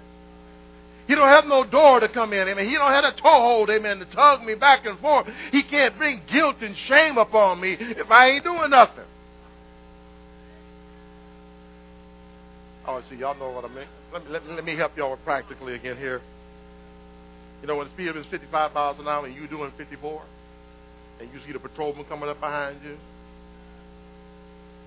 He 1.06 1.14
don't 1.14 1.28
have 1.28 1.44
no 1.44 1.64
door 1.64 2.00
to 2.00 2.08
come 2.08 2.32
in. 2.32 2.48
Amen. 2.48 2.66
He 2.66 2.74
don't 2.74 2.92
have 2.92 3.04
a 3.04 3.12
toehold, 3.12 3.68
amen, 3.70 3.98
to 3.98 4.06
tug 4.06 4.42
me 4.42 4.54
back 4.54 4.86
and 4.86 4.98
forth. 5.00 5.26
He 5.52 5.62
can't 5.62 5.96
bring 5.98 6.22
guilt 6.30 6.56
and 6.62 6.76
shame 6.76 7.18
upon 7.18 7.60
me 7.60 7.76
if 7.78 8.10
I 8.10 8.30
ain't 8.30 8.44
doing 8.44 8.70
nothing. 8.70 9.04
Oh, 12.86 13.02
see, 13.08 13.16
y'all 13.16 13.38
know 13.38 13.50
what 13.50 13.64
I 13.64 13.68
mean. 13.68 13.86
Let 14.12 14.24
me, 14.24 14.30
let, 14.30 14.46
let 14.48 14.64
me 14.64 14.76
help 14.76 14.96
y'all 14.96 15.16
practically 15.16 15.74
again 15.74 15.96
here. 15.96 16.20
You 17.62 17.68
know, 17.68 17.76
when 17.76 17.86
the 17.86 17.92
speed 17.94 18.14
is 18.16 18.26
55 18.26 18.74
miles 18.74 18.98
an 18.98 19.08
hour 19.08 19.26
and 19.26 19.34
you're 19.34 19.46
doing 19.46 19.72
54, 19.76 20.22
and 21.20 21.30
you 21.32 21.40
see 21.46 21.52
the 21.52 21.58
patrolman 21.58 22.04
coming 22.04 22.28
up 22.28 22.40
behind 22.40 22.78
you, 22.84 22.96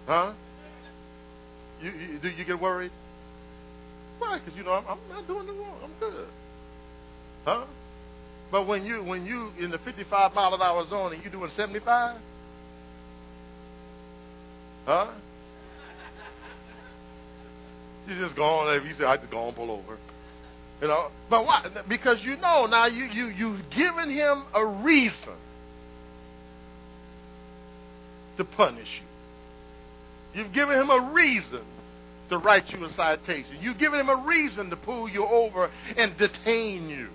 huh? 0.08 0.34
You, 1.82 1.92
you 1.92 2.20
do 2.20 2.30
you 2.30 2.46
get 2.46 2.60
worried? 2.60 2.92
Why? 4.18 4.40
Because 4.40 4.58
you 4.58 4.64
know 4.64 4.74
I'm, 4.74 4.86
I'm 4.88 4.98
not 5.10 5.28
doing 5.28 5.46
the 5.46 5.54
wrong. 5.54 5.80
I'm 5.84 5.92
good, 6.00 6.28
huh? 7.46 7.66
But 8.52 8.66
when 8.66 8.86
you 8.86 9.04
when 9.04 9.26
you 9.26 9.52
in 9.60 9.70
the 9.70 9.78
55 9.78 10.34
mile 10.34 10.54
an 10.56 10.62
hour 10.62 10.88
zone 10.90 11.14
and 11.14 11.24
you 11.24 11.30
doing 11.30 11.52
75, 11.56 12.18
huh? 14.86 15.08
You 18.08 18.16
just 18.20 18.36
go 18.36 18.44
on. 18.44 18.88
He 18.88 18.94
said, 18.94 19.06
"I 19.06 19.18
just 19.18 19.30
go 19.30 19.40
on, 19.40 19.54
pull 19.54 19.70
over." 19.70 19.98
You 20.82 20.88
know, 20.88 21.10
but 21.30 21.46
why? 21.46 21.66
Because 21.90 22.24
you 22.24 22.38
know 22.38 22.68
now 22.68 22.86
you 22.86 23.06
you 23.06 23.28
you've 23.28 23.70
given 23.70 24.10
him 24.10 24.44
a 24.54 24.66
reason 24.66 25.36
to 28.38 28.44
punish 28.46 28.88
you. 29.02 29.17
You've 30.38 30.54
given 30.54 30.80
him 30.80 30.90
a 30.90 31.12
reason 31.14 31.62
to 32.30 32.38
write 32.38 32.70
you 32.72 32.84
a 32.86 32.90
citation. 32.92 33.58
You've 33.60 33.80
given 33.80 34.00
him 34.00 34.10
a 34.10 34.24
reason 34.28 34.70
to 34.70 34.76
pull 34.76 35.10
you 35.10 35.26
over 35.26 35.72
and 35.96 36.18
detain 36.18 36.90
you. 36.90 37.10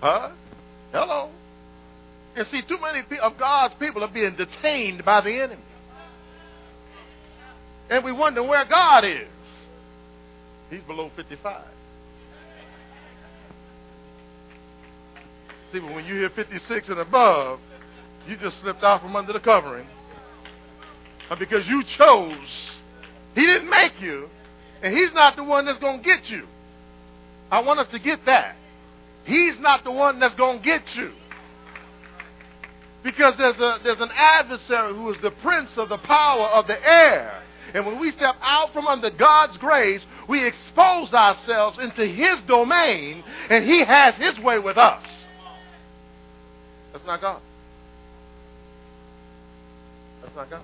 Huh? 0.00 0.32
Hello. 0.92 1.30
And 2.36 2.46
see, 2.48 2.62
too 2.62 2.78
many 2.80 3.04
of 3.22 3.38
God's 3.38 3.74
people 3.74 4.02
are 4.02 4.08
being 4.08 4.34
detained 4.34 5.04
by 5.04 5.20
the 5.20 5.40
enemy 5.40 5.62
and 7.90 8.04
we 8.04 8.12
wonder 8.12 8.42
where 8.42 8.64
God 8.64 9.04
is. 9.04 9.28
He's 10.70 10.82
below 10.82 11.10
55. 11.16 11.64
See, 15.72 15.80
but 15.80 15.94
when 15.94 16.04
you 16.04 16.14
hear 16.14 16.30
56 16.30 16.88
and 16.88 16.98
above, 16.98 17.60
you 18.26 18.36
just 18.36 18.60
slipped 18.60 18.82
out 18.82 19.02
from 19.02 19.16
under 19.16 19.32
the 19.32 19.40
covering. 19.40 19.86
Uh, 21.30 21.36
because 21.36 21.66
you 21.66 21.82
chose. 21.84 22.70
He 23.34 23.42
didn't 23.42 23.70
make 23.70 24.00
you, 24.00 24.28
and 24.82 24.96
He's 24.96 25.12
not 25.12 25.36
the 25.36 25.44
one 25.44 25.64
that's 25.64 25.78
going 25.78 25.98
to 25.98 26.04
get 26.04 26.30
you. 26.30 26.46
I 27.50 27.60
want 27.60 27.80
us 27.80 27.88
to 27.88 27.98
get 27.98 28.24
that. 28.26 28.56
He's 29.24 29.58
not 29.58 29.84
the 29.84 29.90
one 29.90 30.20
that's 30.20 30.34
going 30.34 30.58
to 30.58 30.64
get 30.64 30.94
you. 30.94 31.12
Because 33.02 33.36
there's, 33.36 33.56
a, 33.56 33.80
there's 33.82 34.00
an 34.00 34.10
adversary 34.14 34.94
who 34.94 35.12
is 35.12 35.20
the 35.20 35.30
prince 35.30 35.70
of 35.76 35.88
the 35.88 35.98
power 35.98 36.46
of 36.48 36.66
the 36.66 36.88
air 36.88 37.44
and 37.74 37.84
when 37.84 37.98
we 37.98 38.12
step 38.12 38.36
out 38.40 38.72
from 38.72 38.86
under 38.86 39.10
God's 39.10 39.58
grace, 39.58 40.00
we 40.28 40.44
expose 40.46 41.12
ourselves 41.12 41.78
into 41.80 42.06
His 42.06 42.40
domain, 42.42 43.24
and 43.50 43.64
He 43.64 43.80
has 43.80 44.14
His 44.14 44.38
way 44.38 44.60
with 44.60 44.78
us. 44.78 45.04
That's 46.92 47.04
not 47.04 47.20
God. 47.20 47.40
That's 50.22 50.36
not 50.36 50.50
God. 50.50 50.62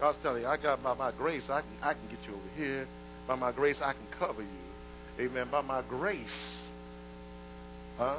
God's 0.00 0.18
telling 0.22 0.42
you, 0.42 0.48
I 0.48 0.56
got 0.56 0.82
by 0.82 0.94
my 0.94 1.12
grace, 1.12 1.44
I 1.48 1.60
can, 1.60 1.70
I 1.82 1.94
can 1.94 2.02
get 2.10 2.18
you 2.26 2.34
over 2.34 2.48
here. 2.56 2.86
By 3.26 3.36
my 3.36 3.52
grace, 3.52 3.76
I 3.82 3.92
can 3.92 4.06
cover 4.18 4.42
you. 4.42 5.24
Amen. 5.24 5.48
By 5.50 5.62
my 5.62 5.82
grace, 5.88 6.60
huh, 7.96 8.18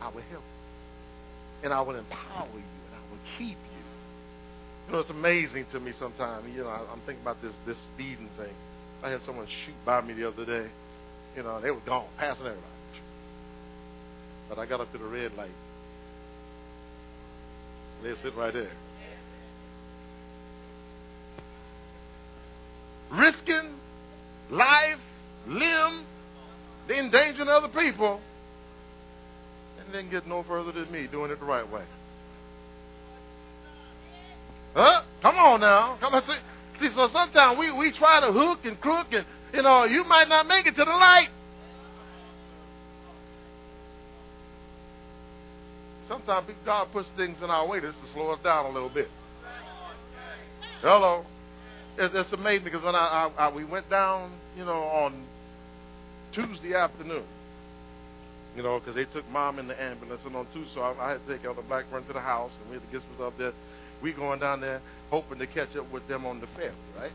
I 0.00 0.06
will 0.06 0.22
help 0.22 0.42
you. 0.42 1.64
And 1.64 1.72
I 1.72 1.80
will 1.82 1.96
empower 1.96 2.48
you, 2.52 2.56
and 2.56 2.94
I 2.94 3.10
will 3.10 3.20
keep 3.38 3.56
you. 3.56 3.70
You 4.86 4.92
know, 4.94 5.00
it's 5.00 5.10
amazing 5.10 5.66
to 5.72 5.78
me 5.78 5.92
sometimes. 5.98 6.46
You 6.54 6.62
know, 6.62 6.68
I, 6.68 6.92
am 6.92 7.00
thinking 7.06 7.22
about 7.22 7.40
this 7.42 7.54
this 7.66 7.76
speeding 7.94 8.30
thing. 8.36 8.54
I 9.02 9.10
had 9.10 9.20
someone 9.24 9.46
shoot 9.46 9.74
by 9.84 10.00
me 10.00 10.14
the 10.14 10.26
other 10.26 10.44
day. 10.44 10.68
You 11.36 11.42
know, 11.42 11.60
they 11.60 11.70
were 11.70 11.80
gone, 11.86 12.08
passing 12.18 12.46
everybody. 12.46 12.66
But 14.48 14.58
I 14.58 14.66
got 14.66 14.80
up 14.80 14.90
to 14.92 14.98
the 14.98 15.04
red 15.04 15.34
light. 15.34 15.50
They 18.02 18.14
sit 18.22 18.34
right 18.34 18.52
there. 18.52 18.72
Risking 23.10 23.74
life, 24.50 24.98
limb, 25.46 26.04
they 26.88 26.98
endangering 26.98 27.48
other 27.48 27.68
people, 27.68 28.20
and 29.78 29.94
then 29.94 30.10
get 30.10 30.26
no 30.26 30.42
further 30.42 30.72
than 30.72 30.90
me 30.92 31.06
doing 31.06 31.30
it 31.30 31.40
the 31.40 31.46
right 31.46 31.70
way. 31.70 31.82
Huh? 34.74 35.02
Come 35.22 35.36
on 35.36 35.60
now. 35.60 35.96
Come 36.00 36.14
on. 36.14 36.22
See, 36.24 36.36
see 36.80 36.94
so 36.94 37.08
sometimes 37.12 37.58
we, 37.58 37.72
we 37.72 37.92
try 37.92 38.20
to 38.20 38.32
hook 38.32 38.60
and 38.64 38.80
crook 38.80 39.08
and, 39.12 39.26
you 39.52 39.62
know, 39.62 39.84
you 39.84 40.04
might 40.04 40.28
not 40.28 40.46
make 40.46 40.66
it 40.66 40.76
to 40.76 40.84
the 40.84 40.90
light. 40.90 41.28
Sometimes 46.08 46.48
God 46.64 46.88
puts 46.92 47.08
things 47.16 47.38
in 47.42 47.50
our 47.50 47.66
way 47.66 47.80
just 47.80 48.00
to 48.04 48.12
slow 48.12 48.30
us 48.30 48.38
down 48.42 48.66
a 48.66 48.70
little 48.70 48.88
bit. 48.88 49.08
Hello. 50.82 51.24
It's, 51.98 52.32
amazing 52.32 52.64
because 52.64 52.82
when 52.82 52.94
I, 52.94 53.30
I, 53.36 53.46
I, 53.46 53.52
we 53.52 53.64
went 53.64 53.90
down, 53.90 54.32
you 54.56 54.64
know, 54.64 54.82
on 54.82 55.24
Tuesday 56.32 56.74
afternoon, 56.74 57.24
you 58.56 58.62
know, 58.62 58.78
because 58.78 58.94
they 58.94 59.04
took 59.04 59.28
mom 59.30 59.58
in 59.58 59.68
the 59.68 59.80
ambulance, 59.80 60.22
and 60.24 60.34
on 60.34 60.46
Tuesday, 60.52 60.80
I, 60.80 60.94
I 60.98 61.10
had 61.10 61.26
to 61.26 61.36
take 61.36 61.44
Elder 61.44 61.62
Blackburn 61.62 62.06
to 62.06 62.12
the 62.12 62.20
house, 62.20 62.52
and 62.60 62.70
we 62.70 62.74
had 62.74 62.86
to 62.86 62.92
get 62.92 63.02
some 63.02 63.16
stuff 63.16 63.34
there 63.38 63.52
we 64.02 64.12
going 64.12 64.40
down 64.40 64.60
there 64.60 64.80
hoping 65.10 65.38
to 65.38 65.46
catch 65.46 65.76
up 65.76 65.90
with 65.92 66.06
them 66.08 66.24
on 66.24 66.40
the 66.40 66.46
ferry, 66.56 66.72
right? 66.98 67.12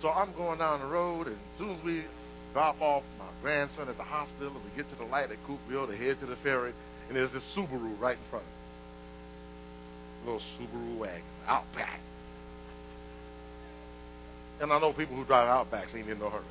So 0.00 0.08
I'm 0.08 0.32
going 0.32 0.58
down 0.58 0.80
the 0.80 0.86
road, 0.86 1.26
and 1.26 1.36
as 1.36 1.58
soon 1.58 1.70
as 1.70 1.84
we 1.84 2.04
drop 2.52 2.80
off 2.80 3.02
my 3.18 3.26
grandson 3.40 3.88
at 3.88 3.96
the 3.96 4.04
hospital, 4.04 4.48
and 4.48 4.64
we 4.64 4.76
get 4.76 4.90
to 4.90 4.96
the 4.96 5.04
light 5.04 5.30
at 5.30 5.38
Coupeville 5.46 5.88
to 5.88 5.96
head 5.96 6.18
to 6.20 6.26
the 6.26 6.36
ferry, 6.36 6.72
and 7.08 7.16
there's 7.16 7.32
this 7.32 7.42
Subaru 7.56 7.98
right 8.00 8.16
in 8.16 8.30
front 8.30 8.44
of 8.44 8.50
me. 10.26 10.32
Little 10.32 10.42
Subaru 10.58 10.98
wagon, 10.98 11.22
Outback. 11.46 12.00
And 14.62 14.72
I 14.72 14.78
know 14.78 14.92
people 14.92 15.16
who 15.16 15.24
drive 15.24 15.48
Outbacks 15.48 15.94
ain't 15.94 16.08
in 16.08 16.18
no 16.18 16.30
hurry. 16.30 16.44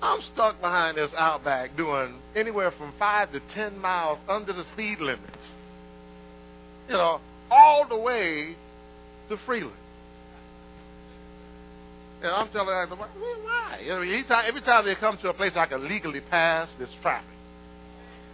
I'm 0.00 0.20
stuck 0.32 0.60
behind 0.60 0.96
this 0.96 1.12
Outback 1.16 1.76
doing 1.76 2.18
anywhere 2.34 2.70
from 2.70 2.92
five 2.98 3.32
to 3.32 3.40
ten 3.54 3.78
miles 3.78 4.18
under 4.28 4.52
the 4.52 4.64
speed 4.72 5.00
limits 5.00 5.36
you 6.88 6.94
know, 6.94 7.20
all 7.50 7.86
the 7.86 7.96
way 7.96 8.56
to 9.28 9.36
Freeland. 9.46 9.76
And 12.22 12.30
I'm 12.30 12.48
telling 12.50 12.88
them, 12.88 12.98
why? 12.98 13.80
You 13.82 13.88
know, 13.90 14.00
anytime, 14.02 14.44
every 14.46 14.60
time 14.60 14.84
they 14.84 14.94
come 14.94 15.16
to 15.18 15.28
a 15.28 15.34
place 15.34 15.52
I 15.56 15.66
can 15.66 15.88
legally 15.88 16.20
pass, 16.20 16.68
this 16.78 16.90
traffic. 17.00 17.28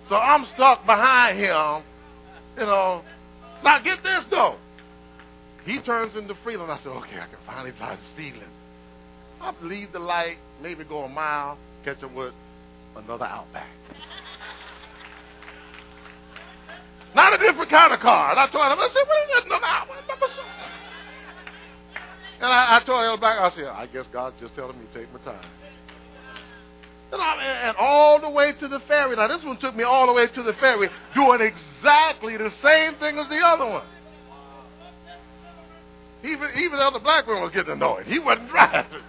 So 0.08 0.16
I'm 0.16 0.46
stuck 0.54 0.84
behind 0.84 1.38
him, 1.38 1.82
you 2.58 2.66
know. 2.66 3.02
Now 3.62 3.78
get 3.80 4.02
this 4.02 4.24
though. 4.30 4.56
He 5.68 5.78
turns 5.80 6.16
into 6.16 6.34
Freeland. 6.42 6.72
I 6.72 6.78
said, 6.78 6.88
okay, 6.88 7.20
I 7.20 7.26
can 7.26 7.36
finally 7.44 7.72
drive 7.72 7.98
to 7.98 8.04
Freeland. 8.16 8.50
I 9.38 9.52
leave 9.60 9.92
the 9.92 9.98
light, 9.98 10.38
maybe 10.62 10.82
go 10.82 11.04
a 11.04 11.08
mile, 11.10 11.58
catch 11.84 12.02
up 12.02 12.14
with 12.14 12.32
another 12.96 13.26
Outback. 13.26 13.68
Not 17.14 17.34
a 17.34 17.38
different 17.38 17.68
kind 17.68 17.92
of 17.92 18.00
car. 18.00 18.30
And 18.30 18.40
I 18.40 18.46
told 18.48 18.64
him, 18.64 18.78
I 18.78 18.88
said, 18.88 19.02
wait 19.06 19.24
a 19.24 19.28
minute, 19.28 19.48
number 20.08 20.26
And 22.40 22.46
I, 22.50 22.76
I 22.76 22.80
told 22.86 23.04
him 23.04 23.20
back, 23.20 23.38
I 23.38 23.50
said, 23.54 23.66
I 23.66 23.86
guess 23.92 24.06
God's 24.10 24.40
just 24.40 24.54
telling 24.54 24.78
me 24.78 24.86
to 24.90 24.98
take 24.98 25.12
my 25.12 25.20
time. 25.20 25.50
And, 27.12 27.20
I, 27.20 27.44
and 27.68 27.76
all 27.76 28.20
the 28.20 28.30
way 28.30 28.52
to 28.58 28.68
the 28.68 28.80
ferry. 28.80 29.16
Now, 29.16 29.28
this 29.28 29.44
one 29.44 29.58
took 29.58 29.76
me 29.76 29.84
all 29.84 30.06
the 30.06 30.14
way 30.14 30.28
to 30.28 30.42
the 30.42 30.54
ferry, 30.54 30.88
doing 31.14 31.42
exactly 31.42 32.38
the 32.38 32.50
same 32.62 32.94
thing 32.94 33.18
as 33.18 33.28
the 33.28 33.44
other 33.44 33.66
one. 33.66 33.84
Even, 36.24 36.48
even 36.56 36.78
the 36.78 36.84
other 36.84 37.00
black 37.00 37.26
one 37.26 37.42
was 37.42 37.52
getting 37.52 37.72
annoyed. 37.72 38.06
He 38.06 38.18
wasn't 38.18 38.50
driving. 38.50 39.02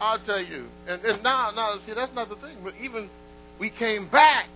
I'll 0.00 0.18
tell 0.20 0.42
you. 0.42 0.66
And, 0.86 1.04
and 1.04 1.22
now, 1.22 1.50
now, 1.50 1.78
see, 1.86 1.94
that's 1.94 2.14
not 2.14 2.28
the 2.28 2.36
thing. 2.36 2.58
But 2.62 2.74
even 2.82 3.08
we 3.58 3.70
came 3.70 4.08
back. 4.08 4.48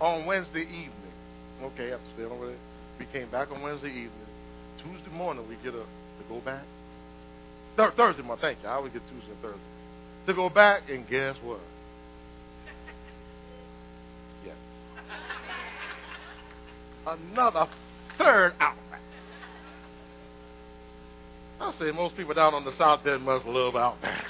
on 0.00 0.26
Wednesday 0.26 0.62
evening. 0.62 0.92
Okay, 1.62 1.92
after 1.92 2.04
staying 2.14 2.30
over 2.30 2.48
there, 2.48 2.56
we 2.98 3.06
came 3.06 3.28
back 3.30 3.50
on 3.50 3.62
Wednesday 3.62 3.88
evening. 3.88 4.10
Tuesday 4.78 5.16
morning, 5.16 5.48
we 5.48 5.56
get 5.56 5.74
a 5.74 5.78
to 5.78 6.24
go 6.28 6.40
back. 6.40 6.62
Th- 7.76 7.90
Thursday 7.92 8.22
morning, 8.22 8.42
thank 8.42 8.58
you. 8.62 8.68
I 8.68 8.74
always 8.74 8.92
get 8.92 9.02
Tuesday 9.08 9.30
and 9.30 9.40
Thursday 9.40 9.60
to 10.26 10.34
go 10.34 10.48
back, 10.48 10.90
and 10.90 11.08
guess 11.08 11.36
what? 11.42 11.60
Another 17.06 17.68
third 18.18 18.54
Outback. 18.60 19.00
I 21.60 21.72
say 21.78 21.92
most 21.92 22.16
people 22.16 22.34
down 22.34 22.54
on 22.54 22.64
the 22.64 22.74
south 22.76 23.06
end 23.06 23.22
must 23.22 23.46
love 23.46 23.74
Outbacks. 23.74 24.24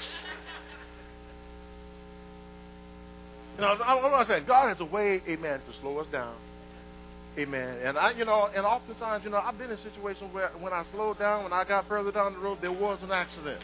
You 3.55 3.61
know, 3.61 3.67
I'm, 3.67 4.13
I'm 4.13 4.27
saying 4.27 4.45
God 4.47 4.69
has 4.69 4.79
a 4.79 4.85
way, 4.85 5.21
amen, 5.27 5.59
to 5.59 5.79
slow 5.81 5.97
us 5.99 6.07
down. 6.11 6.35
Amen. 7.37 7.77
And 7.83 7.97
I, 7.97 8.11
you 8.11 8.25
know, 8.25 8.49
and 8.55 8.65
oftentimes, 8.65 9.23
you 9.23 9.29
know, 9.29 9.37
I've 9.37 9.57
been 9.57 9.71
in 9.71 9.77
situations 9.77 10.33
where 10.33 10.49
when 10.59 10.71
I 10.71 10.85
slowed 10.93 11.19
down, 11.19 11.43
when 11.43 11.53
I 11.53 11.65
got 11.65 11.87
further 11.87 12.11
down 12.11 12.33
the 12.33 12.39
road, 12.39 12.59
there 12.61 12.71
was 12.71 12.99
an 13.01 13.11
accident. 13.11 13.61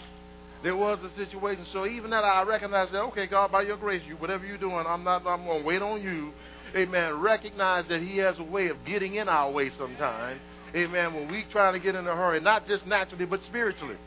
There 0.63 0.75
was 0.75 0.99
a 1.03 1.15
situation. 1.15 1.65
So 1.71 1.85
even 1.85 2.11
that, 2.11 2.23
I 2.23 2.43
recognize 2.43 2.91
that, 2.91 3.01
okay, 3.01 3.27
God, 3.27 3.51
by 3.51 3.63
your 3.63 3.77
grace, 3.77 4.01
you 4.07 4.15
whatever 4.15 4.45
you're 4.45 4.57
doing, 4.57 4.85
I'm 4.87 5.03
not, 5.03 5.25
I'm 5.25 5.45
going 5.45 5.61
to 5.61 5.67
wait 5.67 5.81
on 5.81 6.01
you. 6.01 6.31
Amen. 6.75 7.19
Recognize 7.19 7.87
that 7.89 8.01
He 8.01 8.17
has 8.17 8.39
a 8.39 8.43
way 8.43 8.69
of 8.69 8.77
getting 8.85 9.15
in 9.15 9.27
our 9.27 9.51
way 9.51 9.69
sometimes. 9.77 10.39
Amen. 10.75 11.13
When 11.13 11.29
we 11.29 11.45
try 11.51 11.71
to 11.71 11.79
get 11.79 11.95
in 11.95 12.07
a 12.07 12.15
hurry, 12.15 12.39
not 12.39 12.65
just 12.65 12.85
naturally, 12.85 13.25
but 13.25 13.41
spiritually, 13.43 13.97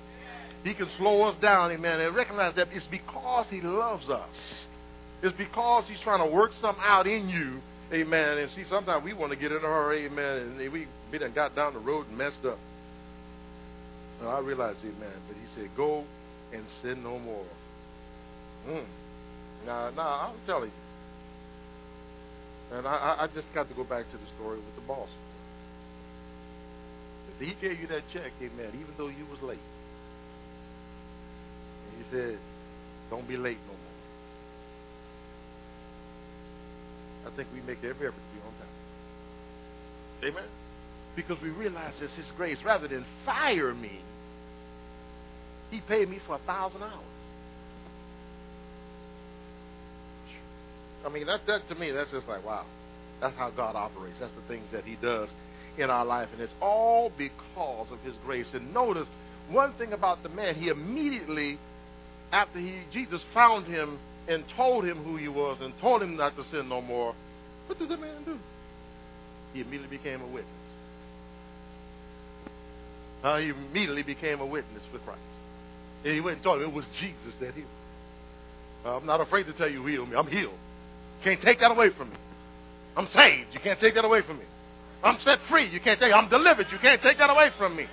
He 0.62 0.74
can 0.74 0.88
slow 0.96 1.22
us 1.24 1.36
down. 1.40 1.72
Amen. 1.72 2.00
And 2.00 2.14
recognize 2.14 2.54
that 2.56 2.68
it's 2.72 2.86
because 2.86 3.46
He 3.50 3.60
loves 3.60 4.08
us. 4.08 4.64
It's 5.24 5.36
because 5.38 5.84
he's 5.88 6.00
trying 6.00 6.20
to 6.20 6.34
work 6.34 6.52
something 6.60 6.84
out 6.84 7.06
in 7.06 7.30
you. 7.30 7.58
Amen. 7.92 8.36
And 8.36 8.50
see, 8.50 8.64
sometimes 8.68 9.02
we 9.02 9.14
want 9.14 9.32
to 9.32 9.38
get 9.38 9.52
in 9.52 9.58
a 9.58 9.60
hurry. 9.60 10.04
Amen. 10.04 10.36
And 10.36 10.72
we, 10.72 10.86
we 11.10 11.18
done 11.18 11.32
got 11.34 11.56
down 11.56 11.72
the 11.72 11.80
road 11.80 12.06
and 12.08 12.18
messed 12.18 12.44
up. 12.44 12.58
I 14.22 14.38
realize, 14.40 14.76
amen. 14.82 15.16
But 15.26 15.36
he 15.36 15.54
said, 15.54 15.70
go 15.74 16.04
and 16.52 16.64
sin 16.82 17.02
no 17.02 17.18
more. 17.18 17.46
Mm. 18.68 18.84
Now, 19.66 19.90
now, 19.90 20.28
I'm 20.28 20.46
telling 20.46 20.70
you. 20.70 20.83
And 22.74 22.88
I, 22.88 23.16
I 23.20 23.26
just 23.32 23.46
got 23.54 23.68
to 23.68 23.74
go 23.74 23.84
back 23.84 24.10
to 24.10 24.16
the 24.16 24.26
story 24.36 24.56
with 24.56 24.74
the 24.74 24.80
boss. 24.82 25.08
If 27.28 27.46
he 27.46 27.54
gave 27.60 27.80
you 27.80 27.86
that 27.86 28.02
check, 28.12 28.32
amen, 28.42 28.70
even 28.74 28.94
though 28.98 29.06
you 29.06 29.24
was 29.30 29.40
late. 29.42 29.58
And 31.86 32.04
he 32.04 32.10
said, 32.10 32.38
don't 33.10 33.28
be 33.28 33.36
late 33.36 33.58
no 33.66 33.72
more. 33.72 33.78
I 37.32 37.36
think 37.36 37.48
we 37.54 37.60
make 37.60 37.78
every 37.78 38.08
effort 38.08 38.16
to 38.16 38.34
be 38.34 38.40
on 38.44 38.52
time. 38.58 38.68
Amen? 40.24 40.48
Because 41.14 41.40
we 41.40 41.50
realize 41.50 41.94
it's 42.00 42.16
His 42.16 42.26
grace. 42.36 42.58
Rather 42.64 42.88
than 42.88 43.04
fire 43.24 43.72
me, 43.72 44.00
He 45.70 45.80
paid 45.80 46.08
me 46.08 46.18
for 46.26 46.34
a 46.36 46.40
thousand 46.40 46.82
hours. 46.82 47.13
I 51.04 51.08
mean, 51.10 51.26
that, 51.26 51.46
that 51.46 51.68
to 51.68 51.74
me, 51.74 51.90
that's 51.90 52.10
just 52.10 52.26
like, 52.28 52.44
wow. 52.44 52.64
That's 53.20 53.36
how 53.36 53.50
God 53.50 53.76
operates. 53.76 54.16
That's 54.20 54.32
the 54.34 54.48
things 54.48 54.66
that 54.72 54.84
He 54.84 54.96
does 54.96 55.28
in 55.78 55.90
our 55.90 56.04
life. 56.04 56.28
And 56.32 56.40
it's 56.40 56.52
all 56.60 57.12
because 57.16 57.88
of 57.90 58.00
His 58.00 58.14
grace. 58.24 58.48
And 58.52 58.72
notice 58.74 59.06
one 59.50 59.74
thing 59.74 59.92
about 59.92 60.22
the 60.22 60.28
man, 60.28 60.54
he 60.54 60.68
immediately, 60.68 61.58
after 62.32 62.58
he 62.58 62.82
Jesus 62.92 63.22
found 63.34 63.66
him 63.66 63.98
and 64.26 64.44
told 64.56 64.84
him 64.84 65.02
who 65.04 65.16
he 65.16 65.28
was 65.28 65.58
and 65.60 65.74
told 65.80 66.02
him 66.02 66.16
not 66.16 66.36
to 66.36 66.44
sin 66.44 66.68
no 66.68 66.80
more, 66.80 67.14
what 67.66 67.78
did 67.78 67.88
the 67.88 67.96
man 67.96 68.24
do? 68.24 68.38
He 69.52 69.60
immediately 69.60 69.96
became 69.96 70.22
a 70.22 70.26
witness. 70.26 70.46
Uh, 73.22 73.38
he 73.38 73.50
immediately 73.50 74.02
became 74.02 74.40
a 74.40 74.46
witness 74.46 74.82
for 74.90 74.98
Christ. 75.00 75.20
And 76.04 76.14
he 76.14 76.20
went 76.20 76.36
and 76.36 76.44
told 76.44 76.60
him 76.60 76.68
it 76.68 76.74
was 76.74 76.86
Jesus 77.00 77.34
that 77.40 77.54
healed. 77.54 77.68
Uh, 78.84 78.96
I'm 78.96 79.06
not 79.06 79.20
afraid 79.20 79.44
to 79.44 79.52
tell 79.52 79.68
you 79.68 79.82
who 79.82 79.86
healed 79.86 80.10
me. 80.10 80.16
I'm 80.16 80.26
healed. 80.26 80.58
Can't 81.24 81.40
take 81.40 81.58
that 81.60 81.70
away 81.70 81.90
from 81.90 82.10
me. 82.10 82.16
I'm 82.96 83.08
saved. 83.08 83.48
You 83.52 83.60
can't 83.60 83.80
take 83.80 83.94
that 83.94 84.04
away 84.04 84.20
from 84.22 84.38
me. 84.38 84.44
I'm 85.02 85.18
set 85.20 85.40
free. 85.48 85.68
You 85.68 85.80
can't 85.80 85.98
take. 85.98 86.12
I'm 86.12 86.28
delivered. 86.28 86.66
You 86.70 86.78
can't 86.78 87.02
take 87.02 87.18
that 87.18 87.30
away 87.30 87.50
from 87.58 87.74
me. 87.76 87.86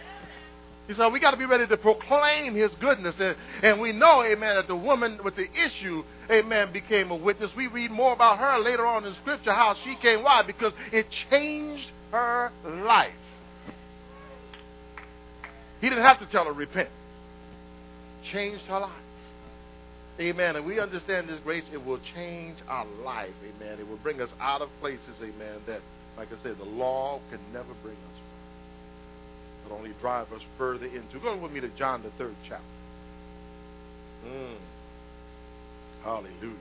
He 0.87 0.93
said, 0.95 1.07
we 1.13 1.19
got 1.19 1.31
to 1.31 1.37
be 1.37 1.45
ready 1.45 1.65
to 1.67 1.77
proclaim 1.77 2.55
his 2.55 2.71
goodness. 2.81 3.15
And, 3.63 3.79
we 3.79 3.93
know, 3.93 4.23
amen, 4.23 4.55
that 4.55 4.67
the 4.67 4.75
woman 4.75 5.19
with 5.23 5.35
the 5.37 5.47
issue, 5.49 6.03
amen, 6.29 6.73
became 6.73 7.11
a 7.11 7.15
witness. 7.15 7.51
We 7.55 7.67
read 7.67 7.91
more 7.91 8.13
about 8.13 8.39
her 8.39 8.59
later 8.59 8.85
on 8.85 9.05
in 9.05 9.13
Scripture, 9.21 9.53
how 9.53 9.75
she 9.85 9.95
came. 9.95 10.23
Why? 10.23 10.41
Because 10.41 10.73
it 10.91 11.07
changed 11.29 11.89
her 12.11 12.51
life. 12.65 13.13
He 15.79 15.87
didn't 15.87 16.03
have 16.03 16.19
to 16.19 16.25
tell 16.25 16.45
her, 16.45 16.53
repent. 16.53 16.89
Changed 18.31 18.65
her 18.65 18.79
life. 18.79 18.91
Amen. 20.19 20.55
And 20.55 20.65
we 20.65 20.79
understand 20.79 21.29
this 21.29 21.39
grace, 21.43 21.63
it 21.73 21.83
will 21.83 21.99
change 22.15 22.57
our 22.67 22.85
life. 23.03 23.33
Amen. 23.43 23.79
It 23.79 23.87
will 23.87 23.97
bring 23.97 24.21
us 24.21 24.29
out 24.39 24.61
of 24.61 24.69
places, 24.79 25.15
amen, 25.21 25.61
that, 25.67 25.81
like 26.17 26.27
I 26.27 26.43
said, 26.43 26.57
the 26.57 26.65
law 26.65 27.19
can 27.29 27.39
never 27.53 27.73
bring 27.81 27.95
us 27.95 28.21
but 29.71 29.75
only 29.75 29.91
drive 30.01 30.31
us 30.33 30.41
further 30.57 30.85
into. 30.85 31.19
Go 31.21 31.37
with 31.37 31.51
me 31.51 31.59
to 31.61 31.69
John, 31.69 32.03
the 32.03 32.11
third 32.17 32.35
chapter. 32.47 32.63
Mm. 34.25 34.57
Hallelujah. 36.03 36.55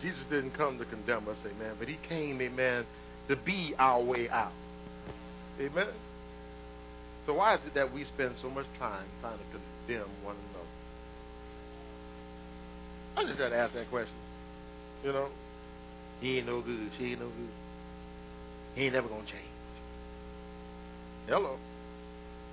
Jesus 0.00 0.22
didn't 0.30 0.52
come 0.52 0.78
to 0.78 0.84
condemn 0.84 1.28
us, 1.28 1.38
amen, 1.44 1.74
but 1.78 1.88
he 1.88 1.98
came, 2.08 2.40
amen, 2.40 2.86
to 3.28 3.36
be 3.36 3.74
our 3.78 4.02
way 4.02 4.28
out. 4.28 4.52
Amen. 5.60 5.88
So 7.26 7.34
why 7.34 7.54
is 7.56 7.60
it 7.66 7.74
that 7.74 7.92
we 7.92 8.04
spend 8.04 8.34
so 8.40 8.48
much 8.48 8.66
time 8.78 9.04
trying 9.20 9.38
to 9.38 9.44
condemn 9.86 10.08
one 10.22 10.36
another? 10.50 10.67
I 13.18 13.24
just 13.24 13.36
got 13.36 13.48
to 13.48 13.56
ask 13.56 13.74
that 13.74 13.90
question. 13.90 14.14
You 15.02 15.12
know, 15.12 15.28
he 16.20 16.38
ain't 16.38 16.46
no 16.46 16.60
good. 16.60 16.88
She 16.96 17.06
ain't 17.10 17.20
no 17.20 17.26
good. 17.26 17.48
He 18.76 18.84
ain't 18.84 18.94
never 18.94 19.08
gonna 19.08 19.22
change. 19.22 19.42
Hello. 21.26 21.56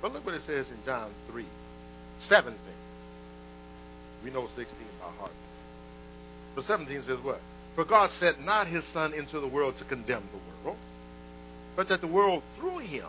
But 0.02 0.14
look 0.14 0.26
what 0.26 0.34
it 0.34 0.42
says 0.48 0.68
in 0.70 0.78
John 0.84 1.12
3 1.30 1.46
17. 2.28 2.58
We 4.24 4.32
know 4.32 4.48
16 4.56 4.66
by 5.00 5.06
heart. 5.20 5.32
But 6.56 6.66
17 6.66 7.04
says 7.04 7.20
what? 7.22 7.42
For 7.76 7.86
God 7.86 8.10
sent 8.10 8.44
not 8.44 8.66
his 8.66 8.84
Son 8.86 9.14
into 9.14 9.40
the 9.40 9.48
world 9.48 9.78
to 9.78 9.84
condemn 9.84 10.24
the 10.32 10.68
world, 10.68 10.80
but 11.76 11.90
that 11.90 12.02
the 12.02 12.08
world 12.08 12.42
through 12.58 12.80
him 12.80 13.06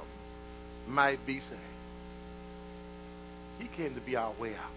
might 0.87 1.25
be 1.25 1.41
saved. 1.41 1.61
He 3.59 3.69
came 3.69 3.95
to 3.95 4.01
be 4.03 4.15
our 4.15 4.33
way 4.35 4.55
out. 4.57 4.73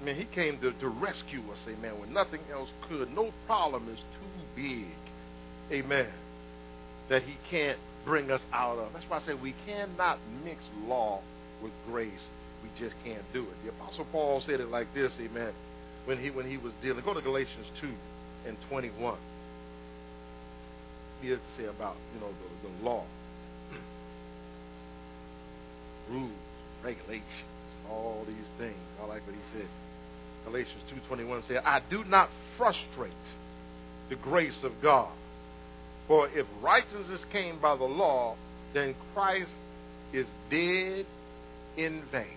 I 0.00 0.04
mean, 0.04 0.16
he 0.16 0.24
came 0.24 0.58
to, 0.60 0.72
to 0.72 0.88
rescue 0.88 1.42
us, 1.52 1.58
amen, 1.68 2.00
when 2.00 2.12
nothing 2.12 2.40
else 2.50 2.70
could. 2.88 3.14
No 3.14 3.32
problem 3.46 3.88
is 3.92 3.98
too 3.98 4.46
big, 4.56 4.94
amen, 5.70 6.08
that 7.10 7.22
he 7.22 7.36
can't 7.50 7.78
bring 8.06 8.30
us 8.30 8.40
out 8.52 8.78
of. 8.78 8.92
That's 8.94 9.04
why 9.08 9.18
I 9.18 9.22
say 9.22 9.34
we 9.34 9.54
cannot 9.66 10.18
mix 10.42 10.62
law 10.86 11.20
with 11.62 11.72
grace. 11.86 12.28
We 12.62 12.70
just 12.78 12.94
can't 13.04 13.22
do 13.34 13.42
it. 13.42 13.54
The 13.64 13.70
Apostle 13.70 14.06
Paul 14.10 14.42
said 14.44 14.60
it 14.60 14.68
like 14.68 14.92
this, 14.94 15.12
amen, 15.20 15.52
when 16.06 16.18
he 16.18 16.30
when 16.30 16.50
he 16.50 16.56
was 16.56 16.72
dealing. 16.82 17.04
Go 17.04 17.12
to 17.12 17.20
Galatians 17.20 17.66
2 17.82 17.88
and 18.46 18.56
21. 18.70 19.18
He 21.20 21.28
had 21.28 21.40
to 21.40 21.62
say 21.62 21.68
about, 21.68 21.96
you 22.14 22.20
know, 22.20 22.28
the, 22.28 22.68
the 22.68 22.84
law. 22.84 23.04
Rules, 26.10 26.30
regulations, 26.82 27.24
all 27.90 28.24
these 28.26 28.48
things. 28.56 28.78
I 29.02 29.04
like 29.04 29.26
what 29.26 29.34
he 29.34 29.58
said. 29.58 29.68
Galatians 30.44 30.82
2.21 31.10 31.46
said, 31.46 31.62
I 31.64 31.80
do 31.90 32.04
not 32.04 32.30
frustrate 32.56 33.12
the 34.08 34.16
grace 34.16 34.58
of 34.62 34.72
God. 34.82 35.12
For 36.08 36.28
if 36.28 36.46
righteousness 36.60 37.24
came 37.32 37.60
by 37.60 37.76
the 37.76 37.84
law, 37.84 38.36
then 38.74 38.94
Christ 39.14 39.50
is 40.12 40.26
dead 40.50 41.06
in 41.76 42.02
vain. 42.10 42.36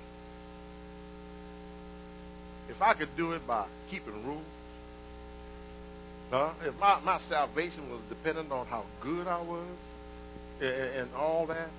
If 2.69 2.81
I 2.81 2.93
could 2.93 3.15
do 3.17 3.33
it 3.33 3.45
by 3.47 3.65
keeping 3.89 4.25
rules, 4.25 4.43
huh? 6.29 6.53
if 6.63 6.75
my, 6.79 6.99
my 7.01 7.19
salvation 7.29 7.89
was 7.89 8.01
dependent 8.09 8.51
on 8.51 8.67
how 8.67 8.85
good 9.01 9.27
I 9.27 9.41
was 9.41 9.67
and, 10.61 10.69
and 10.69 11.13
all 11.15 11.47
that, 11.47 11.69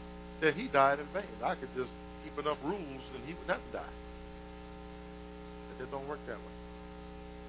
then 0.40 0.54
he 0.54 0.68
died 0.68 0.98
in 0.98 1.06
vain. 1.06 1.24
I 1.42 1.54
could 1.54 1.70
just 1.76 1.90
keep 2.24 2.38
enough 2.38 2.58
rules 2.64 3.02
and 3.14 3.24
he 3.26 3.34
would 3.34 3.48
not 3.48 3.60
die. 3.72 3.82
It 5.80 5.90
don't 5.90 6.08
work 6.08 6.20
that 6.26 6.38
way. 6.38 6.56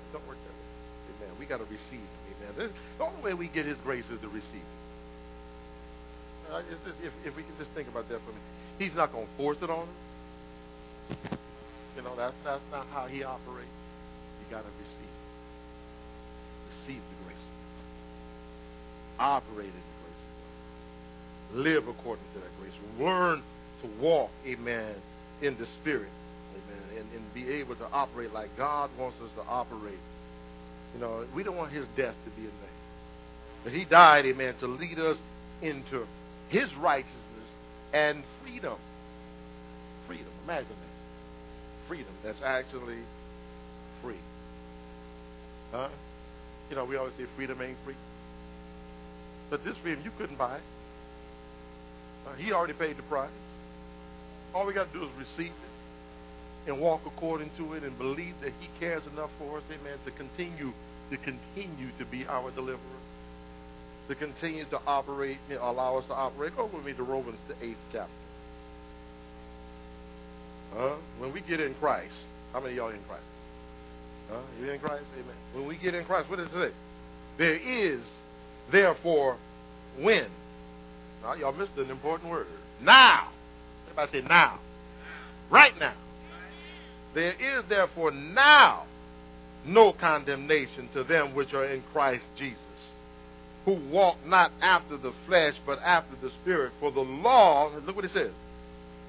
It 0.09 0.13
don't 0.13 0.27
work 0.27 0.37
that 0.37 0.53
way. 0.53 1.25
Amen. 1.27 1.35
We 1.39 1.45
got 1.45 1.57
to 1.57 1.65
receive. 1.65 2.07
Amen. 2.41 2.71
The 2.97 3.03
only 3.03 3.21
way 3.21 3.33
we 3.33 3.47
get 3.47 3.65
His 3.65 3.77
grace 3.83 4.05
is 4.11 4.19
to 4.21 4.27
receive 4.27 4.65
it. 4.65 4.81
Uh, 6.51 6.61
just, 6.85 6.99
if, 7.01 7.13
if 7.25 7.35
we 7.35 7.43
can 7.43 7.57
just 7.57 7.71
think 7.71 7.87
about 7.87 8.07
that 8.09 8.19
for 8.21 8.31
a 8.31 8.33
minute, 8.33 8.49
He's 8.77 8.93
not 8.95 9.11
going 9.11 9.25
to 9.25 9.33
force 9.37 9.57
it 9.61 9.69
on 9.69 9.87
us. 9.87 9.95
You 11.95 12.01
know, 12.03 12.15
that's 12.15 12.35
that's 12.43 12.63
not 12.71 12.87
how 12.87 13.07
He 13.07 13.23
operates. 13.23 13.69
You 14.41 14.51
got 14.51 14.61
to 14.61 14.69
receive. 14.77 15.15
Receive 16.81 17.01
the 17.01 17.25
grace. 17.25 17.45
operate 19.17 19.67
in 19.67 19.73
the 19.73 19.95
grace. 20.03 21.65
Live 21.65 21.87
according 21.87 22.25
to 22.33 22.39
that 22.41 22.51
grace. 22.59 22.73
Learn 22.99 23.41
to 23.81 24.01
walk, 24.01 24.29
amen, 24.45 24.95
in 25.41 25.57
the 25.57 25.65
Spirit, 25.81 26.09
and, 26.97 27.05
and 27.13 27.33
be 27.33 27.49
able 27.49 27.75
to 27.75 27.85
operate 27.91 28.33
like 28.33 28.55
God 28.57 28.89
wants 28.97 29.17
us 29.21 29.29
to 29.35 29.41
operate. 29.49 29.99
You 30.93 31.01
know, 31.01 31.25
we 31.35 31.43
don't 31.43 31.57
want 31.57 31.71
his 31.71 31.85
death 31.97 32.15
to 32.25 32.31
be 32.31 32.43
in 32.43 32.47
vain. 32.47 32.69
But 33.63 33.73
he 33.73 33.85
died, 33.85 34.25
amen, 34.25 34.55
to 34.59 34.67
lead 34.67 34.99
us 34.99 35.17
into 35.61 36.05
his 36.49 36.73
righteousness 36.75 37.15
and 37.93 38.23
freedom. 38.43 38.77
Freedom. 40.07 40.31
Imagine 40.43 40.69
that. 40.69 41.87
Freedom. 41.87 42.13
That's 42.23 42.41
actually 42.43 42.99
free. 44.01 44.19
Huh? 45.71 45.89
You 46.69 46.75
know, 46.75 46.85
we 46.85 46.95
always 46.95 47.13
say 47.17 47.25
freedom 47.35 47.61
ain't 47.61 47.77
free. 47.83 47.95
But 49.49 49.63
this 49.63 49.75
freedom, 49.81 50.03
you 50.03 50.11
couldn't 50.17 50.37
buy 50.37 50.57
it. 50.57 50.63
Uh, 52.27 52.33
he 52.35 52.51
already 52.51 52.73
paid 52.73 52.97
the 52.97 53.03
price. 53.03 53.29
All 54.53 54.65
we 54.65 54.73
got 54.73 54.91
to 54.91 54.99
do 54.99 55.05
is 55.05 55.11
receive 55.17 55.51
and 56.67 56.79
walk 56.79 57.01
according 57.05 57.51
to 57.57 57.73
it 57.73 57.83
and 57.83 57.97
believe 57.97 58.33
that 58.41 58.51
he 58.59 58.69
cares 58.79 59.03
enough 59.13 59.29
for 59.37 59.57
us, 59.57 59.63
amen, 59.69 59.97
to 60.05 60.11
continue 60.11 60.71
to 61.11 61.17
continue 61.17 61.89
to 61.99 62.05
be 62.05 62.25
our 62.25 62.49
deliverer, 62.51 62.79
to 64.07 64.15
continue 64.15 64.65
to 64.65 64.79
operate, 64.87 65.37
allow 65.61 65.97
us 65.97 66.05
to 66.07 66.13
operate. 66.13 66.55
Go 66.55 66.65
with 66.65 66.83
me 66.83 66.93
to 66.93 67.03
Romans, 67.03 67.37
the 67.47 67.53
eighth 67.63 67.77
chapter. 67.91 68.11
Uh, 70.75 70.95
when 71.19 71.31
we 71.31 71.41
get 71.41 71.59
in 71.59 71.75
Christ, 71.75 72.15
how 72.51 72.59
many 72.59 72.71
of 72.71 72.77
y'all 72.77 72.89
in 72.89 73.03
Christ? 73.07 73.23
Huh? 74.31 74.39
You 74.59 74.71
in 74.71 74.79
Christ? 74.79 75.05
Amen. 75.13 75.35
When 75.53 75.67
we 75.67 75.77
get 75.77 75.93
in 75.93 76.03
Christ, 76.05 76.29
what 76.29 76.37
does 76.37 76.47
it 76.47 76.53
say? 76.53 76.71
There 77.37 77.55
is, 77.55 78.01
therefore, 78.71 79.37
when. 79.99 80.25
Now, 81.21 81.33
y'all 81.33 81.53
missed 81.53 81.77
an 81.77 81.91
important 81.91 82.31
word. 82.31 82.47
Now. 82.81 83.29
Everybody 83.85 84.21
say 84.21 84.27
now. 84.27 84.59
Right 85.49 85.73
now. 85.79 85.93
There 87.15 87.31
is, 87.31 87.63
therefore, 87.69 88.11
now 88.11 88.83
no 89.65 89.93
condemnation 89.93 90.89
to 90.93 91.03
them 91.03 91.33
which 91.33 91.53
are 91.53 91.65
in 91.65 91.81
Christ 91.93 92.25
Jesus, 92.37 92.59
who 93.63 93.73
walk 93.89 94.17
not 94.25 94.51
after 94.61 94.97
the 94.97 95.13
flesh, 95.25 95.55
but 95.65 95.79
after 95.79 96.15
the 96.21 96.29
Spirit. 96.41 96.73
For 96.79 96.91
the 96.91 96.99
law, 96.99 97.71
look 97.85 97.95
what 97.95 98.05
he 98.05 98.11
says. 98.11 98.33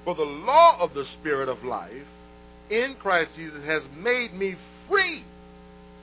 For 0.05 0.15
the 0.15 0.23
law 0.23 0.79
of 0.79 0.93
the 0.93 1.05
Spirit 1.19 1.49
of 1.49 1.63
life 1.63 2.07
in 2.69 2.95
Christ 2.95 3.31
Jesus 3.35 3.63
has 3.65 3.83
made 3.97 4.33
me 4.33 4.55
free 4.89 5.23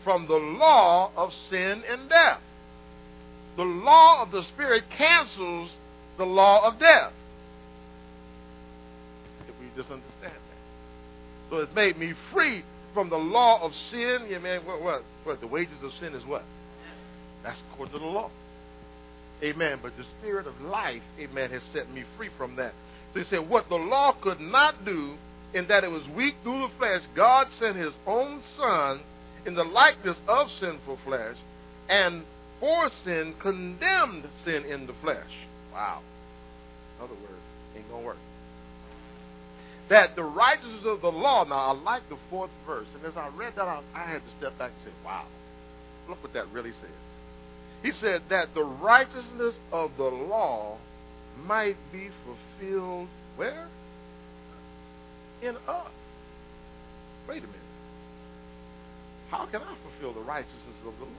from 0.05 0.27
the 0.27 0.37
law 0.37 1.11
of 1.17 1.33
sin 1.51 1.83
and 1.91 2.09
death. 2.11 2.41
The 3.57 3.63
law 3.63 4.23
of 4.23 4.31
the 4.31 4.43
Spirit 4.45 4.85
cancels 4.91 5.71
the 6.19 6.27
law 6.27 6.69
of 6.69 6.79
death. 6.79 7.13
If 9.49 9.55
we 9.59 9.67
just 9.75 9.91
understand. 9.91 10.44
So 11.55 11.61
it's 11.61 11.75
made 11.77 11.97
me 11.97 12.15
free 12.33 12.65
from 12.95 13.11
the 13.11 13.17
law 13.17 13.63
of 13.63 13.73
sin. 13.93 14.27
Yeah, 14.29 14.39
man, 14.39 14.67
what, 14.67 14.83
what, 14.83 15.05
what? 15.23 15.41
The 15.41 15.47
wages 15.47 15.81
of 15.85 15.93
sin 16.01 16.13
is 16.13 16.27
what? 16.27 16.43
That's 17.45 17.61
according 17.71 17.93
to 17.93 18.01
the 18.01 18.07
law. 18.07 18.29
Amen. 19.41 19.79
But 19.81 19.97
the 19.97 20.03
spirit 20.19 20.49
of 20.49 20.61
life, 20.61 21.03
amen, 21.17 21.53
has 21.53 21.63
set 21.73 21.89
me 21.93 22.03
free 22.17 22.29
from 22.37 22.57
that. 22.57 22.73
So 23.13 23.21
he 23.21 23.25
said, 23.27 23.49
what 23.49 23.69
the 23.69 23.77
law 23.77 24.17
could 24.21 24.41
not 24.41 24.85
do, 24.85 25.15
in 25.53 25.69
that 25.69 25.85
it 25.85 25.93
was 25.93 26.03
weak 26.09 26.35
through 26.43 26.63
the 26.63 26.75
flesh, 26.77 27.03
God 27.15 27.47
sent 27.53 27.77
his 27.77 27.95
own 28.05 28.43
son 28.57 29.03
in 29.47 29.55
the 29.55 29.63
likeness 29.63 30.19
of 30.27 30.51
sinful 30.59 30.99
flesh, 31.05 31.37
and 31.89 32.25
for 32.59 32.91
sin 33.05 33.33
condemned 33.39 34.27
sin 34.45 34.65
in 34.65 34.89
the 34.89 34.95
flesh. 34.95 35.31
Wow. 35.73 36.01
In 36.99 37.05
other 37.05 37.15
words, 37.15 37.43
ain't 37.77 37.89
gonna 37.89 38.05
work. 38.05 38.17
That 39.89 40.17
the 40.17 40.25
righteousness 40.25 40.85
of 40.85 41.03
the 41.03 41.11
law. 41.11 41.45
Now 41.45 41.57
I 41.57 41.73
like 41.73 42.09
the 42.09 42.17
fourth 42.31 42.51
verse, 42.67 42.87
and 42.95 43.05
as 43.05 43.17
I 43.17 43.29
read 43.29 43.55
that, 43.57 43.67
I, 43.67 43.81
I 43.95 44.01
had 44.01 44.23
to 44.25 44.31
step 44.39 44.59
back 44.59 44.73
and 44.77 44.85
say, 44.85 44.93
"Wow, 45.05 45.27
look 46.09 46.23
what 46.23 46.33
that 46.33 46.49
really 46.53 46.73
says." 46.73 46.91
He 47.83 47.93
said 47.93 48.23
that 48.31 48.55
the 48.55 48.65
righteousness 48.65 49.57
of 49.71 49.91
the 49.99 50.05
law 50.05 50.79
might 51.47 51.77
be 51.93 52.09
fulfilled 52.25 53.09
where? 53.37 53.69
In 55.43 55.57
us. 55.69 55.91
Wait 57.29 57.39
a 57.39 57.47
minute. 57.47 57.61
How 59.31 59.47
can 59.47 59.61
I 59.61 59.75
fulfill 59.83 60.15
the 60.15 60.27
righteousness 60.27 60.77
of 60.87 60.95
the 60.99 61.05
law? 61.05 61.11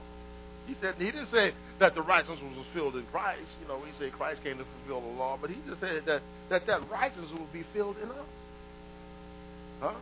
He 0.66 0.74
said 0.80 0.96
he 0.98 1.04
didn't 1.04 1.28
say 1.28 1.52
that 1.78 1.94
the 1.94 2.02
righteousness 2.02 2.40
was 2.42 2.66
fulfilled 2.66 2.96
in 2.96 3.04
Christ. 3.12 3.46
You 3.62 3.68
know, 3.68 3.80
he 3.84 3.92
said 4.00 4.12
Christ 4.12 4.42
came 4.42 4.58
to 4.58 4.64
fulfill 4.64 5.08
the 5.08 5.16
law, 5.16 5.38
but 5.40 5.50
he 5.50 5.56
just 5.68 5.80
said 5.80 6.04
that 6.06 6.22
that, 6.48 6.66
that 6.66 6.90
righteousness 6.90 7.30
will 7.30 7.46
be 7.52 7.64
filled 7.72 7.96
in 8.02 8.10
us. 8.10 8.26
Huh? 9.80 9.92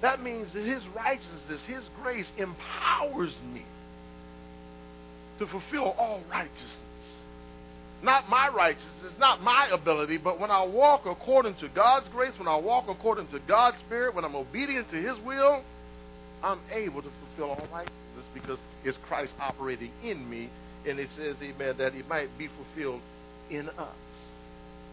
That 0.00 0.22
means 0.22 0.52
that 0.52 0.64
his 0.64 0.82
righteousness, 0.94 1.64
his 1.64 1.82
grace 2.02 2.30
empowers 2.36 3.34
me 3.52 3.64
to 5.38 5.46
fulfill 5.46 5.94
all 5.98 6.22
righteousness. 6.30 6.80
Not 8.02 8.28
my 8.28 8.48
righteousness, 8.48 9.14
not 9.18 9.42
my 9.42 9.68
ability, 9.72 10.18
but 10.18 10.38
when 10.38 10.50
I 10.50 10.64
walk 10.64 11.06
according 11.06 11.54
to 11.56 11.68
God's 11.68 12.08
grace, 12.08 12.32
when 12.38 12.48
I 12.48 12.56
walk 12.56 12.88
according 12.88 13.28
to 13.28 13.38
God's 13.40 13.78
Spirit, 13.78 14.14
when 14.14 14.24
I'm 14.24 14.36
obedient 14.36 14.90
to 14.90 14.96
His 14.96 15.18
will, 15.20 15.62
I'm 16.42 16.60
able 16.70 17.02
to 17.02 17.08
fulfill 17.20 17.50
all 17.50 17.68
righteousness 17.72 18.26
because 18.34 18.58
it's 18.84 18.98
Christ 19.08 19.32
operating 19.40 19.90
in 20.04 20.28
me. 20.28 20.50
And 20.86 21.00
it 21.00 21.08
says, 21.16 21.36
amen, 21.42 21.78
that 21.78 21.94
it 21.94 22.08
might 22.08 22.36
be 22.38 22.48
fulfilled 22.48 23.00
in 23.50 23.68
us, 23.70 23.88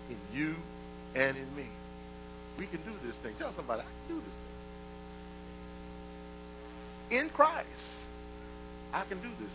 in 0.09 0.18
you 0.34 0.55
and 1.14 1.38
in 1.38 1.55
me. 1.55 1.68
We 2.58 2.68
can 2.68 2.82
do 2.84 2.91
this 3.06 3.16
thing. 3.24 3.34
Tell 3.39 3.54
somebody, 3.56 3.82
I 3.82 3.86
can 3.86 4.16
do 4.16 4.22
this 4.22 4.34
thing. 7.10 7.20
In 7.20 7.30
Christ, 7.30 7.68
I 8.93 9.04
can 9.06 9.20
do 9.20 9.30
this 9.39 9.49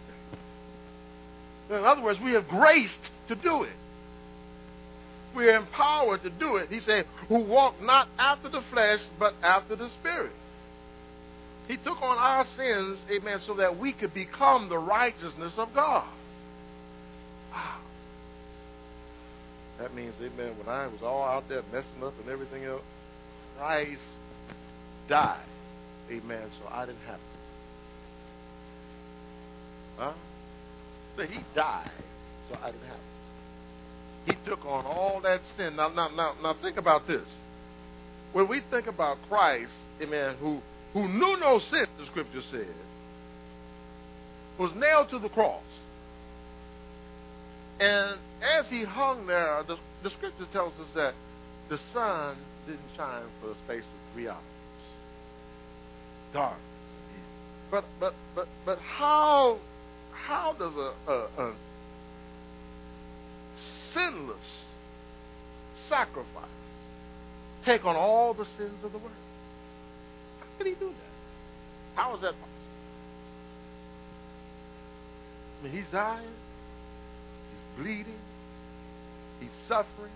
thing. 1.69 1.79
In 1.79 1.85
other 1.85 2.03
words, 2.03 2.21
we 2.21 2.33
have 2.33 2.49
graced 2.49 3.11
to 3.29 3.35
do 3.35 3.63
it. 3.65 3.77
We 5.35 5.49
are 5.49 5.57
empowered 5.57 6.23
to 6.23 6.31
do 6.31 6.57
it. 6.57 6.71
He 6.71 6.81
said, 6.81 7.07
who 7.29 7.41
walk 7.41 7.81
not 7.83 8.09
after 8.19 8.49
the 8.49 8.63
flesh, 8.73 9.01
but 9.19 9.35
after 9.43 9.77
the 9.77 9.91
Spirit. 9.91 10.33
He 11.69 11.77
took 11.77 12.01
on 12.01 12.17
our 12.17 12.47
sins, 12.57 12.99
amen, 13.11 13.41
so 13.47 13.55
that 13.55 13.79
we 13.79 13.93
could 13.93 14.15
become 14.15 14.71
the 14.71 14.79
righteousness 14.79 15.53
of 15.59 15.75
God. 15.75 16.07
Wow. 17.53 17.77
That 19.79 19.95
means, 19.95 20.15
amen, 20.21 20.59
when 20.59 20.69
I 20.69 20.87
was 20.89 21.01
all 21.03 21.23
out 21.23 21.49
there 21.49 21.63
messing 21.73 22.03
up 22.03 22.15
and 22.21 22.29
everything 22.29 22.65
else, 22.65 22.83
Christ 23.57 24.01
died. 25.09 25.47
Amen. 26.11 26.51
So 26.61 26.69
I 26.71 26.87
didn't 26.87 27.01
have 27.07 27.17
to. 27.17 27.23
Huh? 29.99 30.13
So 31.17 31.23
he 31.25 31.41
died. 31.55 31.91
So 32.49 32.59
I 32.61 32.71
didn't 32.71 32.87
have 32.87 32.97
to. 32.97 34.33
He 34.33 34.45
took 34.45 34.65
on 34.65 34.85
all 34.85 35.21
that 35.23 35.41
sin. 35.57 35.77
Now, 35.77 35.89
now, 35.89 36.09
now, 36.09 36.35
now 36.43 36.55
think 36.61 36.77
about 36.77 37.07
this. 37.07 37.27
When 38.33 38.49
we 38.49 38.61
think 38.71 38.87
about 38.87 39.19
Christ, 39.29 39.73
amen, 40.03 40.37
who, 40.41 40.61
who 40.93 41.09
knew 41.09 41.39
no 41.41 41.61
sin, 41.71 41.87
the 41.99 42.07
scripture 42.07 42.43
said, 42.51 42.75
was 44.59 44.73
nailed 44.75 45.09
to 45.11 45.19
the 45.19 45.29
cross. 45.29 45.63
And 47.81 48.19
as 48.43 48.69
he 48.69 48.85
hung 48.85 49.27
there, 49.27 49.63
the, 49.67 49.77
the 50.03 50.11
scripture 50.11 50.47
tells 50.53 50.73
us 50.81 50.89
that 50.95 51.15
the 51.69 51.79
sun 51.93 52.37
didn't 52.67 52.81
shine 52.97 53.25
for 53.41 53.49
the 53.49 53.55
space 53.67 53.85
of 53.85 54.15
three 54.15 54.29
hours. 54.29 54.39
Darkness. 56.33 56.63
But 57.71 57.85
but 58.01 58.15
but 58.35 58.49
but 58.65 58.79
how 58.79 59.59
how 60.13 60.55
does 60.59 60.73
a, 60.75 61.13
a, 61.13 61.49
a 61.49 61.55
sinless 63.93 64.39
sacrifice 65.89 66.45
take 67.65 67.85
on 67.85 67.97
all 67.97 68.35
the 68.35 68.47
sins 68.57 68.83
of 68.85 68.93
the 68.93 68.99
world? 68.99 69.13
How 70.41 70.65
did 70.65 70.67
he 70.69 70.75
do 70.75 70.89
that? 70.89 72.01
How 72.01 72.15
is 72.15 72.23
that 72.23 72.33
possible? 72.33 72.49
I 75.61 75.65
mean, 75.65 75.73
he's 75.73 75.91
dying, 75.93 76.27
bleeding, 77.79 78.21
he's 79.41 79.51
suffering, 79.67 80.13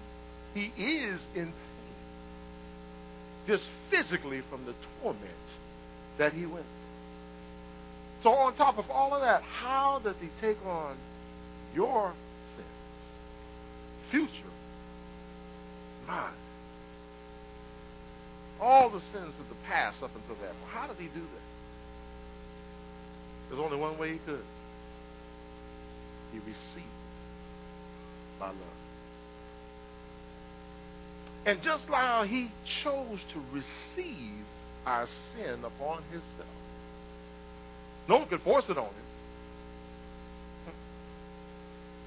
he 0.54 0.72
is 0.76 1.20
in 1.34 1.46
pain, 1.46 1.54
just 3.46 3.64
physically 3.90 4.42
from 4.50 4.66
the 4.66 4.74
torment 5.00 5.30
that 6.18 6.32
he 6.32 6.44
went. 6.44 6.66
So, 8.22 8.30
on 8.30 8.54
top 8.56 8.78
of 8.78 8.90
all 8.90 9.14
of 9.14 9.22
that, 9.22 9.42
how 9.42 10.00
does 10.02 10.14
he 10.20 10.28
take 10.40 10.58
on 10.66 10.96
your 11.74 12.12
sins? 12.56 12.68
Future, 14.10 14.52
mine. 16.06 16.34
All 18.60 18.90
the 18.90 19.00
sins 19.12 19.34
of 19.40 19.48
the 19.48 19.56
past 19.66 20.02
up 20.04 20.10
until 20.14 20.36
that 20.36 20.52
point. 20.52 20.70
How 20.70 20.86
does 20.86 20.98
he 20.98 21.06
do 21.06 21.20
that? 21.20 21.46
There's 23.48 23.60
only 23.60 23.76
one 23.76 23.98
way 23.98 24.12
he 24.12 24.18
could. 24.18 24.44
He 26.32 26.38
received 26.38 27.01
my 28.42 28.48
love. 28.48 28.56
And 31.46 31.62
just 31.62 31.88
like 31.88 32.28
he 32.28 32.50
chose 32.82 33.18
to 33.32 33.42
receive 33.52 34.44
our 34.84 35.06
sin 35.34 35.64
upon 35.64 36.02
himself, 36.10 36.56
no 38.08 38.18
one 38.18 38.28
could 38.28 38.42
force 38.42 38.64
it 38.68 38.76
on 38.76 38.86
him. 38.86 38.94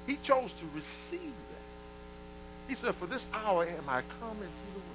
He 0.07 0.17
chose 0.17 0.51
to 0.59 0.65
receive 0.75 1.33
that. 1.33 2.67
He 2.67 2.75
said, 2.75 2.95
For 2.99 3.07
this 3.07 3.25
hour 3.33 3.65
am 3.65 3.89
I 3.89 4.03
come 4.19 4.37
into 4.37 4.65
the 4.73 4.79
world. 4.79 4.91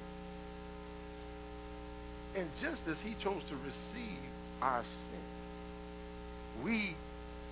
And 2.37 2.49
just 2.63 2.83
as 2.89 2.97
he 3.03 3.17
chose 3.23 3.43
to 3.49 3.57
receive 3.57 4.21
our 4.63 4.83
sin, 4.83 6.65
we 6.65 6.95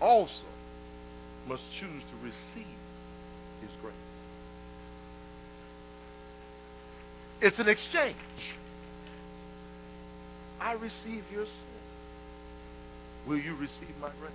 also 0.00 0.46
must 1.48 1.62
choose 1.80 2.02
to 2.02 2.16
receive 2.24 2.78
his 3.60 3.70
grace. 3.82 3.94
It's 7.40 7.58
an 7.58 7.68
exchange. 7.68 8.16
I 10.60 10.72
receive 10.72 11.24
your 11.32 11.44
sin. 11.44 11.54
Will 13.26 13.38
you 13.38 13.54
receive 13.54 13.94
my 14.00 14.10
grace? 14.20 14.32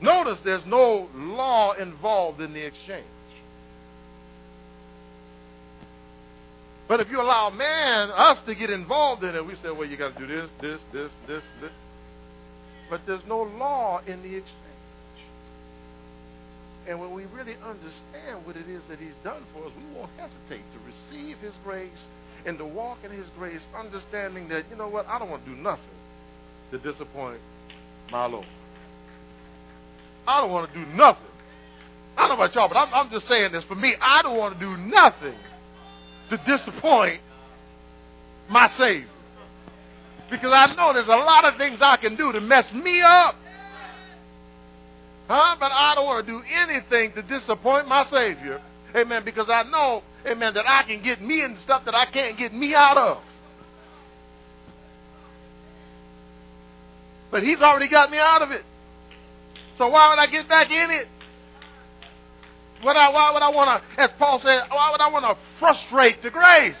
Notice 0.00 0.38
there's 0.44 0.66
no 0.66 1.08
law 1.14 1.72
involved 1.72 2.40
in 2.40 2.52
the 2.52 2.64
exchange. 2.64 3.04
But 6.88 7.00
if 7.00 7.10
you 7.10 7.20
allow 7.20 7.50
man, 7.50 8.10
us 8.10 8.38
to 8.46 8.54
get 8.54 8.70
involved 8.70 9.24
in 9.24 9.34
it, 9.34 9.44
we 9.44 9.56
say, 9.56 9.70
well, 9.70 9.86
you 9.86 9.96
got 9.96 10.16
to 10.16 10.26
do 10.26 10.26
this, 10.26 10.50
this, 10.60 10.80
this, 10.92 11.10
this, 11.26 11.42
this. 11.60 11.72
But 12.88 13.00
there's 13.06 13.24
no 13.26 13.42
law 13.42 14.00
in 14.06 14.22
the 14.22 14.36
exchange. 14.36 14.65
And 16.88 17.00
when 17.00 17.12
we 17.12 17.24
really 17.26 17.56
understand 17.64 18.44
what 18.44 18.56
it 18.56 18.68
is 18.68 18.82
that 18.88 18.98
he's 18.98 19.14
done 19.24 19.42
for 19.52 19.66
us, 19.66 19.72
we 19.76 19.96
won't 19.96 20.10
hesitate 20.16 20.62
to 20.72 20.78
receive 20.86 21.38
his 21.38 21.52
grace 21.64 22.06
and 22.44 22.56
to 22.58 22.64
walk 22.64 22.98
in 23.04 23.10
his 23.10 23.26
grace, 23.36 23.62
understanding 23.76 24.48
that, 24.48 24.64
you 24.70 24.76
know 24.76 24.88
what, 24.88 25.06
I 25.08 25.18
don't 25.18 25.28
want 25.28 25.44
to 25.44 25.50
do 25.50 25.56
nothing 25.56 25.84
to 26.70 26.78
disappoint 26.78 27.40
my 28.10 28.26
Lord. 28.26 28.46
I 30.28 30.40
don't 30.40 30.52
want 30.52 30.72
to 30.72 30.78
do 30.78 30.86
nothing. 30.92 31.24
I 32.16 32.28
don't 32.28 32.38
know 32.38 32.44
about 32.44 32.54
y'all, 32.54 32.68
but 32.68 32.76
I'm, 32.76 32.94
I'm 32.94 33.10
just 33.10 33.26
saying 33.28 33.52
this. 33.52 33.64
For 33.64 33.74
me, 33.74 33.94
I 34.00 34.22
don't 34.22 34.38
want 34.38 34.58
to 34.58 34.60
do 34.60 34.76
nothing 34.76 35.34
to 36.30 36.36
disappoint 36.46 37.20
my 38.48 38.70
Savior. 38.78 39.08
Because 40.30 40.52
I 40.52 40.74
know 40.74 40.92
there's 40.92 41.06
a 41.08 41.16
lot 41.16 41.44
of 41.44 41.56
things 41.56 41.78
I 41.80 41.96
can 41.96 42.16
do 42.16 42.32
to 42.32 42.40
mess 42.40 42.72
me 42.72 43.00
up. 43.00 43.36
Huh? 45.28 45.56
But 45.58 45.72
I 45.72 45.94
don't 45.94 46.06
want 46.06 46.26
to 46.26 46.32
do 46.32 46.42
anything 46.52 47.12
to 47.12 47.22
disappoint 47.22 47.88
my 47.88 48.06
Savior. 48.06 48.60
Amen. 48.94 49.24
Because 49.24 49.48
I 49.50 49.64
know, 49.64 50.02
amen, 50.26 50.54
that 50.54 50.68
I 50.68 50.84
can 50.84 51.02
get 51.02 51.20
me 51.20 51.42
in 51.42 51.56
stuff 51.58 51.84
that 51.84 51.94
I 51.94 52.06
can't 52.06 52.38
get 52.38 52.54
me 52.54 52.74
out 52.74 52.96
of. 52.96 53.22
But 57.30 57.42
He's 57.42 57.60
already 57.60 57.88
got 57.88 58.10
me 58.10 58.18
out 58.18 58.42
of 58.42 58.50
it. 58.52 58.64
So 59.78 59.88
why 59.88 60.10
would 60.10 60.18
I 60.18 60.26
get 60.26 60.48
back 60.48 60.70
in 60.70 60.90
it? 60.90 61.08
I, 62.82 63.10
why 63.10 63.32
would 63.32 63.42
I 63.42 63.50
want 63.50 63.82
to, 63.82 64.00
as 64.00 64.10
Paul 64.18 64.38
said, 64.40 64.64
why 64.70 64.90
would 64.90 65.00
I 65.00 65.08
want 65.08 65.24
to 65.24 65.36
frustrate 65.58 66.22
the 66.22 66.30
grace? 66.30 66.76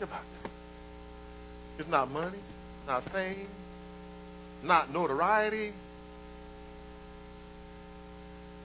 Think 0.00 0.12
about 0.12 0.24
that. 0.42 0.50
It's 1.78 1.90
not 1.90 2.10
money, 2.10 2.38
not 2.86 3.04
fame, 3.12 3.48
not 4.64 4.90
notoriety. 4.90 5.74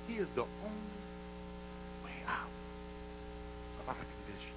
He 0.07 0.13
is 0.13 0.29
the 0.33 0.43
only 0.43 0.95
way 2.05 2.11
out 2.25 2.47
of 3.81 3.89
our 3.89 3.95
condition. 3.95 4.55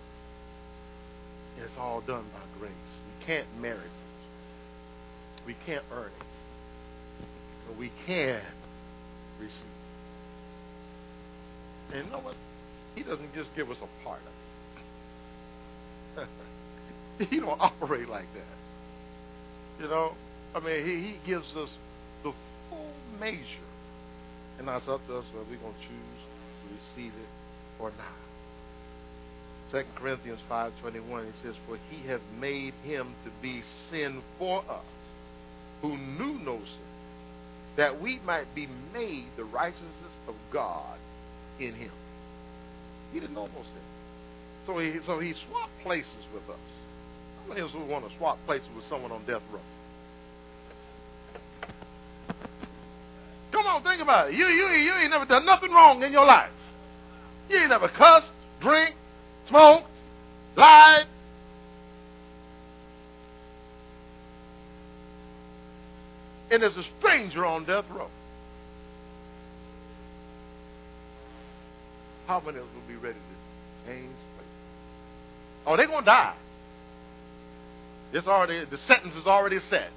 And 1.56 1.64
it's 1.64 1.74
all 1.76 2.00
done 2.00 2.24
by 2.32 2.60
grace 2.60 2.70
We 3.18 3.26
can't 3.26 3.48
merit 3.60 3.80
it. 3.80 5.46
We 5.48 5.56
can't 5.66 5.84
earn 5.92 6.12
it. 6.20 7.26
But 7.66 7.76
we 7.76 7.90
can 8.06 8.40
receive. 9.40 9.52
And 11.92 12.06
you 12.06 12.12
know 12.12 12.20
what? 12.20 12.36
He 12.94 13.02
doesn't 13.02 13.34
just 13.34 13.50
give 13.56 13.68
us 13.68 13.78
a 13.78 14.04
part 14.04 14.20
of 16.16 16.22
it. 16.22 16.28
he 17.30 17.40
don't 17.40 17.60
operate 17.60 18.08
like 18.08 18.32
that. 18.34 19.82
You 19.82 19.88
know? 19.88 20.14
I 20.54 20.60
mean, 20.60 20.86
he, 20.86 21.12
he 21.12 21.18
gives 21.26 21.46
us 21.56 21.70
the 22.22 22.32
full 22.70 22.92
measure. 23.20 23.68
And 24.58 24.68
that's 24.68 24.88
up 24.88 25.06
to 25.06 25.18
us 25.18 25.24
whether 25.32 25.46
we're 25.50 25.56
going 25.58 25.74
to 25.74 25.80
choose 25.80 26.20
to 26.62 27.00
receive 27.00 27.12
it 27.12 27.28
or 27.80 27.90
not. 27.90 28.18
2 29.70 29.82
Corinthians 29.96 30.40
5.21, 30.50 31.28
it 31.28 31.34
says, 31.42 31.54
For 31.66 31.78
he 31.90 32.06
hath 32.08 32.22
made 32.40 32.72
him 32.82 33.14
to 33.24 33.30
be 33.42 33.62
sin 33.90 34.22
for 34.38 34.60
us, 34.68 34.84
who 35.82 35.96
knew 35.96 36.38
no 36.44 36.58
sin, 36.58 36.88
that 37.76 38.00
we 38.00 38.18
might 38.20 38.52
be 38.54 38.66
made 38.92 39.26
the 39.36 39.44
righteousness 39.44 40.16
of 40.26 40.34
God 40.52 40.98
in 41.60 41.74
him. 41.74 41.92
He 43.12 43.20
didn't 43.20 43.34
know 43.34 43.46
no 43.46 43.62
sin. 43.62 44.66
So 44.66 44.78
he, 44.78 44.98
so 45.04 45.18
he 45.18 45.34
swapped 45.48 45.72
places 45.82 46.24
with 46.32 46.48
us. 46.48 46.60
How 47.48 47.54
many 47.54 47.64
of 47.64 47.70
us 47.70 47.76
would 47.76 47.88
want 47.88 48.06
to 48.06 48.14
swap 48.18 48.38
places 48.44 48.68
with 48.76 48.84
someone 48.90 49.10
on 49.10 49.24
death 49.24 49.40
row? 49.50 49.60
Come 53.52 53.66
on, 53.66 53.82
think 53.82 54.02
about 54.02 54.28
it. 54.28 54.34
You, 54.34 54.48
you, 54.48 54.66
you 54.66 54.92
ain't 54.92 55.10
never 55.10 55.24
done 55.24 55.46
nothing 55.46 55.72
wrong 55.72 56.02
in 56.02 56.12
your 56.12 56.26
life. 56.26 56.50
You 57.48 57.56
ain't 57.56 57.70
never 57.70 57.88
cussed, 57.88 58.28
drink, 58.60 58.94
smoked, 59.48 59.86
lied. 60.56 61.06
And 66.50 66.62
there's 66.62 66.76
a 66.76 66.84
stranger 66.98 67.46
on 67.46 67.64
death 67.64 67.86
row. 67.90 68.10
How 72.26 72.40
many 72.40 72.58
of 72.58 72.64
us 72.64 72.70
will 72.74 72.94
be 72.94 73.00
ready 73.00 73.18
to 73.18 73.90
change 73.90 74.12
places? 74.36 74.52
Oh, 75.66 75.78
they're 75.78 75.86
going 75.86 76.00
to 76.00 76.04
die. 76.04 76.34
It's 78.12 78.26
already, 78.26 78.64
the 78.64 78.78
sentence 78.78 79.14
is 79.14 79.26
already 79.26 79.58
set. 79.68 79.90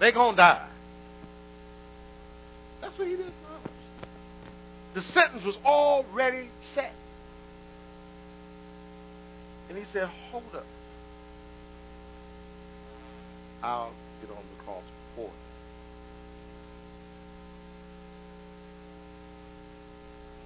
They're 0.00 0.12
to 0.12 0.36
die. 0.36 0.68
That's 2.80 2.98
what 2.98 3.08
he 3.08 3.16
did. 3.16 3.32
The 4.94 5.02
sentence 5.02 5.44
was 5.44 5.56
already 5.64 6.48
set. 6.74 6.92
And 9.68 9.76
he 9.76 9.84
said, 9.92 10.08
Hold 10.30 10.44
up. 10.54 10.64
I'll 13.62 13.92
get 14.20 14.30
on 14.30 14.42
the 14.56 14.64
cross 14.64 14.82
for 15.14 15.22
you. 15.22 15.30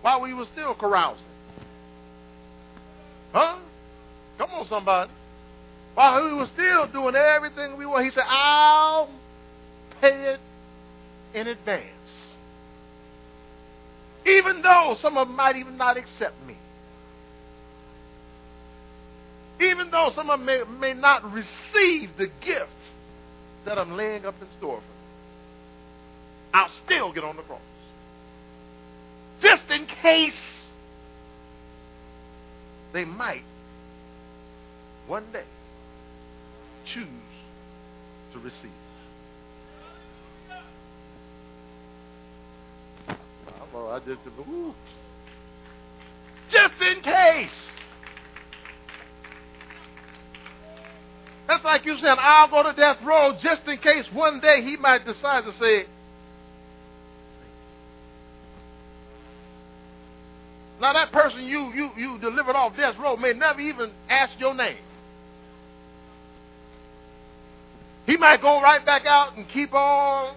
While 0.01 0.21
we 0.21 0.35
were 0.35 0.47
still 0.47 0.75
carousing. 0.75 1.25
Huh? 3.33 3.59
Come 4.39 4.51
on, 4.51 4.67
somebody. 4.67 5.11
While 5.95 6.25
we 6.25 6.35
were 6.35 6.47
still 6.47 6.87
doing 6.87 7.15
everything 7.15 7.77
we 7.77 7.87
want, 7.87 8.05
he 8.05 8.11
said, 8.11 8.25
I'll 8.27 9.11
pay 10.01 10.35
it 10.35 10.41
in 11.35 11.49
advance. 11.49 11.87
Even 14.27 14.63
though 14.63 14.97
some 15.03 15.19
of 15.19 15.29
them 15.29 15.37
might 15.37 15.57
even 15.57 15.77
not 15.77 15.97
accept 15.97 16.35
me 16.47 16.57
even 19.63 19.91
though 19.91 20.11
some 20.15 20.31
of 20.31 20.41
them 20.41 20.47
may, 20.47 20.63
may 20.81 20.95
not 20.95 21.31
receive 21.33 22.17
the 22.17 22.29
gift 22.41 22.71
that 23.65 23.79
I'm 23.79 23.97
laying 23.97 24.27
up 24.27 24.35
in 24.41 24.49
store 24.59 24.77
for 24.77 24.81
them, 24.81 24.87
I'll 26.55 26.71
still 26.85 27.13
get 27.13 27.25
on 27.25 27.37
the 27.37 27.43
cross. 27.43 27.61
Just 29.41 29.71
in 29.71 29.87
case 29.87 30.35
they 32.93 33.05
might 33.05 33.45
one 35.07 35.25
day 35.33 35.45
choose 36.85 37.07
to 38.33 38.39
receive. 38.39 38.71
I 43.09 43.99
just, 44.07 44.21
just 46.51 46.83
in 46.83 47.03
case. 47.03 47.51
That's 51.47 51.65
like 51.65 51.85
you 51.85 51.99
saying, 51.99 52.17
I'll 52.19 52.49
go 52.49 52.63
to 52.63 52.73
death 52.73 52.99
row 53.03 53.37
just 53.41 53.67
in 53.69 53.79
case 53.79 54.07
one 54.13 54.41
day 54.41 54.63
he 54.63 54.77
might 54.77 55.05
decide 55.05 55.45
to 55.45 55.53
say, 55.55 55.87
Now 60.81 60.93
that 60.95 61.13
person 61.13 61.45
you 61.45 61.73
you 61.73 61.91
you 61.97 62.19
delivered 62.19 62.57
off 62.57 62.77
death 62.77 62.97
row 62.99 63.17
may 63.17 63.33
never 63.35 63.61
even 63.61 63.93
ask 64.09 64.33
your 64.41 64.53
name. 64.53 64.79
He 68.07 68.17
might 68.17 68.43
go 68.43 68.61
right 68.61 68.85
back 68.85 69.07
out 69.07 69.37
and 69.37 69.49
keep 69.49 69.73
on 69.73 70.35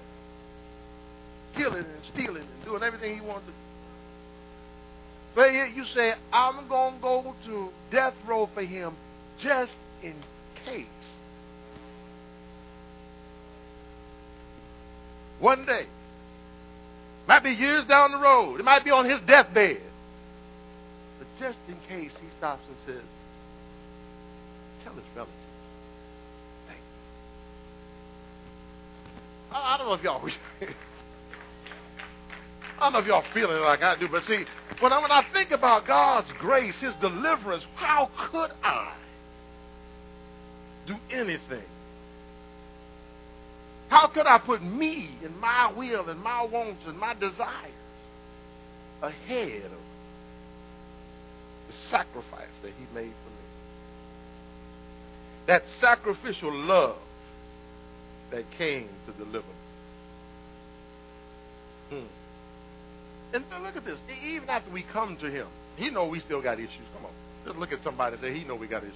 killing 1.56 1.86
and 1.86 2.04
stealing 2.14 2.44
and 2.44 2.66
doing 2.66 2.84
everything 2.84 3.16
he 3.16 3.22
wants 3.22 3.46
to 3.46 3.52
do. 3.52 3.58
But 5.36 5.52
you 5.76 5.86
say, 5.86 6.14
I'm 6.32 6.68
going 6.68 6.96
to 6.96 7.02
go 7.02 7.36
to 7.46 7.70
death 7.92 8.14
row 8.28 8.50
for 8.54 8.64
him 8.64 8.96
just 9.42 9.74
in 10.02 10.16
case. 10.66 10.86
One 15.40 15.66
day. 15.66 15.88
Might 17.28 17.44
be 17.44 17.50
years 17.52 17.84
down 17.86 18.12
the 18.12 18.20
road. 18.20 18.60
It 18.60 18.64
might 18.64 18.86
be 18.86 18.92
on 18.92 19.10
his 19.10 19.20
deathbed. 19.22 19.82
But 21.18 21.28
just 21.40 21.58
in 21.68 21.76
case 21.90 22.12
he 22.22 22.28
stops 22.38 22.62
and 22.68 22.78
says, 22.86 23.04
tell 24.84 24.94
his 24.94 25.04
relatives. 25.16 25.45
I, 29.64 29.78
don't 29.78 29.88
know 29.88 29.94
if 29.94 30.04
y'all 30.04 30.30
I 32.78 32.84
don't 32.84 32.94
know 32.94 33.00
if 33.00 33.06
y'all 33.06 33.24
feeling 33.34 33.62
like 33.62 33.82
I 33.82 33.96
do, 33.98 34.08
but 34.10 34.24
see, 34.24 34.46
when 34.80 34.92
I, 34.92 35.02
when 35.02 35.12
I 35.12 35.24
think 35.34 35.52
about 35.52 35.88
God's 35.88 36.32
grace, 36.40 36.78
His 36.78 36.94
deliverance, 36.96 37.64
how 37.76 38.10
could 38.32 38.52
I 38.64 38.94
do 40.86 40.96
anything 41.10 41.64
how 43.88 44.08
could 44.08 44.26
I 44.26 44.38
put 44.40 44.64
me 44.64 45.10
and 45.24 45.40
my 45.40 45.72
will 45.72 46.10
and 46.10 46.22
my 46.22 46.44
wants 46.44 46.84
and 46.88 46.98
my 46.98 47.14
desires 47.14 47.72
ahead 49.02 49.66
of 49.66 49.72
the 51.68 51.74
sacrifice 51.90 52.48
that 52.64 52.72
he 52.78 52.86
made 52.94 53.14
for 53.24 53.30
me? 53.30 53.46
That 55.48 55.64
sacrificial 55.80 56.54
love 56.54 56.98
that 58.36 58.44
came 58.58 58.90
to 59.08 59.14
deliver. 59.14 59.48
Hmm. 61.90 62.04
And 63.34 63.46
look 63.64 63.78
at 63.78 63.86
this. 63.86 63.98
Even 64.26 64.50
after 64.50 64.70
we 64.72 64.84
come 64.84 65.16
to 65.18 65.32
him, 65.32 65.48
he 65.78 65.90
know 65.90 66.06
we 66.08 66.20
still 66.20 66.42
got 66.42 66.60
issues. 66.60 66.88
Come 66.94 67.06
on. 67.06 67.12
Just 67.46 67.58
look 67.58 67.72
at 67.72 67.82
somebody 67.84 68.16
and 68.16 68.22
say, 68.22 68.38
he 68.38 68.44
know 68.44 68.56
we 68.56 68.68
got 68.68 68.84
issues. 68.84 68.96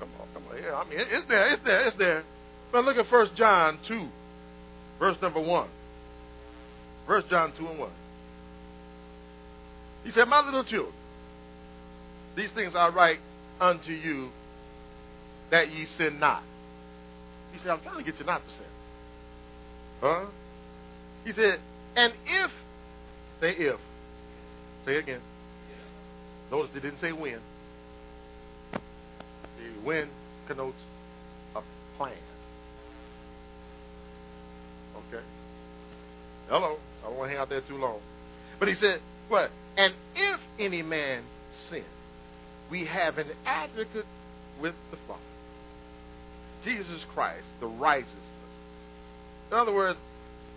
Come 0.00 0.08
on, 0.20 0.26
come 0.34 0.42
on. 0.50 0.62
Yeah, 0.62 0.74
I 0.74 0.88
mean, 0.88 0.98
it's 0.98 1.28
there, 1.28 1.52
it's 1.52 1.64
there, 1.64 1.86
it's 1.86 1.96
there. 1.96 2.24
But 2.72 2.84
look 2.84 2.96
at 2.96 3.10
1 3.10 3.28
John 3.36 3.78
2, 3.86 4.08
verse 4.98 5.16
number 5.22 5.40
1. 5.40 5.68
1 7.06 7.22
John 7.30 7.52
2 7.56 7.66
and 7.66 7.78
1. 7.78 7.90
He 10.04 10.10
said, 10.10 10.26
My 10.26 10.44
little 10.44 10.64
children, 10.64 10.94
these 12.36 12.50
things 12.50 12.74
I 12.74 12.88
write 12.88 13.18
unto 13.60 13.92
you 13.92 14.30
that 15.50 15.70
ye 15.70 15.86
sin 15.96 16.18
not. 16.18 16.42
He 17.52 17.58
said, 17.58 17.70
I'm 17.70 17.80
trying 17.80 17.98
to 17.98 18.04
get 18.04 18.20
you 18.20 18.26
not 18.26 18.42
to 18.46 18.52
sin. 18.52 18.66
Huh? 20.00 20.24
He 21.24 21.32
said, 21.32 21.60
and 21.96 22.12
if, 22.26 22.50
say 23.40 23.52
if, 23.52 23.80
say 24.84 24.96
again. 24.96 25.20
Notice 26.50 26.70
they 26.72 26.80
didn't 26.80 27.00
say 27.00 27.12
when. 27.12 27.40
The 28.72 28.78
when 29.84 30.08
connotes 30.46 30.80
a 31.56 31.62
plan. 31.96 32.12
Okay? 34.96 35.24
Hello. 36.48 36.76
I 37.02 37.08
don't 37.08 37.16
want 37.16 37.28
to 37.28 37.32
hang 37.32 37.42
out 37.42 37.48
there 37.48 37.60
too 37.60 37.76
long. 37.76 38.00
But 38.58 38.68
he 38.68 38.74
said, 38.74 39.00
what? 39.28 39.50
And 39.76 39.92
if 40.16 40.40
any 40.58 40.82
man 40.82 41.22
sin, 41.68 41.84
we 42.70 42.84
have 42.86 43.18
an 43.18 43.28
advocate 43.44 44.06
with 44.60 44.74
the 44.90 44.96
Father. 45.06 45.20
Jesus 46.68 47.00
Christ, 47.14 47.46
the 47.60 47.66
righteousness. 47.66 48.14
In 49.50 49.56
other 49.56 49.72
words, 49.72 49.98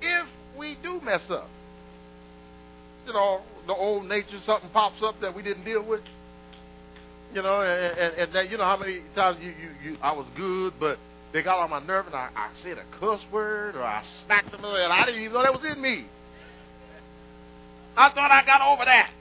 if 0.02 0.28
we 0.58 0.76
do 0.84 1.00
mess 1.00 1.30
up, 1.30 1.50
you 3.08 3.14
know, 3.14 3.42
the 3.66 3.74
old 3.74 4.06
nature, 4.06 4.40
something 4.46 4.70
pops 4.72 5.02
up 5.02 5.22
that 5.22 5.34
we 5.34 5.42
didn't 5.42 5.64
deal 5.64 5.82
with, 5.82 6.02
you 7.34 7.42
know, 7.42 7.62
and, 7.62 7.98
and, 7.98 8.16
and 8.16 8.34
that, 8.34 8.52
you 8.52 8.58
know 8.58 8.66
how 8.66 8.76
many 8.76 9.02
times 9.16 9.38
you, 9.42 9.50
you, 9.52 9.92
you, 9.92 9.98
I 10.02 10.12
was 10.12 10.26
good, 10.36 10.74
but 10.80 11.00
they 11.32 11.42
got 11.42 11.60
on 11.60 11.70
my 11.70 11.80
nerve 11.80 12.08
and 12.08 12.16
I, 12.16 12.30
I 12.36 12.50
said 12.62 12.78
a 12.78 12.84
cuss 13.00 13.22
word 13.32 13.78
or 13.78 13.84
I 13.84 14.04
smacked 14.26 14.52
them 14.52 14.66
and 14.66 14.92
I 14.92 15.06
didn't 15.06 15.22
even 15.22 15.34
know 15.34 15.44
that 15.44 15.54
was 15.54 15.64
in 15.64 15.82
me. 15.82 16.06
I 17.96 18.10
thought 18.10 18.32
I 18.32 18.46
got 18.46 18.62
over 18.62 18.84
that. 18.84 19.12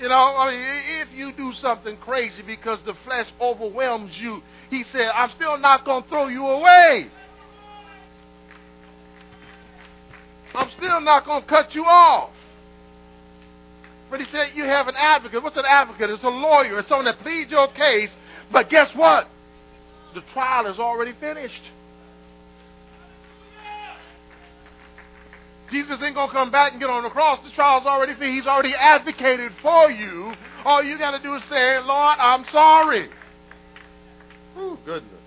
You 0.00 0.08
know, 0.08 0.36
I 0.36 0.50
mean, 0.50 0.62
if 1.02 1.08
you 1.16 1.32
do 1.32 1.52
something 1.54 1.96
crazy 1.98 2.42
because 2.42 2.80
the 2.84 2.94
flesh 3.04 3.26
overwhelms 3.40 4.12
you, 4.18 4.42
he 4.68 4.84
said, 4.84 5.10
I'm 5.14 5.30
still 5.36 5.56
not 5.56 5.84
going 5.84 6.02
to 6.02 6.08
throw 6.08 6.26
you 6.28 6.46
away. 6.46 7.10
I'm 10.54 10.70
still 10.76 11.00
not 11.00 11.24
going 11.24 11.42
to 11.42 11.48
cut 11.48 11.74
you 11.74 11.84
off. 11.84 12.30
But 14.10 14.20
he 14.20 14.26
said, 14.26 14.50
You 14.54 14.64
have 14.64 14.86
an 14.88 14.94
advocate. 14.96 15.42
What's 15.42 15.56
an 15.56 15.64
advocate? 15.66 16.10
It's 16.10 16.22
a 16.22 16.28
lawyer. 16.28 16.78
It's 16.78 16.88
someone 16.88 17.06
that 17.06 17.18
pleads 17.20 17.50
your 17.50 17.68
case. 17.68 18.14
But 18.52 18.70
guess 18.70 18.94
what? 18.94 19.28
The 20.14 20.22
trial 20.32 20.66
is 20.66 20.78
already 20.78 21.12
finished. 21.18 21.62
Jesus 25.74 26.00
ain't 26.02 26.14
going 26.14 26.28
to 26.28 26.32
come 26.32 26.52
back 26.52 26.70
and 26.70 26.80
get 26.80 26.88
on 26.88 27.02
the 27.02 27.10
cross. 27.10 27.40
The 27.44 27.50
trial's 27.50 27.84
already 27.84 28.14
finished. 28.14 28.32
He's 28.32 28.46
already 28.46 28.74
advocated 28.74 29.52
for 29.60 29.90
you. 29.90 30.32
All 30.64 30.84
you 30.84 30.96
got 30.98 31.10
to 31.16 31.22
do 31.22 31.34
is 31.34 31.42
say, 31.44 31.80
Lord, 31.80 32.16
I'm 32.20 32.44
sorry. 32.52 33.08
Oh, 34.56 34.78
goodness. 34.86 35.20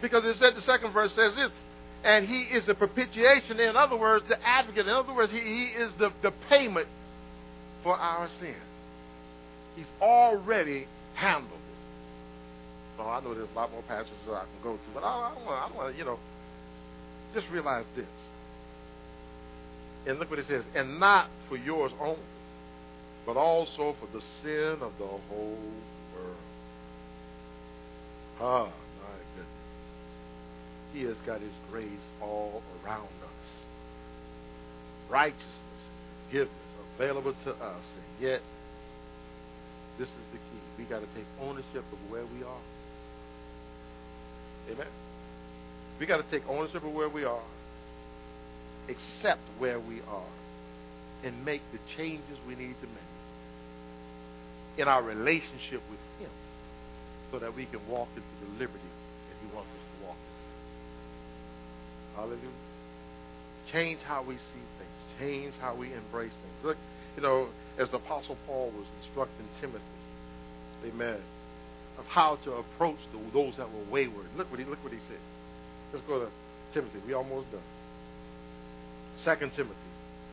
Because 0.00 0.24
it 0.24 0.38
said 0.38 0.56
the 0.56 0.62
second 0.62 0.92
verse 0.92 1.12
says 1.12 1.34
this, 1.34 1.52
and 2.02 2.26
he 2.26 2.44
is 2.44 2.64
the 2.64 2.74
propitiation. 2.74 3.60
In 3.60 3.76
other 3.76 3.96
words, 3.96 4.24
the 4.26 4.42
advocate. 4.42 4.86
In 4.86 4.92
other 4.92 5.12
words, 5.12 5.30
he, 5.30 5.38
he 5.38 5.64
is 5.64 5.92
the, 5.98 6.10
the 6.22 6.32
payment 6.48 6.88
for 7.82 7.94
our 7.94 8.30
sin. 8.40 8.56
He's 9.76 9.84
already 10.00 10.86
handled 11.12 11.52
it. 11.52 12.96
So 12.96 13.04
I 13.04 13.20
know 13.20 13.34
there's 13.34 13.50
a 13.50 13.54
lot 13.54 13.70
more 13.70 13.82
passages 13.82 14.16
that 14.26 14.32
I 14.32 14.40
can 14.40 14.62
go 14.62 14.76
to, 14.76 14.82
but 14.94 15.04
I, 15.04 15.34
I 15.36 15.76
want 15.76 15.92
to, 15.92 15.98
you 15.98 16.06
know, 16.06 16.18
just 17.34 17.46
realize 17.50 17.84
this. 17.94 18.06
And 20.06 20.18
look 20.18 20.30
what 20.30 20.38
it 20.38 20.46
says, 20.48 20.64
and 20.74 20.98
not 20.98 21.28
for 21.48 21.56
yours 21.56 21.92
only, 22.00 22.18
but 23.26 23.36
also 23.36 23.94
for 24.00 24.06
the 24.12 24.22
sin 24.42 24.78
of 24.80 24.92
the 24.98 25.06
whole 25.06 25.58
world. 26.14 26.36
Ah, 28.40 28.64
my 28.64 29.18
goodness. 29.36 29.52
He 30.94 31.02
has 31.02 31.16
got 31.26 31.40
his 31.40 31.52
grace 31.70 31.86
all 32.22 32.62
around 32.82 33.04
us. 33.04 33.48
Righteousness, 35.10 35.82
forgiveness, 36.26 36.54
available 36.96 37.34
to 37.44 37.50
us. 37.50 37.84
And 37.94 38.26
yet, 38.26 38.40
this 39.98 40.08
is 40.08 40.24
the 40.32 40.38
key. 40.38 40.60
We 40.78 40.84
got 40.84 41.00
to 41.00 41.06
take 41.14 41.26
ownership 41.42 41.84
of 41.92 42.10
where 42.10 42.24
we 42.24 42.42
are. 42.42 42.62
Amen. 44.70 44.86
We 45.98 46.06
got 46.06 46.16
to 46.16 46.30
take 46.30 46.48
ownership 46.48 46.82
of 46.82 46.92
where 46.92 47.08
we 47.10 47.24
are, 47.24 47.42
accept 48.90 49.40
where 49.58 49.80
we 49.80 50.00
are, 50.02 50.32
and 51.24 51.44
make 51.44 51.62
the 51.72 51.78
changes 51.96 52.38
we 52.46 52.54
need 52.54 52.76
to 52.80 52.86
make 52.86 53.10
in 54.78 54.86
our 54.88 55.02
relationship 55.02 55.82
with 55.90 56.00
Him 56.18 56.30
so 57.30 57.38
that 57.38 57.54
we 57.54 57.66
can 57.66 57.86
walk 57.88 58.08
into 58.16 58.28
the 58.44 58.50
liberty 58.58 58.90
that 59.28 59.36
He 59.40 59.46
wants 59.54 59.70
us 59.70 59.76
to 59.76 60.06
walk 60.06 60.16
in. 60.16 60.22
Hallelujah. 62.16 62.40
Change 63.72 64.00
how 64.02 64.22
we 64.22 64.36
see 64.36 64.64
things. 64.78 64.90
Change 65.18 65.54
how 65.60 65.74
we 65.74 65.92
embrace 65.92 66.32
things. 66.32 66.64
Look, 66.64 66.76
you 67.16 67.22
know, 67.22 67.48
as 67.78 67.88
the 67.90 67.96
Apostle 67.96 68.36
Paul 68.46 68.72
was 68.76 68.86
instructing 69.02 69.48
Timothy, 69.60 69.84
amen, 70.86 71.18
of 71.98 72.06
how 72.06 72.36
to 72.44 72.52
approach 72.54 72.98
the, 73.12 73.18
those 73.32 73.56
that 73.58 73.70
were 73.70 73.84
wayward. 73.90 74.26
Look 74.36 74.50
what 74.50 74.58
he 74.58 74.66
look 74.66 74.82
what 74.82 74.92
he 74.92 74.98
said. 75.00 75.20
Let's 75.92 76.04
go 76.06 76.20
to 76.20 76.30
Timothy. 76.72 77.00
We 77.06 77.12
almost 77.12 77.50
done. 77.52 77.60
Second 79.18 79.52
Timothy, 79.52 79.74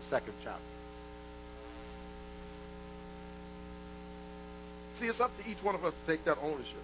second 0.09 0.33
chapter. 0.43 0.61
See, 4.99 5.05
it's 5.05 5.19
up 5.19 5.31
to 5.37 5.49
each 5.49 5.61
one 5.61 5.75
of 5.75 5.85
us 5.85 5.93
to 5.93 6.11
take 6.11 6.25
that 6.25 6.37
ownership. 6.41 6.81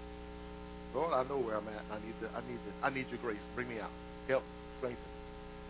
Lord, 0.94 1.14
I 1.14 1.24
know 1.24 1.40
where 1.40 1.58
I'm 1.58 1.68
at. 1.68 1.84
I 1.92 1.96
need 2.06 2.14
the, 2.22 2.30
I 2.30 2.42
need 2.48 2.60
the, 2.60 2.86
I 2.86 2.90
need 2.90 3.06
your 3.10 3.20
grace. 3.20 3.42
Bring 3.56 3.68
me 3.68 3.80
out. 3.80 3.90
Help, 4.28 4.44
strengthen, 4.78 5.04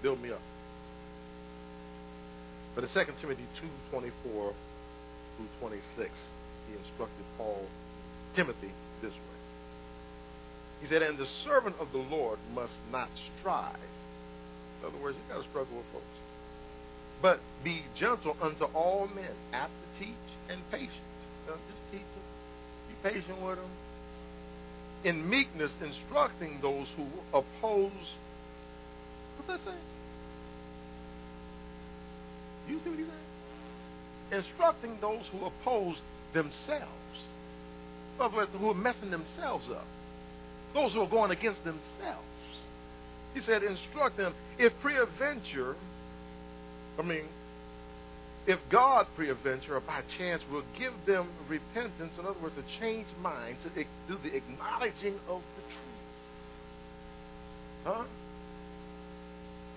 build 0.01 0.21
me 0.21 0.32
up. 0.32 0.41
But 2.76 2.84
in 2.84 2.89
2 2.89 2.99
Timothy 3.21 3.45
2.24 3.93 4.11
through 4.24 5.47
26, 5.59 6.09
he 6.67 6.78
instructed 6.78 7.26
Paul, 7.38 7.65
Timothy, 8.36 8.71
this 9.01 9.11
way. 9.11 9.19
He 10.82 10.88
said, 10.88 11.01
and 11.01 11.17
the 11.17 11.28
servant 11.45 11.76
of 11.80 11.91
the 11.93 11.99
Lord 11.99 12.39
must 12.53 12.74
not 12.91 13.09
strive. 13.39 13.78
In 14.84 14.89
other 14.89 15.01
words, 15.01 15.17
you 15.17 15.34
got 15.34 15.41
to 15.41 15.49
struggle 15.49 15.77
with 15.77 15.86
folks. 15.93 16.03
But 17.21 17.39
be 17.63 17.84
gentle 17.97 18.36
unto 18.41 18.65
all 18.75 19.07
men, 19.15 19.31
apt 19.53 19.71
to 19.71 20.05
teach 20.05 20.27
and 20.49 20.59
patient. 20.71 20.91
just 21.47 21.91
teach 21.91 22.01
them. 22.01 22.27
Be 22.89 23.09
patient 23.09 23.41
with 23.41 23.55
them. 23.55 23.71
in 25.05 25.29
meekness, 25.29 25.71
instructing 25.81 26.59
those 26.61 26.88
who 26.97 27.05
oppose. 27.34 27.91
What's 29.38 29.47
that 29.47 29.59
saying? 29.65 29.79
You 32.67 32.79
see 32.84 32.89
what 32.89 32.99
he's 32.99 33.07
saying? 33.07 34.43
Instructing 34.43 34.97
those 34.99 35.23
who 35.31 35.45
oppose 35.45 35.95
themselves. 36.34 37.17
In 38.15 38.21
other 38.21 38.36
words, 38.36 38.51
who 38.57 38.69
are 38.69 38.75
messing 38.75 39.11
themselves 39.11 39.65
up. 39.71 39.86
Those 40.73 40.93
who 40.93 41.01
are 41.01 41.09
going 41.09 41.31
against 41.31 41.63
themselves. 41.63 42.27
He 43.34 43.41
said, 43.41 43.63
instruct 43.63 44.17
them. 44.17 44.34
If 44.57 44.73
peradventure, 44.81 45.75
I 46.99 47.01
mean, 47.01 47.25
if 48.45 48.59
God 48.69 49.07
peradventure 49.15 49.75
or 49.75 49.79
by 49.79 50.01
chance 50.17 50.43
will 50.51 50.63
give 50.77 50.93
them 51.07 51.29
repentance, 51.47 52.13
in 52.19 52.25
other 52.25 52.39
words, 52.39 52.55
a 52.57 52.79
changed 52.79 53.17
mind 53.21 53.57
to 53.63 53.69
do 53.69 54.17
the 54.21 54.36
acknowledging 54.36 55.15
of 55.27 55.41
the 55.55 55.61
truth. 55.61 55.79
Huh? 57.86 58.03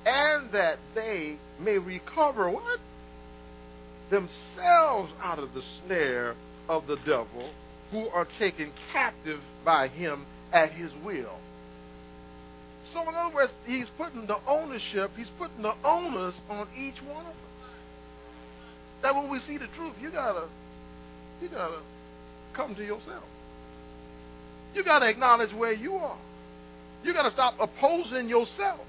And 0.05 0.53
that 0.53 0.79
they 0.95 1.37
may 1.61 1.79
recover 1.79 2.51
what? 2.51 2.81
Themselves 4.11 5.13
out 5.23 5.39
of 5.39 5.55
the 5.55 5.63
snare 5.85 6.35
of 6.69 6.87
the 6.87 6.97
devil 7.07 7.51
who 7.91 8.09
are 8.09 8.27
taken 8.39 8.73
captive 8.93 9.41
by 9.65 9.89
him 9.89 10.27
at 10.53 10.73
his 10.73 10.91
will. 11.05 11.39
So, 12.93 13.09
in 13.09 13.15
other 13.15 13.35
words, 13.35 13.53
he's 13.67 13.89
putting 13.97 14.27
the 14.27 14.39
ownership, 14.47 15.11
he's 15.17 15.31
putting 15.39 15.63
the 15.63 15.75
onus 15.85 16.35
on 16.49 16.69
each 16.77 17.03
one 17.03 17.25
of 17.25 17.33
us. 17.33 17.71
That 19.03 19.15
when 19.15 19.29
we 19.29 19.41
see 19.41 19.59
the 19.59 19.67
truth, 19.69 19.95
you 20.01 20.11
gotta, 20.11 20.49
you 21.41 21.49
gotta 21.49 21.81
come 22.55 22.75
to 22.75 22.85
yourself. 22.85 23.25
You 24.75 24.85
gotta 24.85 25.09
acknowledge 25.09 25.53
where 25.53 25.73
you 25.73 25.97
are. 25.97 26.19
You 27.03 27.13
gotta 27.13 27.31
stop 27.31 27.55
opposing 27.61 28.29
yourself. 28.29 28.81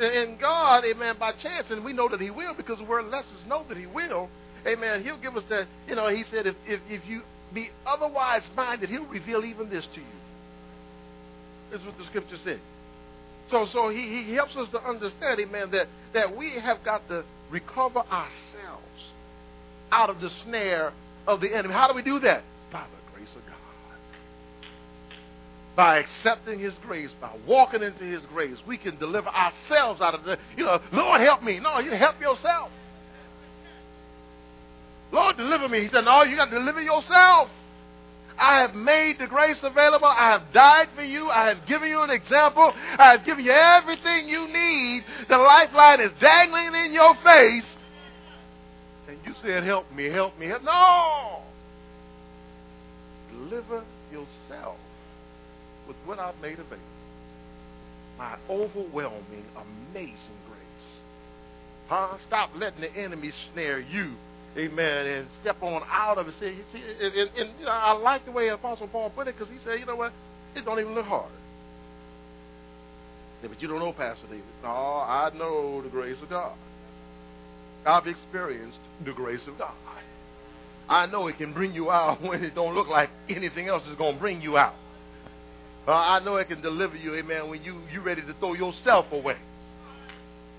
And 0.00 0.38
God, 0.38 0.84
amen, 0.84 1.16
by 1.18 1.32
chance, 1.32 1.70
and 1.70 1.84
we 1.84 1.92
know 1.92 2.08
that 2.08 2.20
He 2.20 2.30
will 2.30 2.54
because 2.54 2.78
lets 2.80 3.32
us 3.32 3.44
know 3.48 3.64
that 3.68 3.76
He 3.76 3.86
will, 3.86 4.28
amen, 4.66 5.02
He'll 5.02 5.18
give 5.18 5.36
us 5.36 5.44
that, 5.48 5.66
you 5.88 5.96
know, 5.96 6.08
He 6.08 6.24
said, 6.24 6.46
if, 6.46 6.54
if, 6.66 6.80
if 6.88 7.06
you 7.06 7.22
be 7.52 7.70
otherwise 7.84 8.42
minded, 8.56 8.90
He'll 8.90 9.06
reveal 9.06 9.44
even 9.44 9.70
this 9.70 9.86
to 9.94 10.00
you. 10.00 10.17
Is 11.72 11.82
what 11.82 11.98
the 11.98 12.04
scripture 12.04 12.38
said. 12.44 12.60
So, 13.48 13.66
so 13.66 13.88
he, 13.88 14.24
he 14.24 14.34
helps 14.34 14.56
us 14.56 14.70
to 14.70 14.82
understand, 14.82 15.40
amen, 15.40 15.70
that, 15.70 15.88
that 16.12 16.36
we 16.36 16.52
have 16.52 16.82
got 16.84 17.06
to 17.08 17.24
recover 17.50 18.00
ourselves 18.00 19.12
out 19.90 20.10
of 20.10 20.20
the 20.20 20.30
snare 20.44 20.92
of 21.26 21.40
the 21.40 21.54
enemy. 21.54 21.74
How 21.74 21.88
do 21.88 21.94
we 21.94 22.02
do 22.02 22.18
that? 22.20 22.42
By 22.70 22.84
the 22.84 23.12
grace 23.14 23.30
of 23.34 23.46
God. 23.46 23.54
By 25.76 25.98
accepting 25.98 26.60
His 26.60 26.74
grace, 26.86 27.10
by 27.20 27.30
walking 27.46 27.82
into 27.82 28.04
His 28.04 28.22
grace, 28.26 28.58
we 28.66 28.76
can 28.76 28.98
deliver 28.98 29.28
ourselves 29.28 30.00
out 30.00 30.14
of 30.14 30.24
the, 30.24 30.38
you 30.56 30.64
know, 30.64 30.80
Lord 30.92 31.20
help 31.20 31.42
me. 31.42 31.58
No, 31.58 31.78
you 31.78 31.92
help 31.92 32.20
yourself. 32.20 32.70
Lord, 35.10 35.38
deliver 35.38 35.68
me. 35.68 35.82
He 35.82 35.88
said, 35.88 36.04
No, 36.04 36.22
you 36.22 36.36
got 36.36 36.50
to 36.50 36.58
deliver 36.58 36.82
yourself. 36.82 37.48
I 38.38 38.60
have 38.60 38.74
made 38.74 39.18
the 39.18 39.26
grace 39.26 39.58
available. 39.62 40.06
I 40.06 40.32
have 40.32 40.52
died 40.52 40.88
for 40.94 41.02
you. 41.02 41.28
I 41.28 41.48
have 41.48 41.66
given 41.66 41.88
you 41.88 42.02
an 42.02 42.10
example. 42.10 42.72
I 42.98 43.12
have 43.12 43.24
given 43.24 43.44
you 43.44 43.52
everything 43.52 44.28
you 44.28 44.48
need. 44.48 45.04
The 45.28 45.36
lifeline 45.36 46.00
is 46.00 46.12
dangling 46.20 46.74
in 46.86 46.92
your 46.92 47.14
face. 47.16 47.66
And 49.08 49.18
you 49.24 49.34
said, 49.42 49.64
Help 49.64 49.92
me, 49.92 50.06
help 50.06 50.38
me. 50.38 50.46
Help. 50.46 50.62
No! 50.62 51.42
Deliver 53.32 53.84
yourself 54.12 54.76
with 55.86 55.96
what 56.04 56.18
I've 56.18 56.40
made 56.40 56.58
available. 56.58 56.78
My 58.18 58.36
overwhelming, 58.48 59.44
amazing 59.90 60.38
grace. 60.46 60.88
Huh? 61.88 62.18
Stop 62.26 62.50
letting 62.56 62.80
the 62.80 62.92
enemy 62.96 63.32
snare 63.52 63.80
you 63.80 64.16
amen, 64.58 65.06
and 65.06 65.28
step 65.40 65.62
on 65.62 65.82
out 65.90 66.18
of 66.18 66.28
it. 66.28 66.34
See, 66.40 66.56
see 66.72 66.82
and, 67.00 67.14
and, 67.14 67.50
you 67.58 67.64
know, 67.64 67.70
I 67.70 67.92
like 67.92 68.24
the 68.24 68.32
way 68.32 68.48
Apostle 68.48 68.88
Paul 68.88 69.10
put 69.10 69.28
it 69.28 69.36
because 69.38 69.52
he 69.52 69.58
said, 69.64 69.78
you 69.80 69.86
know 69.86 69.96
what, 69.96 70.12
it 70.54 70.64
don't 70.64 70.78
even 70.78 70.94
look 70.94 71.06
hard. 71.06 71.30
Yeah, 73.42 73.48
but 73.48 73.62
you 73.62 73.68
don't 73.68 73.78
know, 73.78 73.92
Pastor 73.92 74.26
David. 74.26 74.44
No, 74.62 74.68
I 74.68 75.30
know 75.34 75.80
the 75.82 75.88
grace 75.88 76.16
of 76.22 76.28
God. 76.28 76.56
I've 77.86 78.06
experienced 78.06 78.78
the 79.04 79.12
grace 79.12 79.46
of 79.46 79.58
God. 79.58 79.72
I 80.88 81.06
know 81.06 81.28
it 81.28 81.38
can 81.38 81.52
bring 81.52 81.74
you 81.74 81.90
out 81.90 82.22
when 82.22 82.42
it 82.42 82.54
don't 82.54 82.74
look 82.74 82.88
like 82.88 83.10
anything 83.28 83.68
else 83.68 83.86
is 83.86 83.96
going 83.96 84.14
to 84.14 84.20
bring 84.20 84.40
you 84.40 84.56
out. 84.56 84.74
Uh, 85.86 85.92
I 85.92 86.18
know 86.20 86.36
it 86.36 86.48
can 86.48 86.60
deliver 86.60 86.96
you, 86.96 87.14
amen, 87.14 87.48
when 87.48 87.62
you 87.62 87.80
you 87.90 88.02
ready 88.02 88.20
to 88.22 88.34
throw 88.34 88.52
yourself 88.52 89.06
away. 89.10 89.36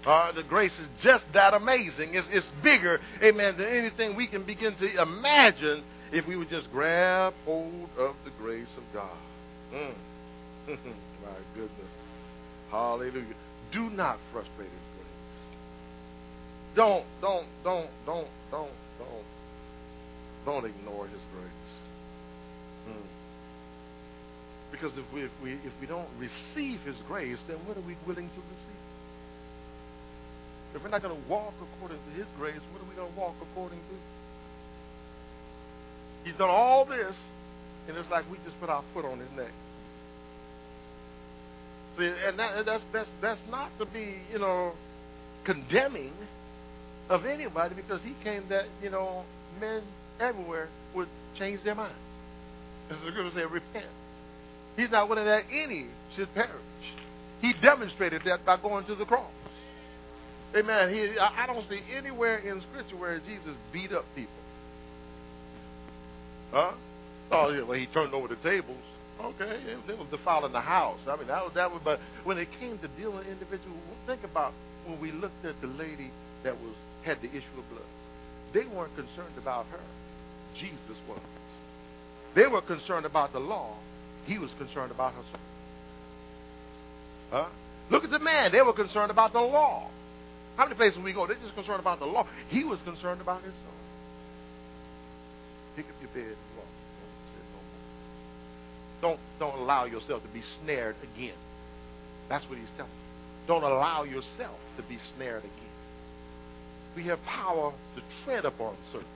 Uh, 0.05 0.31
the 0.31 0.43
grace 0.43 0.77
is 0.79 0.87
just 1.01 1.25
that 1.33 1.53
amazing. 1.53 2.13
It's, 2.13 2.27
it's 2.31 2.49
bigger, 2.63 2.99
amen, 3.21 3.57
than 3.57 3.67
anything 3.67 4.15
we 4.15 4.27
can 4.27 4.43
begin 4.43 4.75
to 4.75 5.01
imagine 5.01 5.83
if 6.11 6.25
we 6.25 6.37
would 6.37 6.49
just 6.49 6.71
grab 6.71 7.33
hold 7.45 7.89
of 7.97 8.15
the 8.23 8.31
grace 8.39 8.69
of 8.77 8.83
God. 8.93 9.17
Mm. 9.73 9.93
My 10.67 11.35
goodness. 11.53 11.91
Hallelujah. 12.71 13.35
Do 13.71 13.89
not 13.89 14.19
frustrate 14.31 14.69
his 14.69 14.87
grace. 14.95 15.05
Don't, 16.75 17.05
don't, 17.21 17.47
don't, 17.63 17.89
don't, 18.05 18.27
don't, 18.51 18.71
don't, 18.99 19.25
don't 20.45 20.65
ignore 20.65 21.07
his 21.07 21.21
grace. 21.33 21.75
Mm. 22.89 23.05
Because 24.71 24.97
if 24.97 25.13
we, 25.13 25.23
if 25.23 25.31
we 25.43 25.53
if 25.53 25.73
we 25.81 25.87
don't 25.87 26.07
receive 26.17 26.79
his 26.81 26.95
grace, 27.07 27.39
then 27.47 27.57
what 27.65 27.75
are 27.75 27.81
we 27.81 27.97
willing 28.05 28.29
to 28.29 28.35
receive? 28.35 28.79
If 30.79 30.83
we're 30.85 30.91
not 30.91 31.01
going 31.01 31.21
to 31.21 31.29
walk 31.29 31.53
according 31.61 31.97
to 31.97 32.17
His 32.17 32.25
grace, 32.37 32.61
what 32.71 32.81
are 32.81 32.89
we 32.89 32.95
going 32.95 33.11
to 33.11 33.19
walk 33.19 33.35
according 33.51 33.79
to? 33.79 33.95
He's 36.23 36.35
done 36.35 36.49
all 36.49 36.85
this, 36.85 37.17
and 37.89 37.97
it's 37.97 38.09
like 38.09 38.23
we 38.31 38.37
just 38.45 38.57
put 38.61 38.69
our 38.69 38.81
foot 38.93 39.03
on 39.03 39.19
His 39.19 39.29
neck. 39.35 39.51
See, 41.97 42.09
and 42.25 42.39
that, 42.39 42.65
that's 42.65 42.83
that's 42.93 43.09
that's 43.19 43.41
not 43.51 43.77
to 43.79 43.85
be, 43.87 44.19
you 44.31 44.39
know, 44.39 44.71
condemning 45.43 46.13
of 47.09 47.25
anybody 47.25 47.75
because 47.75 48.01
He 48.01 48.15
came 48.23 48.47
that 48.47 48.67
you 48.81 48.89
know 48.89 49.25
men 49.59 49.81
everywhere 50.17 50.69
would 50.95 51.09
change 51.37 51.61
their 51.65 51.75
mind. 51.75 51.91
As 52.89 52.95
the 53.01 53.11
scripture 53.11 53.31
say, 53.37 53.45
repent. 53.45 53.85
He's 54.77 54.91
not 54.91 55.09
willing 55.09 55.25
that 55.25 55.43
any 55.51 55.87
should 56.15 56.33
perish. 56.33 56.51
He 57.41 57.51
demonstrated 57.61 58.21
that 58.23 58.45
by 58.45 58.55
going 58.55 58.85
to 58.85 58.95
the 58.95 59.03
cross. 59.03 59.29
Amen. 60.55 60.89
He, 60.89 61.19
I 61.19 61.45
don't 61.45 61.67
see 61.69 61.79
anywhere 61.95 62.39
in 62.39 62.61
Scripture 62.71 62.97
where 62.97 63.19
Jesus 63.19 63.55
beat 63.71 63.91
up 63.91 64.05
people. 64.15 64.33
Huh? 66.51 66.71
Oh, 67.31 67.49
yeah, 67.49 67.61
well, 67.61 67.77
he 67.77 67.85
turned 67.87 68.13
over 68.13 68.27
the 68.27 68.35
tables. 68.37 68.77
Okay, 69.21 69.59
it 69.87 69.97
was 69.97 70.07
defiling 70.09 70.53
the 70.53 70.61
house. 70.61 71.01
I 71.05 71.17
mean, 71.17 71.27
that 71.27 71.43
was 71.43 71.51
that 71.53 71.69
was. 71.69 71.81
But 71.83 71.99
when 72.23 72.37
it 72.37 72.47
came 72.57 72.79
to 72.79 72.87
dealing 72.97 73.17
with 73.17 73.27
individuals, 73.27 73.77
think 74.07 74.23
about 74.23 74.53
when 74.85 74.99
we 75.01 75.11
looked 75.11 75.43
at 75.43 75.59
the 75.59 75.67
lady 75.67 76.09
that 76.43 76.55
was 76.55 76.73
had 77.03 77.21
the 77.21 77.27
issue 77.27 77.57
of 77.57 77.69
blood. 77.69 77.83
They 78.53 78.65
weren't 78.65 78.95
concerned 78.95 79.37
about 79.37 79.65
her. 79.67 79.79
Jesus 80.57 80.97
was. 81.07 81.19
They 82.33 82.47
were 82.47 82.61
concerned 82.61 83.05
about 83.05 83.33
the 83.33 83.39
law. 83.39 83.75
He 84.25 84.37
was 84.37 84.51
concerned 84.57 84.91
about 84.91 85.13
herself. 85.13 85.41
Huh? 87.29 87.45
Look 87.89 88.05
at 88.05 88.11
the 88.11 88.19
man. 88.19 88.51
They 88.51 88.61
were 88.61 88.73
concerned 88.73 89.11
about 89.11 89.33
the 89.33 89.39
law. 89.39 89.89
How 90.59 90.65
many 90.65 90.75
places 90.75 90.99
we 91.01 91.13
go? 91.13 91.25
They're 91.25 91.37
just 91.37 91.55
concerned 91.55 91.79
about 91.79 91.99
the 91.99 92.05
law. 92.05 92.27
He 92.49 92.65
was 92.65 92.79
concerned 92.83 93.21
about 93.21 93.41
his 93.43 93.53
soul. 93.53 93.79
Pick 95.77 95.85
up 95.85 95.95
your 96.01 96.09
bed 96.09 96.35
and 96.35 96.57
walk. 96.57 96.67
Don't, 99.01 99.19
don't 99.39 99.57
allow 99.61 99.85
yourself 99.85 100.21
to 100.21 100.27
be 100.27 100.41
snared 100.61 100.97
again. 101.15 101.37
That's 102.27 102.43
what 102.49 102.57
he's 102.57 102.67
telling 102.75 102.91
you. 102.91 103.47
Don't 103.47 103.63
allow 103.63 104.03
yourself 104.03 104.59
to 104.75 104.83
be 104.83 104.97
snared 105.15 105.45
again. 105.45 105.75
We 106.93 107.05
have 107.05 107.23
power 107.23 107.71
to 107.95 108.01
tread 108.25 108.43
upon 108.43 108.75
serpents. 108.91 109.07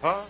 Huh? 0.00 0.26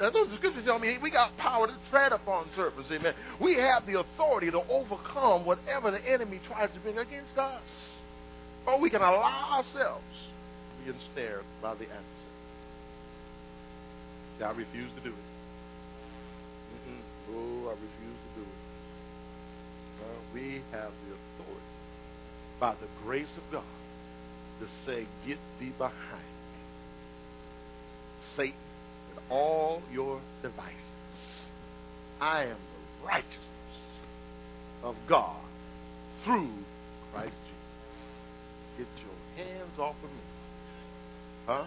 Now, 0.00 0.10
those 0.10 0.34
scriptures 0.38 0.64
tell 0.64 0.80
me 0.80 0.98
we 1.00 1.12
got 1.12 1.36
power 1.36 1.68
to 1.68 1.76
tread 1.88 2.10
upon 2.10 2.48
serpents. 2.56 2.90
Amen. 2.90 3.14
We 3.40 3.54
have 3.58 3.86
the 3.86 4.00
authority 4.00 4.50
to 4.50 4.62
overcome 4.68 5.46
whatever 5.46 5.92
the 5.92 6.04
enemy 6.04 6.40
tries 6.48 6.74
to 6.74 6.80
bring 6.80 6.98
against 6.98 7.38
us. 7.38 7.62
Or 8.66 8.78
we 8.78 8.90
can 8.90 9.00
allow 9.00 9.56
ourselves 9.58 10.04
to 10.78 10.84
be 10.84 10.98
ensnared 10.98 11.44
by 11.62 11.74
the 11.74 11.84
adversary. 11.84 12.06
See, 14.38 14.44
I 14.44 14.50
refuse 14.50 14.90
to 14.96 15.00
do 15.02 15.10
it. 15.10 15.30
Mm-mm. 16.74 17.00
Oh, 17.32 17.68
I 17.68 17.72
refuse 17.72 18.18
to 18.24 18.40
do 18.40 18.42
it. 18.42 18.60
Uh, 20.02 20.18
we 20.34 20.62
have 20.72 20.92
the 21.06 21.42
authority 21.44 21.70
by 22.58 22.74
the 22.74 22.88
grace 23.04 23.32
of 23.36 23.52
God 23.52 23.64
to 24.60 24.66
say, 24.86 25.06
Get 25.26 25.38
thee 25.58 25.72
behind 25.78 25.94
me. 26.12 26.60
Satan 28.36 28.54
and 29.10 29.18
all 29.30 29.82
your 29.92 30.20
devices. 30.42 30.74
I 32.20 32.44
am 32.44 32.56
the 32.56 33.06
righteousness 33.06 33.40
of 34.82 34.94
God 35.08 35.40
through 36.24 36.50
Christ 37.12 37.34
Jesus. 37.44 37.49
Get 38.80 38.88
your 39.04 39.44
hands 39.44 39.78
off 39.78 39.96
of 40.02 40.08
me. 40.08 40.24
Huh? 41.44 41.64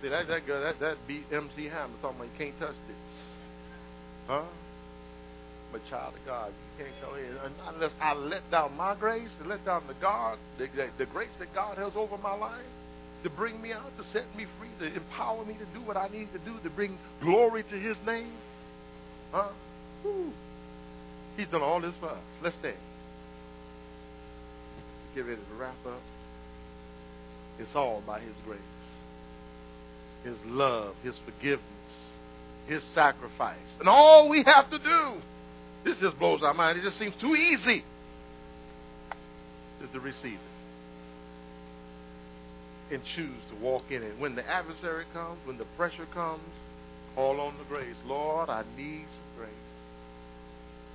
See, 0.00 0.08
that 0.08 0.28
that 0.28 0.46
that, 0.46 0.80
that 0.80 0.96
beat 1.06 1.24
MC 1.30 1.68
Hammer 1.68 1.92
talking 2.00 2.20
about 2.20 2.32
you 2.32 2.38
can't 2.38 2.58
touch 2.58 2.76
this. 2.88 2.96
Huh? 4.26 4.44
But 5.70 5.82
child 5.90 6.14
of 6.14 6.24
God, 6.24 6.48
you 6.48 6.84
can't 6.84 6.96
come 7.02 7.18
in 7.18 7.36
unless 7.74 7.92
I 8.00 8.14
let 8.14 8.50
down 8.50 8.74
my 8.78 8.94
grace 8.94 9.28
and 9.40 9.50
let 9.50 9.62
down 9.66 9.82
the 9.86 9.94
God, 10.00 10.38
the, 10.56 10.68
the, 10.74 10.88
the 10.96 11.04
grace 11.04 11.36
that 11.38 11.54
God 11.54 11.76
has 11.76 11.92
over 11.94 12.16
my 12.16 12.34
life 12.34 12.64
to 13.24 13.28
bring 13.28 13.60
me 13.60 13.74
out, 13.74 13.90
to 13.98 14.04
set 14.04 14.24
me 14.34 14.46
free, 14.58 14.70
to 14.80 14.96
empower 14.96 15.44
me 15.44 15.52
to 15.52 15.66
do 15.78 15.84
what 15.84 15.98
I 15.98 16.08
need 16.08 16.32
to 16.32 16.38
do, 16.38 16.58
to 16.62 16.70
bring 16.70 16.96
glory 17.20 17.62
to 17.64 17.78
His 17.78 17.98
name. 18.06 18.32
Huh? 19.32 19.50
Woo. 20.02 20.32
He's 21.36 21.48
done 21.48 21.60
all 21.60 21.82
this 21.82 21.92
for 22.00 22.08
us. 22.08 22.22
Let's 22.42 22.56
stand. 22.60 22.76
Get 25.14 25.26
ready 25.26 25.36
to 25.36 25.54
wrap 25.60 25.76
up. 25.86 26.00
It's 27.58 27.74
all 27.74 28.02
by 28.06 28.20
His 28.20 28.34
grace, 28.44 28.60
His 30.24 30.36
love, 30.46 30.94
His 31.02 31.14
forgiveness, 31.24 31.62
His 32.66 32.82
sacrifice. 32.94 33.56
And 33.80 33.88
all 33.88 34.28
we 34.28 34.42
have 34.44 34.70
to 34.70 34.78
do, 34.78 35.14
this 35.84 35.98
just 35.98 36.18
blows 36.18 36.42
our 36.42 36.54
mind. 36.54 36.78
It 36.78 36.82
just 36.82 36.98
seems 36.98 37.14
too 37.20 37.34
easy, 37.34 37.84
is 39.82 39.90
to 39.92 40.00
receive 40.00 40.34
it 40.34 40.40
and 42.90 43.02
choose 43.16 43.40
to 43.50 43.56
walk 43.56 43.84
in 43.90 44.02
it. 44.02 44.18
When 44.18 44.34
the 44.34 44.48
adversary 44.48 45.04
comes, 45.12 45.38
when 45.44 45.58
the 45.58 45.66
pressure 45.76 46.06
comes, 46.14 46.42
call 47.14 47.40
on 47.40 47.56
the 47.58 47.64
grace. 47.64 47.96
Lord, 48.06 48.48
I 48.48 48.64
need 48.76 49.04
some 49.10 49.36
grace. 49.36 49.50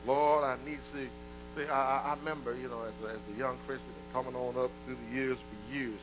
Lord, 0.06 0.44
I 0.44 0.58
need 0.66 0.80
to. 0.94 1.72
I, 1.72 2.14
I 2.14 2.16
remember, 2.18 2.56
you 2.56 2.68
know, 2.68 2.82
as 2.82 2.94
a, 3.06 3.14
as 3.14 3.20
a 3.34 3.38
young 3.38 3.58
Christian, 3.68 3.88
coming 4.12 4.36
on 4.36 4.58
up 4.58 4.72
through 4.86 4.98
the 5.08 5.16
years 5.16 5.38
for 5.38 5.74
years, 5.74 6.00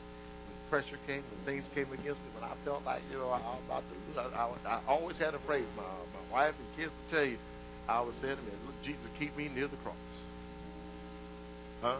pressure 0.70 0.96
came, 1.06 1.22
when 1.28 1.44
things 1.44 1.64
came 1.74 1.92
against 1.92 2.22
me, 2.22 2.30
when 2.38 2.44
I 2.44 2.54
felt 2.64 2.84
like, 2.86 3.02
you 3.10 3.18
know, 3.18 3.28
I, 3.28 3.38
I 3.38 3.58
was 3.58 3.62
about 3.66 3.82
to 3.82 4.22
lose, 4.22 4.32
I, 4.32 4.68
I, 4.68 4.78
I 4.78 4.80
always 4.86 5.18
had 5.18 5.34
a 5.34 5.38
phrase. 5.40 5.66
My, 5.76 5.82
my 5.82 6.32
wife 6.32 6.54
and 6.56 6.76
kids 6.78 6.92
will 6.94 7.18
tell 7.18 7.26
you, 7.26 7.38
I 7.88 7.94
always 7.96 8.14
said 8.22 8.38
to 8.38 8.42
look, 8.64 8.78
Jesus, 8.84 9.02
keep 9.18 9.36
me 9.36 9.50
near 9.52 9.66
the 9.66 9.76
cross. 9.78 9.96
Huh? 11.82 11.96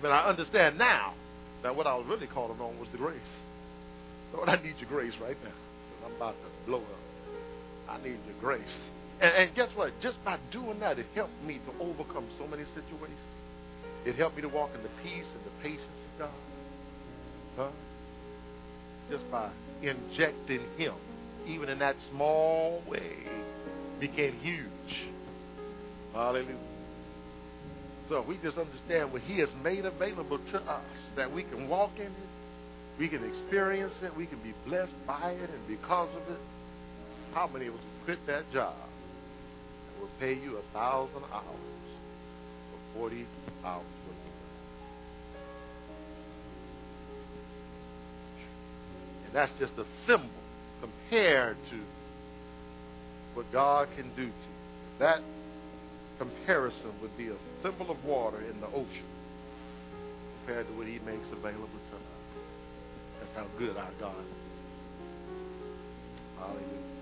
But 0.00 0.10
I 0.10 0.28
understand 0.28 0.76
now 0.76 1.14
that 1.62 1.76
what 1.76 1.86
I 1.86 1.94
was 1.94 2.06
really 2.06 2.26
calling 2.26 2.60
on 2.60 2.78
was 2.78 2.88
the 2.90 2.98
grace. 2.98 3.16
Lord, 4.34 4.48
I 4.48 4.56
need 4.56 4.74
your 4.80 4.88
grace 4.88 5.14
right 5.22 5.36
now. 5.44 6.06
I'm 6.06 6.16
about 6.16 6.34
to 6.42 6.66
blow 6.66 6.78
up. 6.78 7.02
I 7.88 7.98
need 7.98 8.18
your 8.26 8.36
grace. 8.40 8.76
And, 9.20 9.34
and 9.34 9.54
guess 9.54 9.68
what? 9.74 9.92
Just 10.00 10.22
by 10.24 10.38
doing 10.50 10.80
that, 10.80 10.98
it 10.98 11.06
helped 11.14 11.40
me 11.44 11.60
to 11.66 11.84
overcome 11.84 12.26
so 12.38 12.46
many 12.46 12.64
situations. 12.74 13.20
It 14.04 14.16
helped 14.16 14.36
me 14.36 14.42
to 14.42 14.48
walk 14.48 14.70
in 14.74 14.82
the 14.82 14.90
peace 15.02 15.26
and 15.30 15.44
the 15.44 15.62
patience 15.62 15.86
of 16.14 16.18
God. 16.18 16.51
Huh? 17.56 17.68
Just 19.10 19.30
by 19.30 19.50
injecting 19.82 20.62
Him, 20.76 20.94
even 21.46 21.68
in 21.68 21.78
that 21.80 21.96
small 22.10 22.82
way, 22.88 23.16
became 24.00 24.34
huge. 24.38 25.08
Hallelujah. 26.12 26.56
So 28.08 28.24
we 28.26 28.36
just 28.42 28.58
understand 28.58 29.12
what 29.12 29.22
He 29.22 29.38
has 29.40 29.48
made 29.62 29.84
available 29.84 30.38
to 30.52 30.58
us, 30.58 30.84
that 31.16 31.32
we 31.32 31.44
can 31.44 31.68
walk 31.68 31.92
in 31.96 32.06
it, 32.06 32.32
we 32.98 33.08
can 33.08 33.24
experience 33.24 33.94
it, 34.02 34.16
we 34.16 34.26
can 34.26 34.38
be 34.42 34.54
blessed 34.66 34.94
by 35.06 35.32
it, 35.32 35.50
and 35.50 35.68
because 35.68 36.08
of 36.10 36.34
it, 36.34 36.40
how 37.34 37.46
many 37.46 37.66
of 37.66 37.74
us 37.74 37.80
quit 38.04 38.18
that 38.26 38.50
job 38.52 38.74
and 38.76 40.02
will 40.02 40.10
pay 40.20 40.34
you 40.34 40.58
a 40.58 40.72
thousand 40.74 41.22
hours 41.32 41.46
for 42.94 42.98
40 43.00 43.26
hours 43.64 44.01
that's 49.32 49.52
just 49.58 49.72
a 49.78 49.84
symbol 50.06 50.28
compared 50.80 51.56
to 51.70 51.78
what 53.34 53.50
God 53.52 53.88
can 53.96 54.08
do 54.10 54.26
to 54.26 54.28
you. 54.28 54.32
That 54.98 55.20
comparison 56.18 56.92
would 57.00 57.16
be 57.16 57.28
a 57.28 57.36
thimble 57.62 57.90
of 57.90 58.04
water 58.04 58.40
in 58.40 58.60
the 58.60 58.68
ocean 58.68 59.08
compared 60.38 60.66
to 60.68 60.72
what 60.74 60.86
he 60.86 60.98
makes 61.00 61.26
available 61.32 61.68
to 61.68 61.96
us. 61.96 62.02
That's 63.20 63.36
how 63.36 63.46
good 63.58 63.76
our 63.76 63.90
God 64.00 64.18
is. 64.18 64.42
Hallelujah. 66.38 67.01